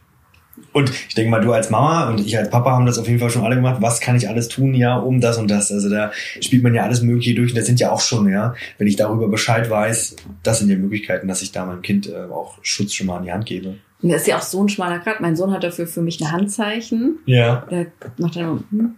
[0.71, 3.19] Und ich denke mal, du als Mama und ich als Papa haben das auf jeden
[3.19, 3.77] Fall schon alle gemacht.
[3.81, 5.69] Was kann ich alles tun, ja, um das und das?
[5.71, 7.51] Also da spielt man ja alles Mögliche durch.
[7.51, 10.77] Und das sind ja auch schon, ja, wenn ich darüber Bescheid weiß, das sind ja
[10.77, 13.75] Möglichkeiten, dass ich da meinem Kind äh, auch Schutz schon mal an die Hand gebe.
[14.01, 15.19] und das ist ja auch so ein schmaler Grad.
[15.19, 17.19] Mein Sohn hat dafür für mich ein Handzeichen.
[17.25, 17.65] Ja.
[17.69, 18.95] Der macht dann hm,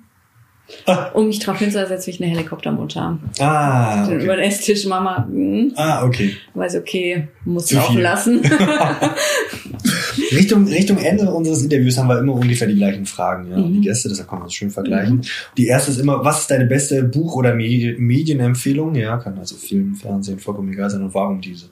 [0.86, 3.18] Ah, um mich darauf hinzusetzen, wie ich eine Helikoptermutter.
[3.40, 4.26] ah, Über okay.
[4.26, 6.36] den Esstisch, Mama, hm, Ah, okay.
[6.54, 8.42] weiß okay, muss laufen lassen.
[10.32, 13.58] Richtung, Richtung Ende unseres Interviews haben wir immer ungefähr die gleichen Fragen, ja.
[13.58, 13.74] Mhm.
[13.76, 15.22] Die Gäste, deshalb kann man das schön vergleichen.
[15.58, 18.96] Die erste ist immer, was ist deine beste Buch- oder Medi- Medienempfehlung?
[18.96, 21.02] Ja, kann also Film, Fernsehen, vollkommen egal sein.
[21.02, 21.70] Und warum diese?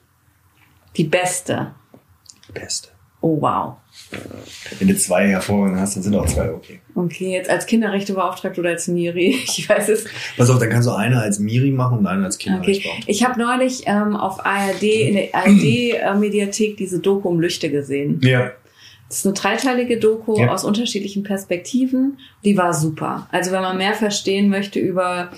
[0.96, 1.72] Die beste.
[2.54, 2.88] Beste.
[3.20, 3.74] Oh wow.
[4.78, 6.80] Wenn du zwei hervorragende hast, dann sind auch zwei okay.
[6.94, 10.04] Okay, jetzt als Kinderrechtebeauftragte oder als Miri, ich weiß es.
[10.36, 13.10] Pass auf, dann kannst du eine als Miri machen und eine als Okay, Kinderrechtsbeauftragte.
[13.10, 18.20] ich habe neulich ähm, auf ARD in der ARD-Mediathek diese Doku um Lüchte gesehen.
[18.22, 18.52] Ja.
[19.08, 20.52] Das ist eine dreiteilige Doku Ja.
[20.52, 22.18] aus unterschiedlichen Perspektiven.
[22.44, 23.28] Die war super.
[23.30, 25.30] Also wenn man mehr verstehen möchte über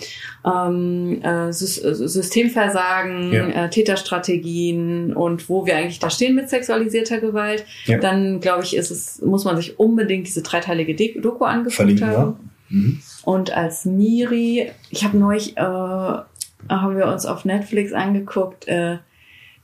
[0.44, 3.48] ähm, äh, äh, Systemversagen, Ja.
[3.64, 7.98] äh, Täterstrategien und wo wir eigentlich da stehen mit sexualisierter Gewalt, Ja.
[7.98, 12.50] dann glaube ich, ist es, muss man sich unbedingt diese dreiteilige Doku angeguckt haben.
[12.70, 13.00] Mhm.
[13.24, 18.98] Und als Miri, ich habe neulich, äh, haben wir uns auf Netflix angeguckt, äh,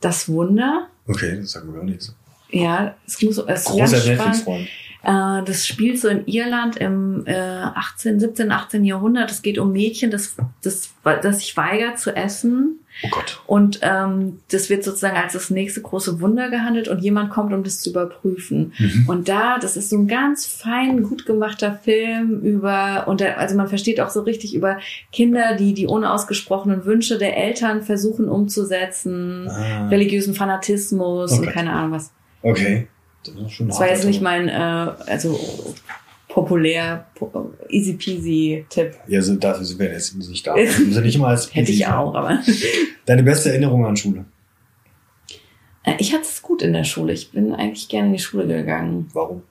[0.01, 0.89] Das Wunder.
[1.09, 2.15] Okay, das sagen wir gar nichts.
[2.63, 3.97] Ja, es muss es Großer.
[3.97, 4.69] Netflix-Freund.
[5.05, 9.31] Äh, das spielt so in Irland im äh, 18, 17, 18 Jahrhundert.
[9.31, 12.81] Es geht um Mädchen, das, das, das sich weigert zu essen.
[13.03, 13.43] Oh Gott.
[13.47, 17.65] Und ähm, das wird sozusagen als das nächste große Wunder gehandelt und jemand kommt, um
[17.65, 18.73] das zu überprüfen.
[18.79, 19.05] Mhm.
[19.09, 23.57] Und da, das ist so ein ganz fein, gut gemachter Film über, und da, also
[23.57, 24.79] man versteht auch so richtig über
[25.13, 31.73] Kinder, die die unausgesprochenen Wünsche der Eltern versuchen umzusetzen, Ah, religiösen Fanatismus Oh und keine
[31.73, 32.13] Ahnung was.
[32.45, 32.87] Okay.
[33.25, 34.53] Das, ist schon Das war jetzt nicht aber- mein, äh,
[35.11, 35.39] also
[36.29, 38.95] populär, po easy peasy Tipp.
[39.07, 40.55] Ja, so, dafür sind wir jetzt nicht da.
[40.57, 42.41] Wir sind nicht immer als Hätte ich auch, aber
[43.07, 44.25] Deine beste Erinnerung an Schule?
[45.85, 47.13] äh, ich hatte es gut in der Schule.
[47.13, 49.09] Ich bin eigentlich gerne in die Schule gegangen.
[49.13, 49.43] Warum?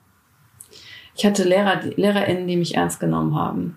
[1.16, 3.76] Ich hatte Lehrer, die- LehrerInnen, die mich ernst genommen haben.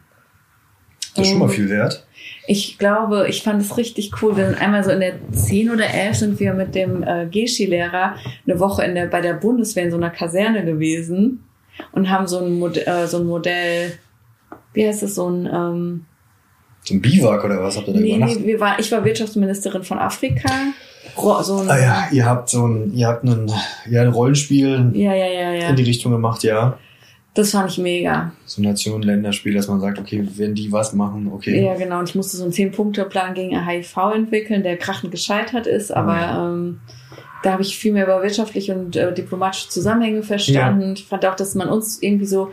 [1.16, 2.06] Das ist schon mal viel wert.
[2.50, 4.38] Ich glaube, ich fand es richtig cool.
[4.38, 8.16] Wir sind einmal so in der 10 oder 11 sind wir mit dem äh, Geschi-Lehrer
[8.46, 11.44] eine Woche in der, bei der Bundeswehr in so einer Kaserne gewesen
[11.92, 13.92] und haben so ein, Mod äh, so ein Modell,
[14.74, 15.46] wie heißt es, so ein...
[15.46, 16.06] Ähm,
[16.86, 18.40] so ein Biwak oder was habt ihr da nee, übernachtet?
[18.42, 20.50] nee, wir war, ich war Wirtschaftsministerin von Afrika.
[21.18, 23.52] Ro- So ein, Ah ja, ihr habt so ein, ihr habt einen,
[23.90, 25.70] ja, ein Rollenspiel ja, ja, ja, ja.
[25.70, 26.78] in die Richtung gemacht, ja.
[27.38, 28.32] Das fand ich mega.
[28.48, 31.64] So Nationen-Länderspiel, dass man sagt, okay, wenn die was machen, okay.
[31.64, 32.00] Ja, genau.
[32.00, 35.92] Und ich musste so einen Zehn-Punkte-Plan gegen HIV entwickeln, der krachend gescheitert ist.
[35.92, 36.80] Aber ähm,
[37.44, 40.94] da habe ich viel mehr über wirtschaftliche und äh, diplomatische Zusammenhänge verstanden.
[40.98, 42.50] Ich fand auch, dass man uns irgendwie so,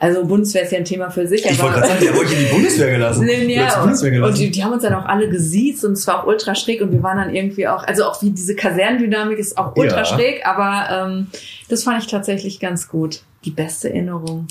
[0.00, 1.44] also Bundeswehr ist ja ein Thema für sich.
[1.44, 3.26] Ich wollte gerade sagen, der hat euch in die Bundeswehr gelassen.
[3.26, 4.42] Nee, nee, ja, Bundeswehr und, und gelassen.
[4.44, 6.90] die, die haben uns dann auch alle gesiezt und es war auch ultra schräg und
[6.90, 10.04] wir waren dann irgendwie auch, also auch wie diese Kasernendynamik ist auch ultra Ja.
[10.06, 11.26] schräg, aber ähm,
[11.68, 13.20] das fand ich tatsächlich ganz gut.
[13.44, 14.46] Die beste Erinnerung.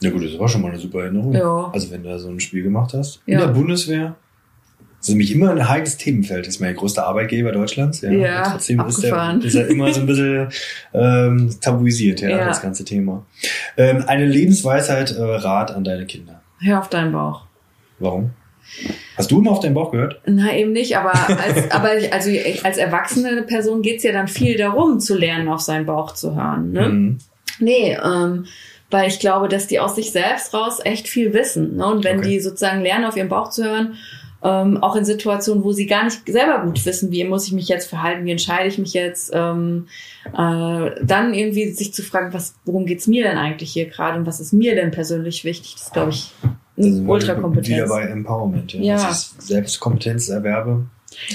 [0.00, 1.32] Ja gut, das war schon mal eine super Erinnerung.
[1.32, 1.70] Ja.
[1.72, 3.20] Also wenn du da so ein Spiel gemacht hast.
[3.26, 3.46] In Ja.
[3.46, 4.14] der Bundeswehr.
[5.00, 6.46] Das ist nämlich immer ein heikles Themenfeld.
[6.46, 8.00] Das ist mein größter Arbeitgeber Deutschlands.
[8.00, 9.40] Ja, Ja, Und trotzdem abgefahren.
[9.42, 10.48] ist er immer so ein bisschen
[10.92, 12.44] ähm, tabuisiert, ja, Ja.
[12.46, 13.24] das ganze Thema.
[13.76, 16.42] Ähm, eine Lebensweisheit, äh, Rat an deine Kinder.
[16.60, 17.42] Hör auf deinen Bauch.
[18.00, 18.30] Warum?
[19.16, 20.20] Hast du immer auf deinen Bauch gehört?
[20.26, 24.26] Na, eben nicht, aber als, aber ich- also ich- als erwachsene Person geht's ja dann
[24.28, 26.72] viel darum, zu lernen, auf seinen Bauch zu hören.
[26.72, 26.88] Ne?
[26.88, 27.18] Mhm.
[27.60, 28.46] Nee, ähm,
[28.90, 31.76] weil ich glaube, dass die aus sich selbst raus echt viel wissen.
[31.76, 31.86] Ne?
[31.86, 32.28] Und wenn Okay.
[32.30, 33.94] die sozusagen lernen, auf ihren Bauch zu hören,
[34.42, 37.68] ähm, auch in Situationen, wo sie gar nicht selber gut wissen, wie muss ich mich
[37.68, 39.88] jetzt verhalten, wie entscheide ich mich jetzt, ähm,
[40.26, 44.26] äh, dann irgendwie sich zu fragen, was, worum geht's mir denn eigentlich hier gerade und
[44.26, 47.68] was ist mir denn persönlich wichtig, das ist, glaube ich, Da sind wir Ultrakompetenz.
[47.68, 48.72] Wieder bei Empowerment.
[48.74, 48.80] Ja.
[48.80, 48.94] Ja.
[48.94, 50.86] Das ist Selbstkompetenzerwerbe.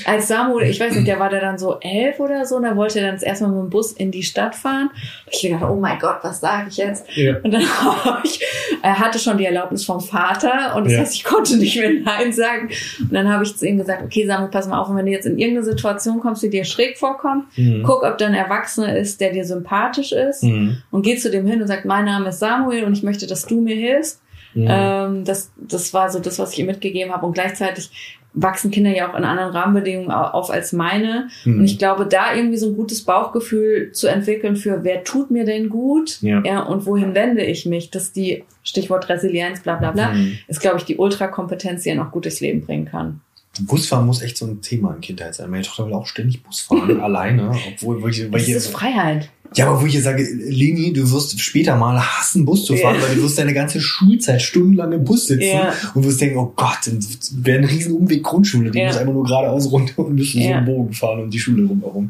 [0.06, 2.76] Als Samuel, ich weiß nicht, der war da dann so elf oder so, und da
[2.76, 4.90] wollte er dann das erste Mal mit dem Bus in die Stadt fahren.
[5.26, 7.06] Und ich gedacht, oh mein Gott, was sage ich jetzt?
[7.16, 7.36] Ja.
[7.44, 7.62] Und dann
[8.06, 8.40] habe ich,
[8.82, 11.00] er hatte schon die Erlaubnis vom Vater und das Ja.
[11.00, 12.70] heißt, ich konnte nicht mehr Nein sagen.
[13.00, 15.12] Und dann habe ich zu ihm gesagt, okay, Samuel, pass mal auf, und wenn du
[15.12, 17.84] jetzt in irgendeine Situation kommst, die dir schräg vorkommt, Mhm.
[17.86, 20.78] guck, ob da ein Erwachsener ist, der dir sympathisch ist Mhm.
[20.92, 23.46] und geh zu dem hin und sag, mein Name ist Samuel und ich möchte, dass
[23.46, 24.22] du mir hilfst.
[24.56, 24.68] Mhm.
[24.70, 27.26] Ähm, das, das war so das, was ich ihm mitgegeben habe.
[27.26, 27.90] Und gleichzeitig
[28.36, 31.28] wachsen Kinder ja auch in anderen Rahmenbedingungen au- auf als meine.
[31.46, 31.60] Mhm.
[31.60, 35.46] Und ich glaube, da irgendwie so ein gutes Bauchgefühl zu entwickeln für, wer tut mir
[35.46, 36.20] denn gut?
[36.22, 36.64] Ja.
[36.64, 37.92] und wohin wende ich mich?
[37.92, 40.14] Das ist die Stichwort Resilienz, bla bla bla.
[40.14, 40.38] Mhm.
[40.48, 43.22] Ist, glaube ich, die Ultrakompetenz, die einen auch gut durchs Leben bringen kann.
[43.62, 45.50] Busfahren muss echt so ein Thema in Kindheit sein.
[45.52, 47.52] Meine Tochter will auch ständig Bus fahren, alleine.
[47.76, 49.30] Obwohl, wo ich, weil Das ist Freiheit.
[49.56, 52.96] Ja, aber wo ich ihr sage, Leni, du wirst später mal hassen, Bus zu fahren,
[53.02, 53.08] Ja.
[53.08, 55.74] weil du wirst deine ganze Schulzeit stundenlang im Bus sitzen Ja.
[55.94, 58.88] und wirst denken, oh Gott, das wäre ein riesen Umweg Grundschule, die Ja.
[58.88, 60.58] muss einfach nur geradeaus runter und müssen so Ja.
[60.58, 62.10] einen Bogen fahren um die Schule rumherum.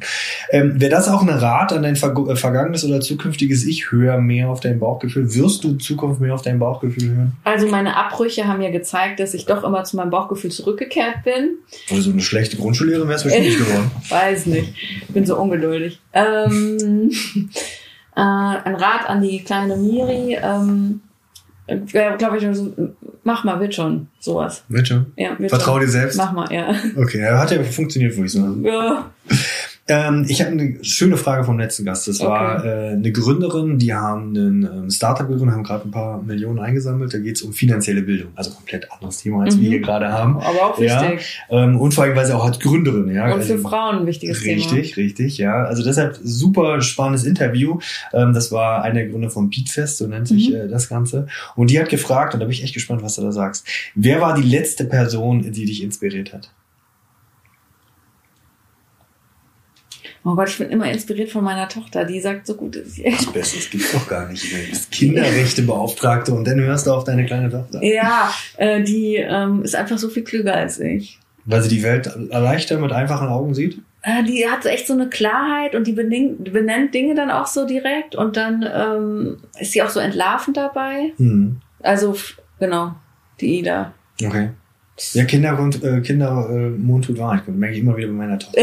[0.52, 3.92] Ähm, wäre das auch ein Rat an dein Verg äh, vergangenes oder zukünftiges Ich?
[3.92, 5.34] Hör mehr auf dein Bauchgefühl.
[5.36, 7.32] Wirst du in Zukunft mehr auf dein Bauchgefühl hören?
[7.44, 11.52] Also meine Abbrüche haben ja gezeigt, dass ich doch immer zu meinem Bauchgefühl zurückgekehrt bin.
[11.92, 13.92] Oder so eine schlechte Grundschullehrerin wärst du bestimmt nicht geworden.
[14.10, 14.74] Weiß nicht.
[15.08, 16.00] Ich bin so ungeduldig.
[16.14, 17.10] Ähm,
[18.16, 20.38] äh, ein Rat an die kleine Miri.
[20.42, 21.02] Ähm,
[21.68, 22.74] glaube ich, so,
[23.24, 24.08] mach mal, wird schon.
[24.20, 24.64] Sowas.
[24.68, 25.14] Wird schon.
[25.16, 25.82] Ja, wird Vertrau schon.
[25.82, 26.18] dir selbst.
[26.18, 26.76] Mach mal, ja.
[26.98, 28.64] Okay, ja, hat ja funktioniert, würde ich sagen.
[28.66, 29.12] ja.
[29.86, 32.08] Ähm, ich habe eine schöne Frage vom letzten Gast.
[32.08, 36.22] Das war äh, eine Gründerin, die haben ein ähm, Startup gegründet, haben gerade ein paar
[36.24, 37.14] Millionen eingesammelt.
[37.14, 38.32] Da geht es um finanzielle Bildung.
[38.36, 39.72] Also komplett anderes Thema, als wir Mhm.
[39.72, 40.38] hier gerade haben.
[40.38, 41.02] Aber auch Ja.
[41.12, 41.42] wichtig.
[41.50, 43.26] Ähm, und vor allem, weil sie auch als Gründerin, ja.
[43.34, 44.56] Und für also, Frauen ein wichtiges Thema.
[44.56, 45.66] Richtig, richtig, ja.
[45.66, 47.80] Also deshalb super spannendes Interview.
[48.14, 50.56] Ähm, das war eine der Gründer vom Beatfest, so nennt sich Mhm.
[50.56, 51.28] äh, das Ganze.
[51.58, 53.68] Und die hat gefragt, und da bin ich echt gespannt, was du da sagst.
[53.96, 56.52] Wer war die letzte Person, die dich inspiriert hat?
[60.26, 62.06] Oh Gott, ich bin immer inspiriert von meiner Tochter.
[62.06, 63.04] Die sagt so gut, ist sie.
[63.04, 64.44] Das Beste, das gibt's doch gar nicht.
[64.44, 67.84] Du bist Kinderrechtebeauftragte und dann hörst du auf deine kleine Tochter.
[67.84, 71.20] Ja, äh, die ähm, ist einfach so viel klüger als ich.
[71.46, 73.82] Weil sie die Welt leichter mit einfachen Augen sieht?
[74.02, 77.68] Äh, die hat echt so eine Klarheit und die benennt, benennt Dinge dann auch so
[77.68, 81.12] direkt und dann ähm, ist sie auch so entlarvend dabei.
[81.18, 81.60] Hm.
[81.82, 82.16] Also,
[82.60, 82.96] genau,
[83.42, 83.94] die Ida.
[84.24, 84.50] Okay.
[85.14, 87.42] Ja, Kinder und äh, Kinder äh, tut wahr.
[87.46, 88.62] Ich merke ich immer wieder bei meiner Tochter.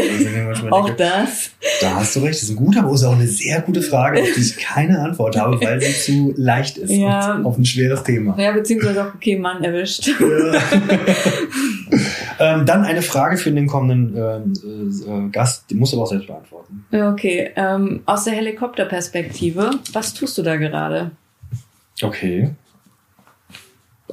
[0.49, 1.51] Also, Auch denke, das.
[1.81, 4.21] da hast du recht, das ist ein guter, aber ist auch eine sehr gute Frage,
[4.21, 7.41] auf die ich keine Antwort habe, weil sie zu leicht ist Ja.
[7.43, 8.35] auf ein schweres Thema.
[8.39, 10.09] Ja, beziehungsweise auch, okay, Mann erwischt.
[12.39, 16.09] Ähm, dann eine Frage für den kommenden ähm, äh, Gast, die musst du aber auch
[16.09, 16.85] selbst beantworten.
[16.91, 17.51] Ja, okay.
[17.55, 21.11] Ähm, aus der Helikopterperspektive, was tust du da gerade?
[22.01, 22.49] Okay.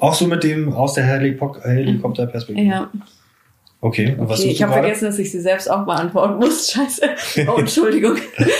[0.00, 2.66] Auch so mit dem aus der Helikop Helikopterperspektive.
[2.66, 2.90] Ja,
[3.80, 4.50] Okay, und was okay.
[4.50, 6.70] Ich habe vergessen, dass ich sie selbst auch beantworten muss.
[6.72, 7.10] Scheiße.
[7.46, 8.16] Oh, Entschuldigung.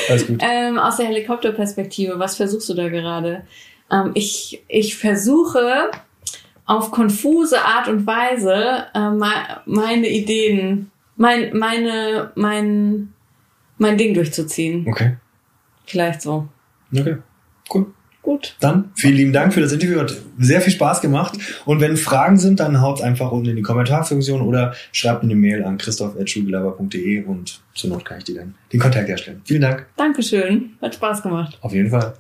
[0.09, 0.41] Alles gut.
[0.43, 3.43] Ähm, aus der Helikopterperspektive, was versuchst du da gerade?
[3.91, 5.91] Ähm, ich, ich versuche
[6.67, 9.11] auf konfuse Art und Weise äh,
[9.67, 13.13] meine Ideen, mein, meine, mein,
[13.79, 14.87] mein Ding durchzuziehen.
[14.89, 15.17] Okay.
[15.85, 16.47] Vielleicht so.
[16.93, 17.17] Okay,
[17.75, 17.87] cool.
[18.29, 18.57] Gut.
[18.61, 20.01] Dann vielen lieben Dank für das Interview.
[20.01, 21.39] Hat sehr viel Spaß gemacht.
[21.65, 25.65] Und wenn Fragen sind, dann haut einfach unten in die Kommentarfunktion oder schreibt eine Mail
[25.65, 29.41] an christoph.schulgelaber.de und zur Not kann ich dir dann den Kontakt herstellen.
[29.47, 29.87] Vielen Dank.
[29.97, 30.73] Dankeschön.
[30.83, 31.57] Hat Spaß gemacht.
[31.63, 32.17] Auf jeden Fall.